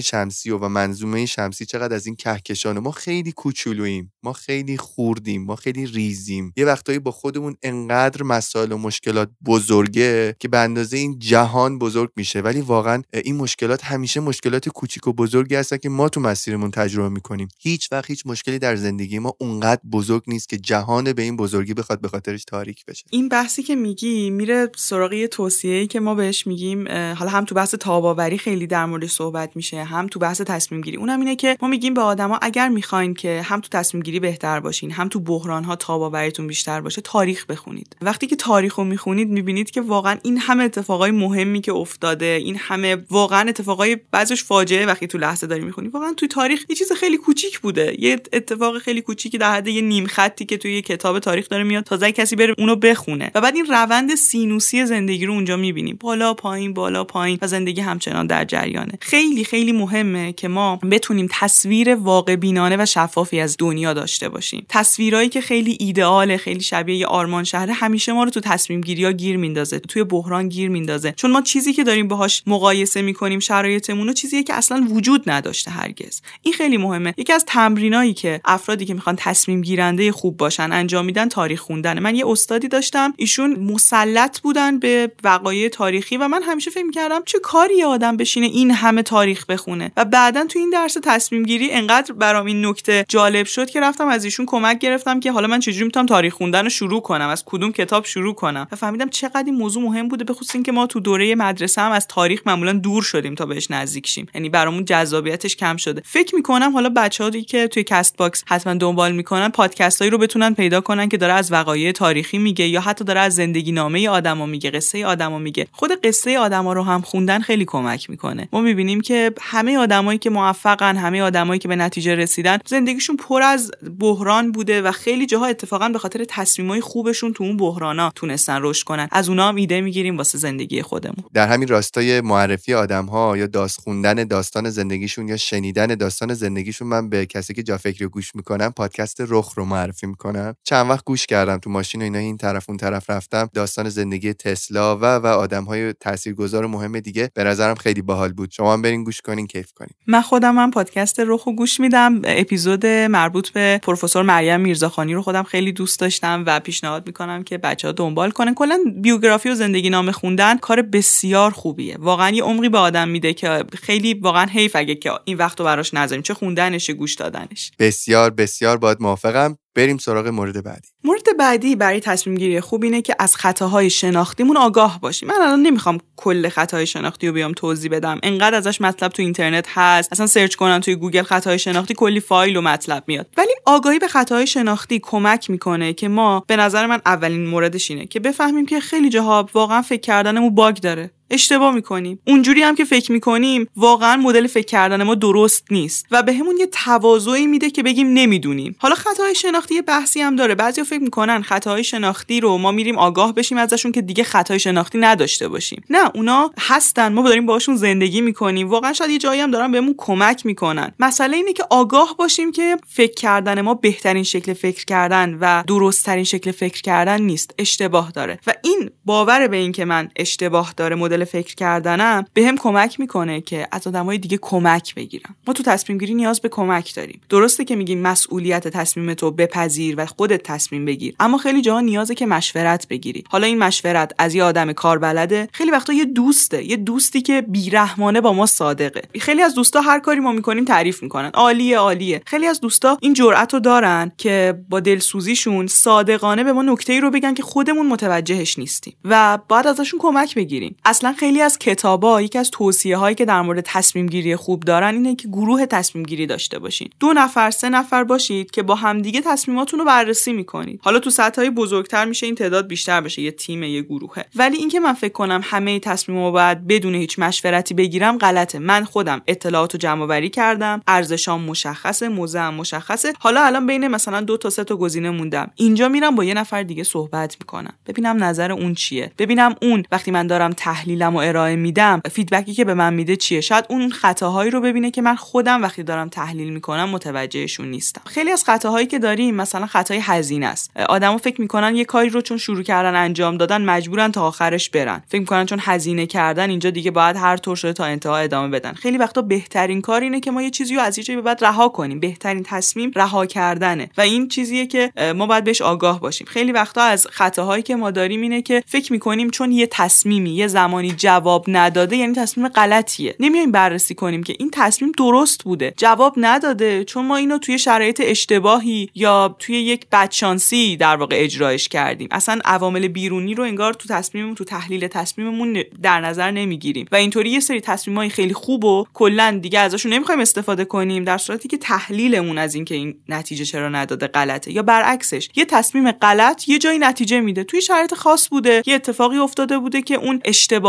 شمسی 0.00 0.50
و, 0.50 0.58
و 0.58 0.68
منظومه 0.68 1.26
شمسی 1.26 1.66
چقدر 1.66 1.94
از 1.94 2.06
این 2.06 2.16
کهکشان 2.16 2.78
ما 2.78 2.90
خیلی 2.90 3.32
کوچولوییم. 3.32 4.12
ما 4.22 4.32
خیلی 4.32 4.76
خوردیم. 4.76 5.44
ما 5.44 5.56
خیلی 5.56 5.86
ریزیم. 5.86 6.52
یه 6.56 6.64
وقتایی 6.64 6.98
با 6.98 7.10
خودمون 7.10 7.56
انقدر 7.62 8.22
مسائل 8.22 8.72
و 8.72 8.78
مشکلات 8.78 9.30
بزرگه 9.46 10.36
که 10.38 10.48
به 10.48 10.58
اندازه 10.58 10.96
این 10.96 11.18
جهان 11.18 11.78
بزرگ 11.78 12.10
میشه. 12.16 12.40
ولی 12.40 12.60
واقعا 12.60 13.02
این 13.24 13.36
مشکلات 13.36 13.84
همیشه 13.84 14.20
مشکلات 14.20 14.68
کوچیک 14.68 15.06
و 15.06 15.12
بزرگی 15.12 15.54
هستن 15.54 15.76
که 15.76 15.88
ما 15.88 16.08
تو 16.08 16.20
مسیرمون 16.20 16.70
تجربه 16.70 17.08
می‌کنیم. 17.08 17.48
هیچ 17.58 17.92
وقت 17.92 18.10
هیچ 18.10 18.22
مشکلی 18.26 18.58
در 18.58 18.76
زندگی 18.76 19.18
ما 19.18 19.34
اونقدر 19.40 19.80
بزرگ 19.92 20.22
نیست 20.26 20.48
که 20.48 20.58
جهان 20.58 21.12
به 21.12 21.22
این 21.22 21.36
بزرگی 21.36 21.74
بخواد 21.74 22.00
به 22.00 22.08
خاطرش 22.08 22.44
تاریک 22.44 22.84
بشه. 22.84 23.04
این 23.10 23.28
بحثی 23.28 23.62
که 23.62 23.76
میگی 23.76 24.30
میره 24.30 24.70
سراغ 24.76 25.12
یه 25.12 25.28
توصیه‌ای 25.28 25.86
که 25.86 26.00
ما 26.00 26.14
بهش 26.14 26.46
میگیم 26.46 26.88
حالا 26.88 27.30
هم 27.30 27.44
تو 27.44 27.54
بحث 27.54 27.74
تاباوری 27.74 28.38
خیلی 28.38 28.66
در 28.66 28.86
موردش 28.86 29.12
صحبت 29.12 29.56
میشه. 29.56 29.75
هم 29.84 30.06
تو 30.06 30.18
بحث 30.18 30.40
تصمیم 30.40 30.80
گیری. 30.80 30.96
اونم 30.96 31.20
اینه 31.20 31.36
که 31.36 31.56
ما 31.62 31.68
میگیم 31.68 31.94
به 31.94 32.00
آدما 32.00 32.38
اگر 32.42 32.68
می‌خواین 32.68 33.14
که 33.14 33.42
هم 33.44 33.60
تو 33.60 33.68
تصمیم 33.68 34.02
گیری 34.02 34.20
بهتر 34.20 34.60
باشین 34.60 34.90
هم 34.90 35.08
تو 35.08 35.20
بحران 35.20 35.64
ها 35.64 35.76
تاباوریتون 35.76 36.46
بیشتر 36.46 36.80
باشه 36.80 37.00
تاریخ 37.00 37.46
بخونید. 37.46 37.96
وقتی 38.02 38.26
که 38.26 38.36
تاریخ 38.36 38.74
رو 38.74 38.84
می‌خونید 38.84 39.28
می‌بینید 39.28 39.70
که 39.70 39.80
واقعا 39.80 40.16
این 40.22 40.38
همه 40.38 40.64
اتفاقای 40.64 41.10
مهمی 41.10 41.60
که 41.60 41.72
افتاده 41.72 42.26
این 42.44 42.56
همه 42.58 42.96
واقعا 43.10 43.48
اتفاقای 43.48 43.96
بعضش 44.10 44.44
فاجعه 44.44 44.86
وقتی 44.86 45.06
تو 45.06 45.18
لحظه 45.18 45.46
داری 45.46 45.64
می‌خونی. 45.64 45.88
واقعا 45.88 46.12
توی 46.16 46.28
تاریخ 46.28 46.64
یه 46.68 46.76
چیز 46.76 46.92
خیلی 46.92 47.16
کوچیک 47.16 47.58
بوده. 47.58 47.96
یه 47.98 48.20
اتفاق 48.32 48.78
خیلی 48.78 49.00
کوچیکی 49.00 49.38
در 49.38 49.52
حد 49.52 49.68
یه 49.68 49.82
نیم 49.82 50.06
خطی 50.06 50.44
که 50.44 50.56
توی 50.56 50.74
یه 50.74 50.82
کتاب 50.82 51.18
تاریخ 51.18 51.48
داره 51.48 51.64
میاد 51.64 51.84
تازه 51.84 52.12
کسی 52.12 52.36
بره 52.36 52.54
اونو 52.58 52.76
بخونه. 52.76 53.30
و 53.34 53.40
بعد 53.40 53.56
این 53.56 53.66
روند 53.66 54.14
سینوسی 54.14 54.86
زندگی 54.86 55.26
رو 55.26 55.32
اونجا 55.32 55.56
می‌بینیم 55.56 55.96
بالا 56.00 56.34
پایین 56.34 56.74
بالا 56.74 57.04
پایین 57.04 57.38
و 57.42 57.46
زندگی 57.46 57.80
همچنان 57.80 58.26
در 58.26 58.44
جریانه. 58.44 58.92
خیلی 59.00 59.44
خیلی 59.44 59.55
مهمه 59.64 60.32
که 60.32 60.48
ما 60.48 60.76
بتونیم 60.76 61.28
تصویر 61.30 61.94
واقع 61.94 62.36
بینانه 62.36 62.76
و 62.76 62.86
شفافی 62.86 63.40
از 63.40 63.56
دنیا 63.58 63.92
داشته 63.92 64.28
باشیم. 64.28 64.66
تصویرایی 64.68 65.28
که 65.28 65.40
خیلی 65.40 65.76
ایدئاله 65.80 66.36
خیلی 66.36 66.60
شبیه 66.60 66.96
یه 66.96 67.06
آرمان 67.06 67.44
شهره 67.44 67.72
همیشه 67.72 68.12
ما 68.12 68.24
رو 68.24 68.30
تو 68.30 68.40
تصمیم 68.40 68.80
گیری 68.80 69.04
ها 69.04 69.12
گیر 69.12 69.36
میندازه 69.36 69.78
توی 69.78 70.04
بحران 70.04 70.48
گیر 70.48 70.70
میندازه. 70.70 71.12
چون 71.12 71.30
ما 71.30 71.42
چیزی 71.42 71.72
که 71.72 71.84
داریم 71.84 72.08
باهاش 72.08 72.42
مقایسه 72.46 73.02
می‌کنیم 73.02 73.40
شرایطمون 73.40 74.08
و 74.08 74.12
چیزیه 74.12 74.42
که 74.42 74.54
اصلا 74.54 74.86
وجود 74.90 75.30
نداشته 75.30 75.70
هرگز. 75.70 76.20
این 76.42 76.54
خیلی 76.54 76.76
مهمه. 76.76 77.14
یکی 77.16 77.32
از 77.32 77.44
تمرینایی 77.46 78.14
که 78.14 78.40
افرادی 78.44 78.84
که 78.84 78.94
می‌خوان 78.94 79.16
تصمیم 79.18 79.60
گیرنده 79.60 80.12
خوب 80.12 80.36
باشن 80.36 80.72
انجام 80.72 81.04
میدن 81.04 81.28
تاریخ 81.28 81.60
خوندن 81.60 81.98
من 81.98 82.14
یه 82.14 82.28
استادی 82.28 82.68
داشتم 82.68 83.14
ایشون 83.16 83.60
مسلط 83.60 84.40
بودن 84.40 84.78
به 84.78 85.12
وقایع 85.24 85.68
تاریخی 85.68 86.16
و 86.16 86.28
من 86.28 86.42
همیشه 86.42 86.70
فکر 86.70 86.84
می‌کردم 86.84 87.20
چه 87.26 87.38
کاری 87.38 87.82
آدم 87.82 88.16
بشینه 88.16 88.46
این 88.46 88.70
همه 88.70 89.02
تاریخ 89.02 89.45
بخونه. 89.46 89.92
و 89.96 90.04
بعدا 90.04 90.44
تو 90.44 90.58
این 90.58 90.70
درس 90.70 90.96
تصمیم 91.04 91.42
گیری 91.42 91.70
انقدر 91.72 92.12
برام 92.12 92.46
این 92.46 92.66
نکته 92.66 93.04
جالب 93.08 93.46
شد 93.46 93.70
که 93.70 93.80
رفتم 93.80 94.08
از 94.08 94.24
ایشون 94.24 94.46
کمک 94.46 94.78
گرفتم 94.78 95.20
که 95.20 95.32
حالا 95.32 95.46
من 95.46 95.60
چجوری 95.60 95.84
می‌تونم 95.84 96.06
تاریخ 96.06 96.34
خوندن 96.34 96.62
رو 96.62 96.68
شروع 96.68 97.02
کنم 97.02 97.28
از 97.28 97.44
کدوم 97.46 97.72
کتاب 97.72 98.04
شروع 98.04 98.34
کنم. 98.34 98.66
و 98.72 98.76
فهمیدم 98.76 99.08
چقدر 99.08 99.44
این 99.46 99.54
موضوع 99.54 99.82
مهم 99.82 100.08
بوده 100.08 100.24
به 100.24 100.34
خصوص 100.34 100.54
اینکه 100.54 100.72
ما 100.72 100.86
تو 100.86 101.00
دوره 101.00 101.34
مدرسه 101.34 101.80
هم 101.80 101.92
از 101.92 102.06
تاریخ 102.06 102.42
معمولا 102.46 102.72
دور 102.72 103.02
شدیم 103.02 103.34
تا 103.34 103.46
بهش 103.46 103.70
نزدیک 103.70 104.06
شیم. 104.06 104.26
یعنی 104.34 104.48
برامون 104.48 104.84
جذابیتش 104.84 105.56
کم 105.56 105.76
شده. 105.76 106.02
فکر 106.04 106.34
می‌کنم 106.34 106.72
حالا 106.72 106.88
بچه‌هایی 106.96 107.44
که 107.44 107.68
توی 107.68 107.84
Castbox 107.84 108.44
حتما 108.46 108.74
دنبال 108.74 109.12
می‌کنن 109.12 109.48
پادکستایی 109.48 110.10
رو 110.10 110.18
بتونن 110.18 110.54
پیدا 110.54 110.80
کنن 110.80 111.08
که 111.08 111.16
داره 111.16 111.32
از 111.32 111.52
وقایع 111.52 111.92
تاریخی 111.92 112.38
میگه 112.38 112.66
یا 112.68 112.80
حتی 112.80 113.04
داره 113.04 113.20
از 113.20 113.34
زندگی 113.34 113.72
نامه 113.72 114.08
آدما 114.08 114.46
میگه 114.46 114.70
قصه 114.70 115.06
آدما 115.06 115.38
میگه. 115.38 115.66
خود 115.72 116.00
قصه 116.00 116.38
آدما 116.38 116.72
رو 116.72 116.82
هم 116.82 117.00
خوندن 117.00 117.40
خیلی 117.40 117.64
کمک 117.64 118.10
می‌کنه. 118.10 118.48
ما 118.52 118.60
می‌بینیم 118.60 119.00
که 119.00 119.32
همه 119.40 119.78
آدمایی 119.78 120.18
که 120.18 120.30
موفقن 120.30 120.96
همه 120.96 121.22
آدمایی 121.22 121.58
که 121.60 121.68
به 121.68 121.76
نتیجه 121.76 122.14
رسیدن 122.14 122.58
زندگیشون 122.66 123.16
پر 123.16 123.42
از 123.42 123.70
بحران 124.00 124.52
بوده 124.52 124.82
و 124.82 124.92
خیلی 124.92 125.26
جاها 125.26 125.46
اتفاقا 125.46 125.88
به 125.88 125.98
خاطر 125.98 126.24
تصمیمای 126.28 126.80
خوبشون 126.80 127.32
تو 127.32 127.44
اون 127.44 127.56
بحرانا 127.56 128.12
تونستن 128.14 128.58
رشد 128.62 128.84
کنن. 128.84 129.08
از 129.10 129.28
اونها 129.28 129.48
هم 129.48 129.56
ایده 129.56 129.80
می‌گیریم 129.80 130.16
واسه 130.16 130.38
زندگی 130.38 130.82
خودمون. 130.82 131.24
در 131.34 131.48
همین 131.48 131.68
راستای 131.68 132.20
معرفی 132.20 132.74
آدم 132.74 133.06
ها 133.06 133.36
یا 133.36 133.46
داست 133.46 133.80
خوندن 133.80 134.14
داستان 134.14 134.70
زندگیشون 134.70 135.28
یا 135.28 135.36
شنیدن 135.36 135.86
داستان 135.86 136.34
زندگیشون 136.34 136.88
من 136.88 137.08
به 137.08 137.26
کسی 137.26 137.54
که 137.54 137.62
جا 137.62 137.78
فکری 137.78 138.06
گوش 138.06 138.34
می‌کنم 138.34 138.72
پادکست 138.72 139.16
رخ 139.28 139.52
رو 139.56 139.64
معرفی 139.64 140.06
می‌کنم. 140.06 140.54
چند 140.64 140.90
وقت 140.90 141.04
گوش 141.04 141.26
کردم 141.26 141.58
تو 141.58 141.70
ماشین 141.70 142.00
و 142.00 142.04
اینا 142.04 142.18
این 142.18 142.36
طرف 142.36 142.64
اون 142.68 142.78
طرف 142.78 143.10
رفتم. 143.10 143.50
داستان 143.54 143.88
زندگی 143.88 144.32
تسلا 144.32 144.96
و 144.96 145.04
و 145.04 145.26
آدم 145.26 145.64
های 145.64 145.92
تاثیرگذار 145.92 146.66
مهم 146.66 147.00
دیگه 147.00 147.30
به 147.34 147.44
نظرم 147.44 147.74
خیلی 147.74 148.02
باحال 148.02 148.32
بود. 148.32 148.50
شما 148.50 148.72
هم 148.72 148.82
برین 148.82 149.04
گوش 149.04 149.20
کنین 149.26 149.46
کیف 149.46 149.72
کنین. 149.72 149.94
من 150.06 150.20
خودم 150.20 150.58
هم 150.58 150.70
پادکست 150.70 151.20
رخ 151.26 151.44
گوش 151.44 151.80
میدم. 151.80 152.20
اپیزود 152.24 152.86
مربوط 152.86 153.48
به 153.48 153.80
پروفسور 153.82 154.22
مریم 154.22 154.60
میرزاخانی 154.60 155.14
رو 155.14 155.22
خودم 155.22 155.42
خیلی 155.42 155.72
دوست 155.72 156.00
داشتم 156.00 156.44
و 156.46 156.60
پیشنهاد 156.60 157.06
می‌کنم 157.06 157.44
که 157.44 157.58
بچه 157.58 157.88
ها 157.88 157.92
دنبال 157.92 158.30
کنن. 158.30 158.54
کلا 158.54 158.78
بیوگرافی 158.96 159.48
و 159.48 159.54
زندگی 159.54 159.90
نامه 159.90 160.12
خوندن 160.12 160.58
کار 160.58 160.82
بسیار 160.82 161.50
خوبیه. 161.50 161.96
واقعا 161.98 162.30
یه 162.30 162.42
عمری 162.42 162.68
به 162.68 162.78
آدم 162.78 163.08
میده 163.08 163.34
که 163.34 163.64
خیلی 163.82 164.14
واقعا 164.14 164.46
حیف 164.46 164.76
اگه 164.76 164.94
که 164.94 165.10
این 165.24 165.36
وقت 165.36 165.60
رو 165.60 165.66
براش 165.66 165.94
نذاریم. 165.94 166.22
چه 166.22 166.34
خوندنش 166.34 166.90
گوش 166.90 167.14
دادنش. 167.14 167.70
بسیار 167.78 168.30
بسیار 168.30 168.76
باهات 168.76 168.98
موافقم. 169.00 169.58
بریم 169.76 169.98
سراغ 169.98 170.26
مورد 170.26 170.64
بعدی. 170.64 170.88
مورد 171.04 171.36
بعدی 171.38 171.76
برای 171.76 172.00
تصمیم 172.00 172.36
گیری 172.36 172.60
خوب 172.60 172.82
اینه 172.82 173.02
که 173.02 173.16
از 173.18 173.36
خطاهای 173.36 173.90
شناختیمون 173.90 174.56
آگاه 174.56 175.00
باشیم. 175.00 175.28
من 175.28 175.34
الان 175.34 175.62
نمی‌خوام 175.62 175.98
کل 176.16 176.48
خطاهای 176.48 176.86
شناختی 176.86 177.26
رو 177.26 177.32
بیام 177.32 177.52
توضیح 177.52 177.90
بدم. 177.90 178.18
انقدر 178.22 178.56
ازش 178.56 178.80
مطلب 178.80 179.12
تو 179.12 179.22
اینترنت 179.22 179.66
هست. 179.68 180.12
اصلا 180.12 180.26
search 180.26 180.54
کنم 180.54 180.78
توی 180.78 180.94
گوگل 180.94 181.22
خطاهای 181.22 181.58
شناختی 181.58 181.94
کلی 181.94 182.20
فایل 182.20 182.56
و 182.56 182.60
مطلب 182.60 183.04
میاد. 183.06 183.26
ولی 183.36 183.52
آگاهی 183.64 183.98
به 183.98 184.08
خطاهای 184.08 184.46
شناختی 184.46 185.00
کمک 185.02 185.50
می‌کنه 185.50 185.92
که 185.92 186.08
ما 186.08 186.44
به 186.46 186.56
نظر 186.56 186.86
من 186.86 187.00
اولین 187.06 187.46
موردش 187.46 187.90
اینه 187.90 188.06
که 188.06 188.20
بفهمیم 188.20 188.66
که 188.66 188.80
خیلی 188.80 189.08
جاها 189.08 189.48
واقعا 189.54 189.82
فکر 189.82 190.00
کردنمون 190.00 190.54
باگ 190.54 190.76
داره. 190.76 191.10
اشتباه 191.30 191.74
می‌کنیم. 191.74 192.18
اونجوری 192.26 192.62
هم 192.62 192.74
که 192.74 192.84
فکر 192.84 193.12
می‌کنیم 193.12 193.68
واقعا 193.76 194.16
مدل 194.16 194.46
فکر 194.46 194.66
کردن 194.66 195.02
ما 195.02 195.14
درست 195.14 195.64
نیست 195.70 196.06
و 196.10 196.22
بهمون 196.22 196.54
به 196.54 196.60
یه 196.60 196.66
تواضعی 196.66 197.46
میده 197.46 197.70
که 197.70 197.82
بگیم 197.82 198.12
نمی‌دونیم. 198.12 198.76
حالا 198.78 198.94
خطاهای 198.94 199.34
شناختی 199.34 199.74
یه 199.74 199.82
بحثی 199.82 200.20
هم 200.20 200.36
داره. 200.36 200.54
بعضیا 200.54 200.84
فکر 200.84 201.02
می‌کنن 201.02 201.42
خطاهای 201.42 201.84
شناختی 201.84 202.40
رو 202.40 202.58
ما 202.58 202.72
میریم 202.72 202.98
آگاه 202.98 203.34
بشیم 203.34 203.58
ازشون 203.58 203.92
که 203.92 204.02
دیگه 204.02 204.24
خطای 204.24 204.58
شناختی 204.58 204.98
نداشته 204.98 205.48
باشیم. 205.48 205.84
نه 205.90 206.10
اونا 206.14 206.50
هستن. 206.58 207.12
ما 207.12 207.22
داریم 207.28 207.46
باشون 207.46 207.76
زندگی 207.76 208.20
می‌کنیم. 208.20 208.68
واقعا 208.68 208.92
شاید 208.92 209.10
یه 209.10 209.18
جایی 209.18 209.40
هم 209.40 209.50
دارن 209.50 209.72
بهمون 209.72 209.94
کمک 209.98 210.46
می‌کنن. 210.46 210.92
مسئله 210.98 211.36
اینه 211.36 211.52
که 211.52 211.64
آگاه 211.70 212.14
باشیم 212.18 212.52
که 212.52 212.76
فکر 212.88 213.14
کردن 213.14 213.60
ما 213.60 213.74
بهترین 213.74 214.22
شکل 214.22 214.52
فکر 214.52 214.84
کردن 214.84 215.38
و 215.40 215.64
درست 215.66 216.22
شکل 216.22 216.50
فکر 216.50 216.82
کردن 216.82 217.22
نیست. 217.22 217.54
اشتباه 217.58 218.10
داره. 218.10 218.38
و 218.46 218.52
این 218.64 218.90
باور 219.04 219.48
به 219.48 219.56
این 219.56 219.72
که 219.72 219.84
من 219.84 220.08
اشتباه 220.16 220.74
داره 220.76 220.96
مدل 220.96 221.15
فکر 221.24 221.54
کردنم 221.54 222.24
به 222.34 222.46
هم 222.46 222.56
کمک 222.56 223.00
می‌کنه 223.00 223.40
که 223.40 223.68
از 223.72 223.86
آدمای 223.86 224.18
دیگه 224.18 224.38
کمک 224.42 224.94
بگیرم 224.94 225.36
ما 225.46 225.52
تو 225.52 225.62
تصمیم 225.62 225.98
گیری 225.98 226.14
نیاز 226.14 226.40
به 226.40 226.48
کمک 226.48 226.94
داریم. 226.94 227.20
درسته 227.28 227.64
که 227.64 227.76
میگیم 227.76 228.02
مسئولیت 228.02 228.68
تصمیم 228.68 229.14
تو 229.14 229.30
بپذیر 229.30 229.94
و 229.98 230.06
خودت 230.06 230.42
تصمیم 230.42 230.84
بگیر 230.84 231.14
اما 231.20 231.38
خیلی 231.38 231.62
جاها 231.62 231.80
نیازه 231.80 232.14
که 232.14 232.26
مشورت 232.26 232.88
بگیری. 232.88 233.24
حالا 233.28 233.46
این 233.46 233.58
مشورت 233.58 234.12
از 234.18 234.34
یه 234.34 234.44
آدم 234.44 234.72
کاربلده 234.72 235.48
خیلی 235.52 235.70
وقتا 235.70 235.92
یه 235.92 236.04
دوسته 236.04 236.64
یه 236.64 236.76
دوستی 236.76 237.22
که 237.22 237.42
بیرحمانه 237.42 238.20
با 238.20 238.32
ما 238.32 238.46
صادقه. 238.46 239.02
خیلی 239.20 239.42
از 239.42 239.54
دوستا 239.54 239.80
هر 239.80 240.00
کاری 240.00 240.20
ما 240.20 240.32
می‌کنیم 240.32 240.64
تعریف 240.64 241.02
می‌کنن. 241.02 241.30
عالیه 241.34 241.78
عالیه. 241.78 242.22
خیلی 242.26 242.46
از 242.46 242.60
دوستا 242.60 242.98
این 243.00 243.12
جرأت 243.12 243.54
رو 243.54 243.60
دارن 243.60 244.12
که 244.18 244.58
با 244.68 244.80
دلسوزیشون 244.80 245.66
صادقانه 245.66 246.44
به 246.44 246.52
ما 246.52 246.62
نکته 246.62 246.92
ای 246.92 247.00
رو 247.00 247.10
بگن 247.10 247.34
که 247.34 247.42
خودمون 247.42 247.86
متوجهش 247.86 248.58
نیستیم 248.58 248.96
و 249.04 249.38
بعد 249.48 249.66
ازشون 249.66 250.00
کمک 250.00 250.34
بگیریم. 250.34 250.76
اصلا 250.84 251.05
خیلی 251.12 251.40
از 251.40 251.58
کتابا 251.58 252.22
یکی 252.22 252.38
از 252.38 252.50
توصیه 252.50 252.96
هایی 252.96 253.14
که 253.14 253.24
در 253.24 253.42
مورد 253.42 253.60
تصمیم 253.60 254.06
گیری 254.06 254.36
خوب 254.36 254.62
دارن 254.62 254.94
اینه 254.94 255.14
که 255.14 255.28
گروه 255.28 255.66
تصمیم 255.66 256.04
گیری 256.04 256.26
داشته 256.26 256.58
باشین. 256.58 256.88
دو 257.00 257.12
نفر 257.12 257.50
سه 257.50 257.68
نفر 257.68 258.04
باشید 258.04 258.50
که 258.50 258.62
با 258.62 258.74
همدیگه 258.74 259.20
تصمیماتون 259.20 259.78
رو 259.80 259.86
بررسی 259.86 260.32
می‌کنید. 260.32 260.80
حالا 260.82 260.98
تو 260.98 261.10
سطح 261.10 261.40
های 261.40 261.50
بزرگتر 261.50 262.04
میشه 262.04 262.26
این 262.26 262.34
تعداد 262.34 262.66
بیشتر 262.66 263.00
بشه 263.00 263.22
یه 263.22 263.30
تیم 263.30 263.62
یه 263.62 263.82
گروهه. 263.82 264.24
ولی 264.34 264.56
اینکه 264.56 264.80
من 264.80 264.92
فکر 264.92 265.12
کنم 265.12 265.40
همه 265.44 265.78
تصمیمو 265.78 266.32
باید 266.32 266.66
بدون 266.66 266.94
هیچ 266.94 267.18
مشورتی 267.18 267.74
بگیرم 267.74 268.18
غلطه. 268.18 268.58
من 268.58 268.84
خودم 268.84 269.22
اطلاعات 269.26 269.74
رو 269.74 269.78
جمع 269.78 270.02
آوری 270.02 270.30
کردم 270.30 270.82
ارزشام 270.86 271.42
مشخصه 271.42 272.08
موزه 272.08 272.50
مشخصه. 272.50 273.12
حالا 273.18 273.44
الان 273.44 273.66
بین 273.66 273.88
مثلا 273.88 274.20
دو 274.20 274.36
تا 274.36 274.50
سه 274.50 274.64
تا 274.64 274.76
گزینه 274.76 275.10
موندم. 275.10 275.50
اینجا 275.56 275.88
میرم 275.88 276.14
با 276.14 276.24
یه 276.24 276.34
نفر 276.34 276.62
دیگه 276.62 276.84
صحبت 276.84 277.36
می‌کنم. 277.40 277.74
ببینم 277.86 278.24
نظر 278.24 278.52
اون 278.52 278.74
چیه. 278.74 279.12
ببینم 279.18 279.54
اون 279.62 279.82
وقتی 279.92 280.10
من 280.10 280.26
دارم 280.26 280.52
تحلیلم 280.96 281.16
و 281.16 281.18
ارائه 281.18 281.56
میدم. 281.56 282.00
فیدبکی 282.12 282.54
که 282.54 282.64
به 282.64 282.74
من 282.74 282.94
میده 282.94 283.16
چیه؟ 283.16 283.40
شاید 283.40 283.64
اون 283.68 283.90
خطاهایی 283.90 284.50
رو 284.50 284.60
ببینه 284.60 284.90
که 284.90 285.02
من 285.02 285.16
خودم 285.16 285.62
وقتی 285.62 285.82
دارم 285.82 286.08
تحلیل 286.08 286.52
می‌کنم 286.52 286.88
متوجهشون 286.88 287.70
نیستم. 287.70 288.02
خیلی 288.06 288.30
از 288.30 288.44
خطاهایی 288.44 288.86
که 288.86 288.98
داریم 288.98 289.34
مثلا 289.34 289.66
خطای 289.66 289.98
هزینه 290.02 290.46
است. 290.46 290.70
آدما 290.88 291.18
فکر 291.18 291.40
می‌کنن 291.40 291.76
یه 291.76 291.84
کاری 291.84 292.08
رو 292.08 292.20
چون 292.20 292.36
شروع 292.36 292.62
کردن 292.62 292.94
انجام 292.94 293.36
دادن 293.36 293.64
مجبورن 293.64 294.12
تا 294.12 294.26
آخرش 294.26 294.70
برن. 294.70 295.02
فکر 295.08 295.20
می‌کنن 295.20 295.46
چون 295.46 295.58
هزینه 295.62 296.06
کردن 296.06 296.50
اینجا 296.50 296.70
دیگه 296.70 296.90
باید 296.90 297.16
هر 297.16 297.36
طور 297.36 297.56
شده 297.56 297.72
تا 297.72 297.84
انتها 297.84 298.16
ادامه 298.16 298.48
بدن. 298.48 298.72
خیلی 298.72 298.98
وقتا 298.98 299.22
بهترین 299.22 299.80
کار 299.80 300.00
اینه 300.00 300.20
که 300.20 300.30
ما 300.30 300.42
یه 300.42 300.50
چیزی 300.50 300.74
رو 300.74 300.80
از 300.80 300.98
یه 300.98 301.16
به 301.16 301.22
بعد 301.22 301.44
رها 301.44 301.68
کنیم. 301.68 302.00
بهترین 302.00 302.42
تصمیم 302.42 302.90
رها 302.94 303.26
کردنه. 303.26 303.90
و 303.98 304.00
این 304.00 304.28
چیزیه 304.28 304.66
که 304.66 304.92
ما 305.16 305.26
باید 305.26 305.44
بهش 305.44 305.62
آگاه 305.62 306.00
باشیم. 306.00 306.26
خیلی 306.30 306.52
وقتا 306.52 306.82
از 306.82 307.06
خطاهایی 307.10 307.62
که 307.62 307.76
ما 307.76 307.90
داریم 307.90 308.20
اینه 308.20 308.42
که 308.42 308.62
فکر 308.66 308.92
می‌کنیم 308.92 309.30
چون 309.30 309.52
یه 309.52 309.68
تصمیمی 309.70 310.30
یه 310.30 310.46
زمانی 310.46 310.85
جواب 310.92 311.44
نداده 311.48 311.96
یعنی 311.96 312.14
تصمیم 312.14 312.48
غلطیه. 312.48 313.16
نمیایم 313.20 313.52
بررسی 313.52 313.94
کنیم 313.94 314.22
که 314.22 314.36
این 314.38 314.50
تصمیم 314.52 314.92
درست 314.98 315.44
بوده. 315.44 315.74
جواب 315.76 316.14
نداده 316.16 316.84
چون 316.84 317.06
ما 317.06 317.16
اینو 317.16 317.38
توی 317.38 317.58
شرایط 317.58 318.02
اشتباهی 318.04 318.90
یا 318.94 319.36
توی 319.38 319.56
یک 319.56 319.86
بدشانسی 319.92 320.76
در 320.76 320.96
واقع 320.96 321.16
اجرایش 321.18 321.68
کردیم. 321.68 322.08
اصلا 322.10 322.38
عوامل 322.44 322.88
بیرونی 322.88 323.34
رو 323.34 323.44
انگار 323.44 323.74
تو 323.74 323.88
تصمیممون 323.88 324.34
تو 324.34 324.44
تحلیل 324.44 324.88
تصمیممون 324.88 325.62
در 325.82 326.00
نظر 326.00 326.30
نمی‌گیریم. 326.30 326.86
و 326.92 326.96
اینطوری 326.96 327.30
یه 327.30 327.40
سری 327.40 327.60
تصمیمای 327.60 328.08
خیلی 328.08 328.34
خوب 328.34 328.64
و 328.64 328.84
کلا 328.94 329.38
دیگه 329.42 329.58
ازشون 329.58 329.92
نمی‌خوایم 329.92 330.20
استفاده 330.20 330.64
کنیم 330.64 331.04
در 331.04 331.18
صورتی 331.18 331.48
که 331.48 331.58
تحلیلمون 331.58 332.38
از 332.38 332.54
اینکه 332.54 332.74
این 332.74 332.94
نتیجه 333.08 333.44
چرا 333.44 333.68
نداده 333.68 334.06
غلطه. 334.06 334.52
یا 334.52 334.62
برعکسش 334.62 335.28
یه 335.36 335.44
تصمیم 335.44 335.90
غلط 335.90 336.48
یه 336.48 336.58
جایی 336.58 336.78
نتیجه 336.78 337.20
میده. 337.20 337.44
توی 337.44 337.62
شرایط 337.62 337.94
خاص 337.94 338.28
بوده 338.28 338.62
یه 338.66 338.74
اتفاقی 338.74 339.18
افتاده 339.18 339.58
بوده 339.58 339.82
که 339.82 339.94
اون 339.94 340.20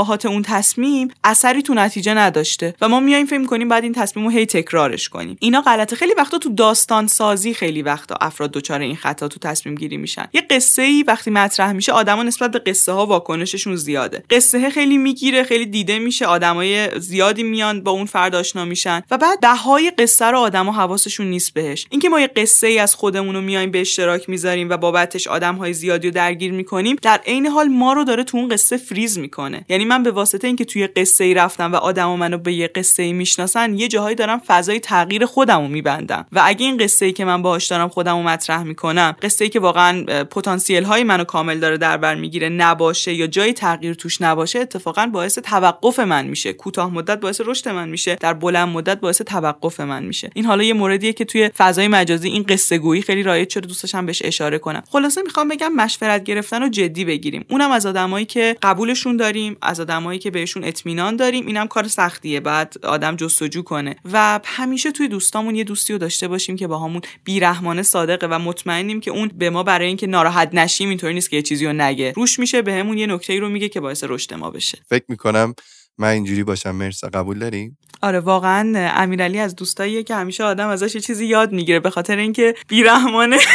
اشتباهات 0.08 0.26
اون 0.26 0.42
تصمیم 0.42 1.08
اثری 1.24 1.62
تو 1.62 1.74
نتیجه 1.74 2.14
نداشته 2.14 2.76
و 2.82 2.90
ما 2.90 3.00
میایم 3.00 3.26
فکر 3.26 3.46
کنیم 3.46 3.68
بعد 3.68 3.84
این 3.84 3.94
تصمیم 3.94 4.26
رو 4.26 4.32
هی 4.32 4.46
تکرارش 4.46 5.10
کنیم. 5.10 5.38
اینا 5.40 5.62
غلطه. 5.62 5.96
خیلی 5.96 6.14
وقتا 6.18 6.38
تو 6.38 6.50
داستان 6.50 7.08
سازی 7.08 7.54
خیلی 7.54 7.82
وقتا 7.82 8.16
افراد 8.22 8.52
دچار 8.52 8.80
این 8.80 8.96
خطا 8.96 9.28
تو 9.28 9.40
تصمیم 9.40 9.76
گیری 9.76 9.98
میشن. 9.98 10.28
یه 10.34 10.42
قصه 10.42 10.82
ای 10.82 11.04
وقتی 11.08 11.32
مطرح 11.32 11.72
میشه 11.72 11.92
آدما 11.92 12.24
نسبت 12.24 12.52
به 12.52 12.60
قصه 12.60 12.92
ها 12.92 13.06
واکنششون 13.06 13.76
زیاده. 13.76 14.24
قصه 14.30 14.70
خیلی 14.70 14.98
می‌گیره 14.98 15.44
خیلی 15.44 15.66
دیده 15.66 16.00
میشه 16.00 16.26
آدمای 16.26 17.00
زیادی 17.00 17.44
میان 17.44 17.84
با 17.84 17.92
اون 17.92 18.06
فرد 18.06 18.36
آشنا 18.36 18.66
میشن 18.66 19.02
و 19.12 19.18
بعد 19.18 19.40
دههای 19.40 19.92
قصه 19.92 20.26
رو 20.26 20.38
آدما 20.38 20.72
حواسشون 20.72 21.28
نیست 21.28 21.54
بهش. 21.54 21.88
اینکه 21.90 22.10
ما 22.10 22.20
یه 22.20 22.28
قصه 22.28 22.68
ای 22.68 22.80
از 22.80 22.96
خودمون 22.96 23.36
رو 23.36 23.42
میایم 23.42 23.72
به 23.72 23.82
اشتراک 23.82 24.30
می‌ذاریم 24.30 24.70
و 24.70 24.78
بابتش 24.78 25.28
آدمهای 25.28 25.74
زیادی 25.74 26.08
رو 26.08 26.14
درگیر 26.14 26.52
می‌کنیم 26.52 26.96
در 27.02 27.22
عین 27.26 27.46
حال 27.46 27.68
ما 27.68 27.94
رو 27.94 28.04
داره 28.04 28.24
تو 28.24 28.38
اون 28.38 28.48
قصه 28.48 28.78
فریز 28.78 29.18
می‌کنه. 29.18 29.66
یعنی 29.70 29.86
من 29.86 29.97
به 30.04 30.12
واسطه 30.12 30.48
اینکه 30.48 30.66
توی 30.66 30.88
قصه 30.88 31.24
ای 31.24 31.34
رفتم 31.34 31.72
و 31.72 31.76
آدم 31.76 32.10
و 32.10 32.18
منو 32.18 32.38
به 32.38 32.54
یه 32.54 32.68
قصه 32.68 33.04
ای 33.04 33.14
می‌شناسن 33.14 33.74
یه 33.74 33.88
جاهایی 33.88 34.16
دارم 34.16 34.42
فضای 34.48 34.80
تغییر 34.80 35.26
خودم 35.26 35.62
رو 35.62 35.68
میبندم. 35.68 36.26
و 36.32 36.42
اگه 36.46 36.66
این 36.66 36.78
قصه 36.78 37.06
ای 37.06 37.14
که 37.14 37.26
من 37.26 37.42
باهاش 37.42 37.68
دارم 37.68 37.88
خودم 37.88 38.16
رو 38.16 38.24
مطرح 38.24 38.64
می‌کنم 38.64 39.16
قصه 39.22 39.46
ای 39.46 39.50
که 39.50 39.60
واقعا 39.60 40.04
پتانسیل 40.24 40.84
های 40.84 41.04
منو 41.04 41.24
کامل 41.24 41.60
داره 41.60 41.78
در 41.78 41.98
بر 41.98 42.16
می‌گیره 42.16 42.50
نباشه 42.50 43.14
یا 43.14 43.28
جای 43.28 43.54
تغییر 43.54 43.94
توش 43.94 44.22
نباشه 44.22 44.60
اتفاقا 44.60 45.10
باعث 45.14 45.40
توقف 45.40 46.00
من 46.00 46.28
میشه. 46.28 46.54
کوتاه 46.54 46.94
مدت 46.94 47.20
باعث 47.20 47.42
رشد 47.46 47.70
من 47.70 47.90
میشه. 47.90 48.16
در 48.16 48.34
بلند 48.34 48.70
مدت 48.70 49.00
باعث 49.00 49.22
توقف 49.22 49.80
من 49.80 50.04
میشه. 50.04 50.30
این 50.36 50.46
حالا 50.46 50.64
یه 50.64 50.74
موردیه 50.74 51.14
که 51.14 51.26
توی 51.26 51.50
فضای 51.58 51.88
مجازی 51.88 52.30
این 52.30 52.44
قصه 52.44 52.78
گویی 52.78 53.02
خیلی 53.02 53.24
رایج 53.24 53.50
شده 53.50 53.68
دوست 53.68 53.84
داشتم 53.84 54.06
بهش 54.06 54.22
اشاره 54.26 54.58
کنم. 54.58 54.84
خلاصه 54.92 55.22
می‌خوام 55.22 55.48
بگم 55.48 55.74
مشورت 55.74 56.24
گرفتن 56.24 56.62
رو 56.62 56.70
جدی 56.70 57.06
بگیریم. 57.06 57.46
اونم 57.50 57.72
از 57.72 57.86
آدمایی 57.86 58.26
که 58.26 58.58
قبولشون 58.62 59.18
داریم 59.18 59.58
از 59.62 59.80
آدمایی 59.88 60.20
که 60.20 60.32
بهشون 60.32 60.64
اطمینان 60.64 61.16
داریم 61.16 61.46
اینم 61.46 61.68
کار 61.68 61.88
سختیه. 61.88 62.40
بعد 62.40 62.74
آدم 62.84 63.16
جستجو 63.16 63.62
کنه. 63.62 63.96
و 64.14 64.40
همیشه 64.44 64.92
توی 64.92 65.08
دوستامون 65.08 65.56
یه 65.56 65.64
دوستی 65.64 65.94
رو 65.94 66.00
داشته 66.00 66.28
باشیم 66.28 66.56
که 66.56 66.68
باهامون 66.68 67.02
بیرحمانه 67.24 67.84
صادقه 67.84 68.28
و 68.28 68.40
مطمئنیم 68.40 69.00
که 69.00 69.12
اون 69.12 69.32
به 69.36 69.50
ما 69.50 69.64
برای 69.64 69.88
اینکه 69.88 70.08
ناراحت 70.08 70.50
نشیم 70.54 70.90
اینطوری 70.90 71.14
نیست 71.14 71.30
که 71.30 71.36
یه 71.36 71.42
چیزی 71.42 71.66
رو 71.66 71.74
نگه. 71.74 72.14
روش 72.16 72.40
میشه 72.40 72.62
بهمون 72.62 72.98
یه 72.98 73.08
نکته 73.08 73.40
رو 73.40 73.50
میگه 73.50 73.70
که 73.70 73.80
باعث 73.80 74.04
رشد 74.08 74.34
ما 74.34 74.52
بشه. 74.52 74.78
فکر 74.90 75.06
می‌کنم 75.08 75.54
من 75.98 76.10
اینجوری 76.10 76.44
باشم. 76.44 76.72
مرسا 76.72 77.10
قبول 77.14 77.40
داری؟ 77.40 77.72
آره 78.02 78.20
واقعا 78.20 78.74
امیرعلی 78.96 79.40
از 79.40 79.56
دوستاییه 79.56 80.04
که 80.04 80.16
همیشه 80.16 80.44
آدم 80.44 80.68
ازش 80.68 80.96
یه 80.96 81.02
چیزی 81.02 81.26
یاد 81.26 81.52
می‌گیره 81.52 81.80
به 81.80 81.90
خاطر 81.90 82.18
اینکه 82.18 82.56
بیرحمانه. 82.68 83.38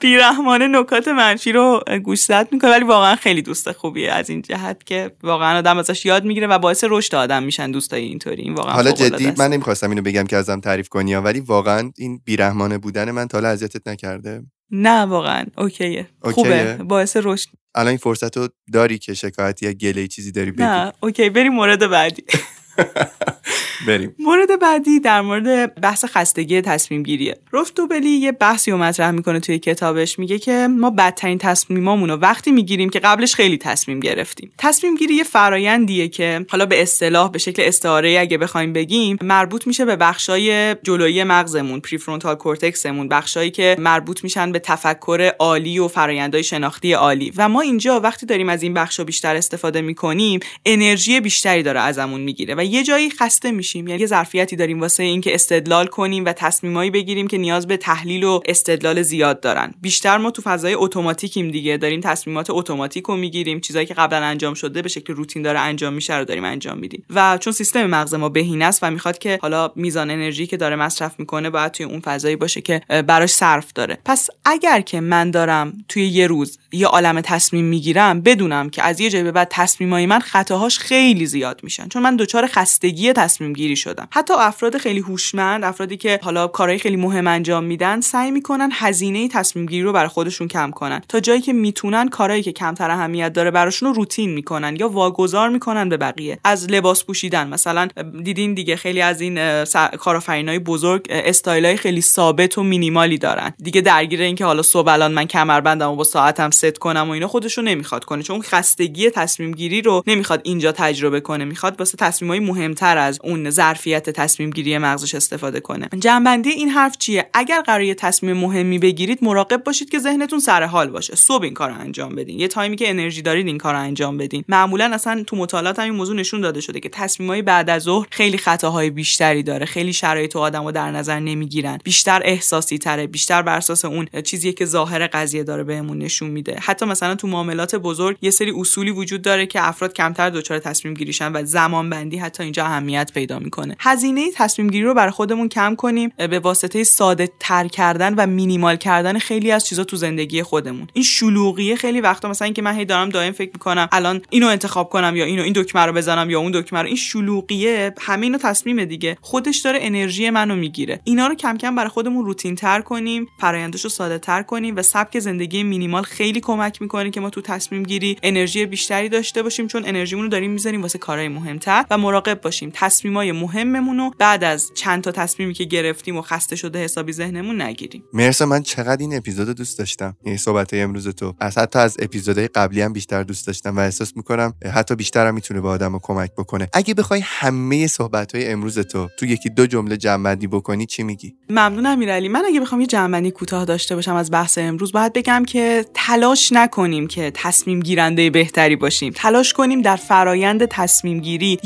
بیرحمانه 0.00 0.66
نکات 0.66 1.08
منفی 1.08 1.52
رو 1.52 1.84
گوشزد 2.04 2.48
می‌کنه. 2.52 2.70
ولی 2.70 2.84
واقعا 2.84 3.16
خیلی 3.16 3.42
دوست 3.42 3.72
خوبیه 3.72 4.12
از 4.12 4.30
این 4.30 4.42
جهت 4.42 4.84
که 4.84 5.10
واقعا 5.22 5.58
آدم 5.58 5.78
ازش 5.78 6.06
یاد 6.06 6.24
می‌گیره 6.24 6.46
و 6.46 6.58
باعث 6.58 6.84
رشد 6.88 7.14
آدم 7.14 7.42
میشن 7.42 7.70
دوستای 7.70 8.02
اینطوری. 8.02 8.42
این 8.42 8.54
واقعا 8.54 8.72
حالا 8.72 8.92
جدی 8.92 9.32
من 9.38 9.48
نمی‌خواستم 9.48 9.90
اینو 9.90 10.02
بگم 10.02 10.24
که 10.24 10.36
ازم 10.36 10.60
تعریف 10.60 10.88
کنی 10.88 11.14
ولی 11.14 11.40
واقعا 11.40 11.90
این 11.98 12.20
بیرحمانه 12.24 12.78
بودن 12.78 13.10
من 13.10 13.28
تا 13.28 13.38
اذیتت 13.38 13.88
نکرده. 13.88 14.42
نه 14.70 15.00
واقعا. 15.00 15.44
اوکیه, 15.58 16.06
خوبه. 16.20 16.74
باعث 16.74 17.16
رشد. 17.16 17.48
الان 17.74 17.88
این 17.88 17.98
فرصت 17.98 18.36
رو 18.36 18.48
داری 18.72 18.98
که 18.98 19.14
شکایتی 19.14 19.66
یا 19.66 19.72
گله 19.72 20.06
چیزی 20.06 20.32
داری 20.32 20.50
بگی. 20.50 20.62
نه 20.62 20.92
OK. 21.00 21.30
بریم 21.30 21.52
مورد 21.52 21.90
بعدی. 21.90 22.24
بریم. 23.86 24.14
مورد 24.18 24.60
بعدی 24.60 25.00
در 25.00 25.20
مورد 25.20 25.74
بحث 25.80 26.04
خستگی 26.04 26.60
تصمیم 26.60 27.02
گیریه 27.02 27.38
رولف 27.52 27.74
دوبلی 27.74 28.08
یه 28.08 28.32
بحثی 28.32 28.70
رو 28.70 28.78
مطرح 28.78 29.10
می‌کنه 29.10 29.40
توی 29.40 29.58
کتابش. 29.58 30.18
میگه 30.18 30.38
که 30.38 30.68
ما 30.70 30.90
بدترین 30.90 31.38
تصمیمامون 31.38 32.10
رو 32.10 32.16
وقتی 32.16 32.52
می‌گیریم 32.52 32.90
که 32.90 32.98
قبلش 32.98 33.34
خیلی 33.34 33.58
تصمیم 33.58 34.00
گرفتیم. 34.00 34.52
تصمیم 34.58 34.94
گیری 34.94 35.14
یه 35.14 35.24
فرایندیه 35.24 36.08
که 36.08 36.46
حالا 36.50 36.66
به 36.66 36.82
اصطلاح 36.82 37.30
به 37.30 37.38
شکل 37.38 37.62
استعاره 37.66 38.18
اگه 38.20 38.38
بخوایم 38.38 38.72
بگیم 38.72 39.16
مربوط 39.22 39.66
میشه 39.66 39.84
به 39.84 39.96
بخشای 39.96 40.74
جلویی 40.74 41.24
مغزمون 41.24 41.80
prefrontal 41.80 42.34
cortex 42.34 42.83
مون 42.83 43.08
بخشایی 43.08 43.50
که 43.50 43.76
مربوط 43.78 44.24
میشن 44.24 44.52
به 44.52 44.58
تفکر 44.58 45.32
عالی 45.38 45.78
و 45.78 45.88
فرایندهای 45.88 46.44
شناختی 46.44 46.92
عالی. 46.92 47.32
و 47.36 47.48
ما 47.48 47.60
اینجا 47.60 48.00
وقتی 48.00 48.26
داریم 48.26 48.48
از 48.48 48.62
این 48.62 48.74
بخشا 48.74 49.04
بیشتر 49.04 49.36
استفاده 49.36 49.80
می‌کنیم 49.80 50.40
انرژی 50.66 51.20
بیشتری 51.20 51.62
داره 51.62 51.80
ازمون 51.80 52.20
می‌گیره. 52.20 52.54
و 52.54 52.61
یه 52.64 52.82
جایی 52.82 53.10
خسته 53.10 53.50
میشیم. 53.50 53.88
یعنی 53.88 54.00
یه 54.00 54.06
ظرفیتی 54.06 54.56
داریم 54.56 54.80
واسه 54.80 55.02
اینکه 55.02 55.34
استدلال 55.34 55.86
کنیم 55.86 56.24
و 56.24 56.32
تصمیمایی 56.32 56.90
بگیریم 56.90 57.26
که 57.26 57.38
نیاز 57.38 57.66
به 57.66 57.76
تحلیل 57.76 58.24
و 58.24 58.40
استدلال 58.46 59.02
زیاد 59.02 59.40
دارن. 59.40 59.74
بیشتر 59.82 60.18
ما 60.18 60.30
تو 60.30 60.42
فضای 60.42 60.74
اتوماتیکیم 60.74 61.50
دیگه. 61.50 61.76
داریم 61.76 62.00
تصمیمات 62.00 62.50
اتوماتیک 62.50 63.04
رو 63.04 63.16
می‌گیریم. 63.16 63.60
چیزایی 63.60 63.86
که 63.86 63.94
قبلا 63.94 64.24
انجام 64.24 64.54
شده 64.54 64.82
به 64.82 64.88
شکل 64.88 65.14
روتین 65.14 65.42
داره 65.42 65.58
انجام 65.58 65.92
میشه 65.92 66.16
رو 66.16 66.24
داریم 66.24 66.44
انجام 66.44 66.78
میدیم. 66.78 67.04
و 67.10 67.38
چون 67.38 67.52
سیستم 67.52 67.86
مغز 67.86 68.14
ما 68.14 68.28
بهینه 68.28 68.64
است 68.64 68.78
و 68.82 68.90
می‌خواد 68.90 69.18
که 69.18 69.38
حالا 69.42 69.72
میزان 69.76 70.10
انرژی 70.10 70.46
که 70.46 70.56
داره 70.56 70.76
مصرف 70.76 71.14
می‌کنه 71.18 71.50
باید 71.50 71.72
توی 71.72 71.86
اون 71.86 72.00
فضایی 72.00 72.36
باشه 72.36 72.60
که 72.60 72.80
براش 73.06 73.30
صرف 73.30 73.72
داره. 73.72 73.98
پس 74.04 74.28
اگر 74.44 74.80
که 74.80 75.00
من 75.00 75.30
دارم 75.30 75.84
توی 75.88 76.06
یه 76.06 76.26
روز 76.26 76.58
یه 76.72 76.86
عالم 76.86 77.20
تصمیم 77.20 77.64
می‌گیرم 77.64 78.20
بدونم 78.20 78.70
که 78.70 78.82
از 78.82 79.00
یه 79.00 79.10
جایی 79.10 79.24
به 79.24 79.32
بعد 79.32 79.48
تصمیمای 79.50 80.06
من 80.06 80.20
خطاهاش 80.20 80.78
خیلی 80.78 81.26
زیاد 81.26 81.60
میشن. 81.62 81.88
چون 81.88 82.02
من 82.02 82.16
دچار 82.16 82.46
خستگی 82.52 83.12
تصمیم 83.12 83.52
گیری 83.52 83.76
شدم. 83.76 84.08
حتی 84.10 84.34
افراد 84.38 84.78
خیلی 84.78 85.00
هوشمند 85.00 85.64
افرادی 85.64 85.96
که 85.96 86.20
حالا 86.22 86.46
کارهای 86.46 86.78
خیلی 86.78 86.96
مهم 86.96 87.26
انجام 87.26 87.64
میدن 87.64 88.00
سعی 88.00 88.30
می‌کنن 88.30 88.70
هزینه 88.72 89.28
تصمیم 89.28 89.66
گیری 89.66 89.82
رو 89.82 89.92
برای 89.92 90.08
خودشون 90.08 90.48
کم 90.48 90.70
کنن. 90.70 91.02
تا 91.08 91.20
جایی 91.20 91.40
که 91.40 91.52
می‌تونن 91.52 92.08
کارهایی 92.08 92.42
که 92.42 92.52
کمتر 92.52 92.90
اهمیت 92.90 93.32
داره 93.32 93.50
براشون 93.50 93.88
رو 93.88 93.94
روتین 93.94 94.30
می‌کنن 94.30 94.76
یا 94.76 94.88
واگذار 94.88 95.48
می‌کنن 95.48 95.88
به 95.88 95.96
بقیه. 95.96 96.38
از 96.44 96.70
لباس 96.70 97.04
پوشیدن 97.04 97.48
مثلا 97.48 97.88
دیدین 98.22 98.54
دیگه 98.54 98.76
خیلی 98.76 99.00
از 99.00 99.20
این 99.20 99.64
کارآفرینای 99.84 100.58
بزرگ 100.58 101.06
استایلای 101.10 101.76
خیلی 101.76 102.00
ثابت 102.00 102.58
و 102.58 102.62
مینیمالی 102.62 103.18
دارن. 103.18 103.52
دیگه 103.62 103.80
درگیر 103.80 104.22
اینکه 104.22 104.44
حالا 104.44 104.62
صبح 104.62 104.88
الان 104.88 105.12
من 105.12 105.24
کمربندم 105.24 105.90
و 105.90 105.96
با 105.96 106.04
ساعتم 106.04 106.50
ست 106.50 106.78
کنم 106.78 107.08
و 107.08 107.10
اینا 107.10 107.28
خودشو 107.28 107.62
نمی‌خواد 107.62 108.04
کنه. 108.04 108.22
چون 108.22 108.42
خستگی 108.42 109.10
تصمیم 109.10 109.52
گیری 109.52 109.82
رو 109.82 110.02
نمی‌خواد 110.06 110.40
اینجا 110.44 110.72
تجربه 110.72 111.20
کنه 111.20 111.44
می‌خواد 111.44 111.76
واسه 111.78 111.96
تصمیمای 111.96 112.38
مهمتر 112.42 112.98
از 112.98 113.18
اون 113.24 113.50
ظرفیت 113.50 114.10
تصمیم 114.10 114.50
گیری 114.50 114.78
مغزش 114.78 115.14
استفاده 115.14 115.60
کنه. 115.60 115.88
جمع‌بندی 116.00 116.50
این 116.50 116.68
حرف 116.68 116.98
چیه؟ 116.98 117.30
اگر 117.34 117.60
قرار 117.60 117.82
یه 117.82 117.94
تصمیم 117.94 118.36
مهمی 118.36 118.78
بگیرید 118.78 119.18
مراقب 119.22 119.64
باشید 119.64 119.90
که 119.90 119.98
ذهنتون 119.98 120.40
سر 120.40 120.62
حال 120.62 120.90
باشه. 120.90 121.16
صبح 121.16 121.44
این 121.44 121.54
کارو 121.54 121.74
انجام 121.80 122.14
بدین. 122.14 122.40
یه 122.40 122.48
time 122.48 122.70
ی 122.70 122.76
که 122.76 122.90
انرژی 122.90 123.22
دارید 123.22 123.46
این 123.46 123.58
کارو 123.58 123.78
انجام 123.78 124.18
بدین. 124.18 124.44
معمولا 124.48 124.90
اصلا 124.94 125.24
تو 125.26 125.36
مطالعات 125.36 125.78
هم 125.78 125.84
این 125.84 125.94
موضوع 125.94 126.16
نشون 126.16 126.40
داده 126.40 126.60
شده 126.60 126.80
که 126.80 126.88
تصمیمای 126.88 127.42
بعد 127.42 127.70
از 127.70 127.82
ظهر 127.82 128.06
خیلی 128.10 128.38
خطاهای 128.38 128.90
بیشتری 128.90 129.42
داره. 129.42 129.66
خیلی 129.66 129.92
شرایط 129.92 130.36
و 130.36 130.38
آدمو 130.38 130.72
در 130.72 130.90
نظر 130.90 131.20
نمی‌گیرن. 131.20 131.78
بیشتر 131.84 132.20
احساسی 132.24 132.78
تره 132.78 133.06
بیشتر 133.06 133.42
بر 133.42 133.56
اساس 133.56 133.84
اون 133.84 134.08
چیزی 134.24 134.52
که 134.52 134.64
ظاهر 134.64 135.06
قضیه 135.06 135.44
داره 135.44 135.64
بهمون 135.64 135.98
نشون 135.98 136.30
میده. 136.30 136.56
حتی 136.60 136.86
مثلا 136.86 137.14
تو 137.14 137.26
معاملات 137.26 137.74
بزرگ 137.74 138.16
یه 138.22 138.30
سری 138.30 138.52
اصولی 138.56 138.90
وجود 138.90 139.22
داره 139.22 139.46
که 139.46 139.68
افراد 139.68 139.92
کمتر 139.92 140.30
دچار 140.30 140.58
تصمیم 140.58 140.94
گیریشن 140.94 141.32
و 141.32 141.44
زمان 141.44 141.90
بندی 141.90 142.16
حتی 142.32 142.42
اینجا 142.42 142.64
اهمیت 142.64 143.10
پیدا 143.14 143.38
می‌کنه. 143.38 143.76
هزینه 143.80 144.30
تصمیم 144.34 144.70
گیری 144.70 144.84
رو 144.84 144.94
برای 144.94 145.10
خودمون 145.10 145.48
کم 145.48 145.74
کنیم 145.74 146.12
به 146.16 146.38
واسطه 146.38 146.84
ساده 146.84 147.28
تر 147.40 147.68
کردن 147.68 148.14
و 148.14 148.26
مینیمال 148.26 148.76
کردن 148.76 149.18
خیلی 149.18 149.50
از 149.50 149.66
چیزا 149.66 149.84
تو 149.84 149.96
زندگی 149.96 150.42
خودمون. 150.42 150.86
این 150.92 151.04
شلوغیه 151.04 151.76
خیلی 151.76 152.00
وقتا 152.00 152.28
مثلا 152.28 152.44
اینکه 152.44 152.62
من 152.62 152.74
هی 152.74 152.84
دارم 152.84 153.08
دائم 153.08 153.32
فکر 153.32 153.50
می‌کنم 153.54 153.88
الان 153.92 154.22
اینو 154.30 154.46
انتخاب 154.46 154.88
کنم 154.88 155.16
یا 155.16 155.24
اینو 155.24 155.42
این 155.42 155.52
دکمه 155.56 155.86
رو 155.86 155.92
بزنم 155.92 156.30
یا 156.30 156.40
اون 156.40 156.52
دکمه 156.52 156.80
رو. 156.80 156.86
این 156.86 156.96
شلوغیه 156.96 157.94
همه 158.00 158.26
اینو 158.26 158.38
تصمیم 158.38 158.84
دیگه. 158.84 159.16
خودش 159.20 159.58
داره 159.58 159.78
انرژی 159.82 160.30
منو 160.30 160.56
می‌گیره. 160.56 161.00
اینا 161.04 161.26
رو 161.26 161.34
کم 161.34 161.56
کم 161.56 161.74
برای 161.74 161.90
خودمون 161.90 162.24
روتین 162.24 162.54
تر 162.54 162.80
کنیم 162.80 163.26
فرایندش 163.40 163.84
رو 163.84 163.90
ساده 163.90 164.18
تر 164.18 164.42
کنیم 164.42 164.76
و 164.76 164.82
سبک 164.82 165.18
زندگی 165.18 165.62
مینیمال 165.62 166.02
خیلی 166.02 166.40
کمک 166.40 166.82
می‌کنه 166.82 167.10
که 167.10 167.20
ما 167.20 167.30
تو 167.30 167.40
تصمیم 167.40 167.82
گیری 167.82 168.16
انرژی 168.22 168.66
بیشتری 168.66 169.08
داشته 169.08 169.42
باشیم 169.42 169.66
چون 169.66 169.82
انرژیمون 169.86 170.28
داریم 170.28 170.50
می‌ذاریم 170.50 170.82
واسه 170.82 170.98
کارهای 170.98 171.28
مهمتر 171.28 171.84
و 171.90 171.98
مراقب 172.22 172.40
باشیم. 172.40 172.70
تصمیمای 172.74 173.32
مهممون 173.32 173.98
رو 173.98 174.10
بعد 174.18 174.44
از 174.44 174.70
چند 174.74 175.02
تا 175.02 175.12
تصمیمی 175.12 175.54
که 175.54 175.64
گرفتیم 175.64 176.16
و 176.16 176.22
خسته 176.22 176.56
شده 176.56 176.84
حسابی 176.84 177.12
ذهنمون 177.12 177.62
نگیریم. 177.62 178.04
مرسا 178.12 178.46
من 178.46 178.62
چقدر 178.62 179.00
این 179.00 179.16
اپیزود 179.16 179.48
دوست 179.48 179.78
داشتم. 179.78 180.16
این 180.24 180.36
صحبت 180.36 180.74
امروز 180.74 181.08
تو. 181.08 181.34
از 181.40 181.58
حتی 181.58 181.78
از 181.78 181.96
اپیزودهای 182.00 182.48
قبلی 182.48 182.80
هم 182.80 182.92
بیشتر 182.92 183.22
دوست 183.22 183.46
داشتم 183.46 183.76
و 183.76 183.80
احساس 183.80 184.16
می‌کنم 184.16 184.54
حتی 184.74 184.94
بیشتر 184.94 185.26
هم 185.26 185.34
می‌تونه 185.34 185.60
به 185.60 185.68
آدمو 185.68 185.98
کمک 186.02 186.30
بکنه. 186.32 186.68
اگه 186.72 186.94
بخوای 186.94 187.20
همه 187.24 187.86
صحبت 187.86 188.34
های 188.34 188.48
امروز 188.48 188.78
تو 188.78 189.08
تو 189.18 189.26
یکی 189.26 189.50
دو 189.50 189.66
جمله 189.66 189.96
جمع 189.96 190.34
بکنی 190.34 190.86
چی 190.86 191.02
میگی؟ 191.02 191.34
ممنون 191.50 191.86
امیرعلی. 191.86 192.28
من 192.28 192.42
اگه 192.46 192.60
بخوام 192.60 192.80
یه 192.80 192.86
جمع 192.86 193.30
کوتاه 193.30 193.64
داشته 193.64 193.94
باشم 193.94 194.14
از 194.14 194.30
بحث 194.30 194.58
امروز 194.58 194.92
باید 194.92 195.12
بگم 195.12 195.44
که 195.46 195.86
تلاش 195.94 196.52
نکنیم 196.52 197.06
که 197.06 197.32
تصمیم 197.34 197.80
گیرنده 197.80 198.30
بهتری 198.30 198.76
باشیم. 198.76 199.12
تلاش 199.16 199.52
کنیم 199.52 199.82
در 199.82 199.96
فرایند 199.96 200.64
تصمیم 200.64 201.20
گیری 201.20 201.58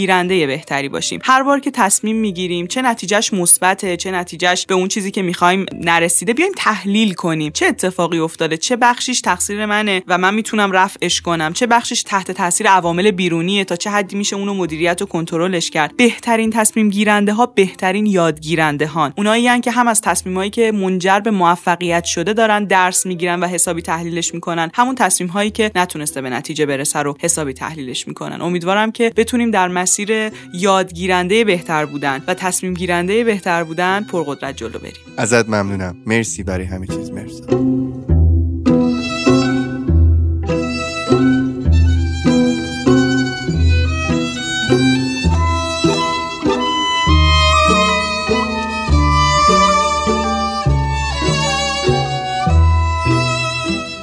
یادگیرنده 0.00 0.46
بهتری 0.46 0.88
باشیم. 0.88 1.20
هر 1.22 1.42
بار 1.42 1.60
که 1.60 1.70
تصمیم 1.70 2.16
می‌گیریم 2.16 2.66
چه 2.66 2.82
نتیجهش 2.82 3.32
مثبته 3.32 3.96
چه 3.96 4.10
نتیجهش 4.10 4.66
به 4.66 4.74
اون 4.74 4.88
چیزی 4.88 5.10
که 5.10 5.22
می‌خوایم 5.22 5.66
نرسیده 5.80 6.34
بیایم 6.34 6.52
تحلیل 6.56 7.14
کنیم. 7.14 7.52
چه 7.52 7.66
اتفاقی 7.66 8.18
افتاده؟ 8.18 8.56
چه 8.56 8.76
بخشیش 8.76 9.20
تقصیر 9.20 9.66
منه 9.66 10.02
و 10.06 10.18
من 10.18 10.34
می‌تونم 10.34 10.72
رفعش 10.72 11.20
کنم؟ 11.20 11.52
چه 11.52 11.66
بخشش 11.66 12.02
تحت 12.02 12.30
تاثیر 12.30 12.68
عوامل 12.68 13.10
بیرونیه 13.10 13.64
تا 13.64 13.76
چه 13.76 13.90
حدی 13.90 14.16
میشه 14.16 14.36
اونو 14.36 14.54
مدیریت 14.54 15.02
و 15.02 15.06
کنترلش 15.06 15.70
کرد؟ 15.70 15.96
بهترین 15.96 16.50
تصمیم 16.50 16.90
گیرنده 16.90 17.32
ها 17.32 17.46
بهترین 17.46 18.06
یادگیرنده 18.06 18.86
هان 18.86 19.12
اونایی 19.16 19.60
که 19.60 19.70
هم 19.70 19.88
از 19.88 20.00
تصمیمایی 20.00 20.50
که 20.50 20.72
منجر 20.72 21.20
به 21.20 21.30
موفقیت 21.30 22.04
شده 22.04 22.32
دارن 22.32 22.64
درس 22.64 23.06
می‌گیرن 23.06 23.40
و 23.40 23.46
حسابی 23.46 23.82
تحلیلش 23.82 24.34
می‌کنن. 24.34 24.70
همون 24.74 24.94
تصمیم 24.94 25.30
هایی 25.30 25.50
که 25.50 25.70
نتونسته 25.74 26.20
به 26.20 26.30
نتیجه 26.30 26.66
برسه 26.66 26.98
رو 26.98 27.16
حسابی 27.20 27.52
تحلیلش 27.52 28.08
می‌کنن. 28.08 28.42
امیدوارم 28.42 28.92
که 28.92 29.12
بتونیم 29.16 29.50
در 29.50 29.68
مسیر 29.90 30.32
یادگیرنده 30.52 31.44
بهتر 31.44 31.86
بودن 31.86 32.22
و 32.26 32.34
تصمیم 32.34 32.74
گیرنده 32.74 33.24
بهتر 33.24 33.64
بودن 33.64 34.04
پرقدرت 34.04 34.56
جلو 34.56 34.78
بریم. 34.78 34.94
ازت 35.16 35.48
ممنونم. 35.48 35.96
مرسی 36.06 36.42
برای 36.42 36.64
همه 36.64 36.86
چیز. 36.86 37.10
مرسی. 37.10 37.42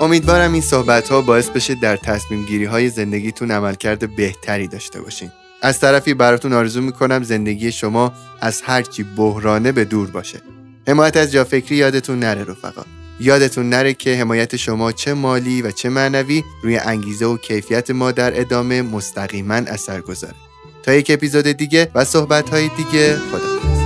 امیدوارم 0.01 0.53
این 0.53 0.61
صحبت 0.61 1.09
ها 1.09 1.21
باعث 1.21 1.49
بشه 1.49 1.75
در 1.75 1.97
تصمیم 1.97 2.45
گیری 2.45 2.65
های 2.65 2.89
زندگیتون 2.89 3.51
عملکرد 3.51 4.15
بهتری 4.15 4.67
داشته 4.67 5.01
باشین. 5.01 5.31
از 5.61 5.79
طرفی 5.79 6.13
براتون 6.13 6.53
آرزو 6.53 6.81
می‌کنم 6.81 7.23
زندگی 7.23 7.71
شما 7.71 8.13
از 8.41 8.61
هرچی 8.61 9.03
بحرانه 9.03 9.71
به 9.71 9.85
دور 9.85 10.09
باشه. 10.09 10.41
حمایت 10.87 11.17
از 11.17 11.31
جافکری 11.31 11.75
یادتون 11.75 12.19
نره 12.19 12.43
رفقا. 12.43 12.83
یادتون 13.19 13.69
نره 13.69 13.93
که 13.93 14.15
حمایت 14.15 14.55
شما 14.55 14.91
چه 14.91 15.13
مالی 15.13 15.61
و 15.61 15.71
چه 15.71 15.89
معنوی 15.89 16.43
روی 16.63 16.77
انگیزه 16.77 17.25
و 17.25 17.37
کیفیت 17.37 17.91
ما 17.91 18.11
در 18.11 18.39
ادامه 18.39 18.81
مستقیما 18.81 19.55
اثر 19.55 20.01
گذاره 20.01 20.35
تا 20.83 20.93
یک 20.93 21.11
اپیزود 21.11 21.47
دیگه 21.47 21.91
و 21.95 22.05
صحبت 22.05 22.49
های 22.49 22.69
دیگه 22.77 23.15
خدا 23.15 23.76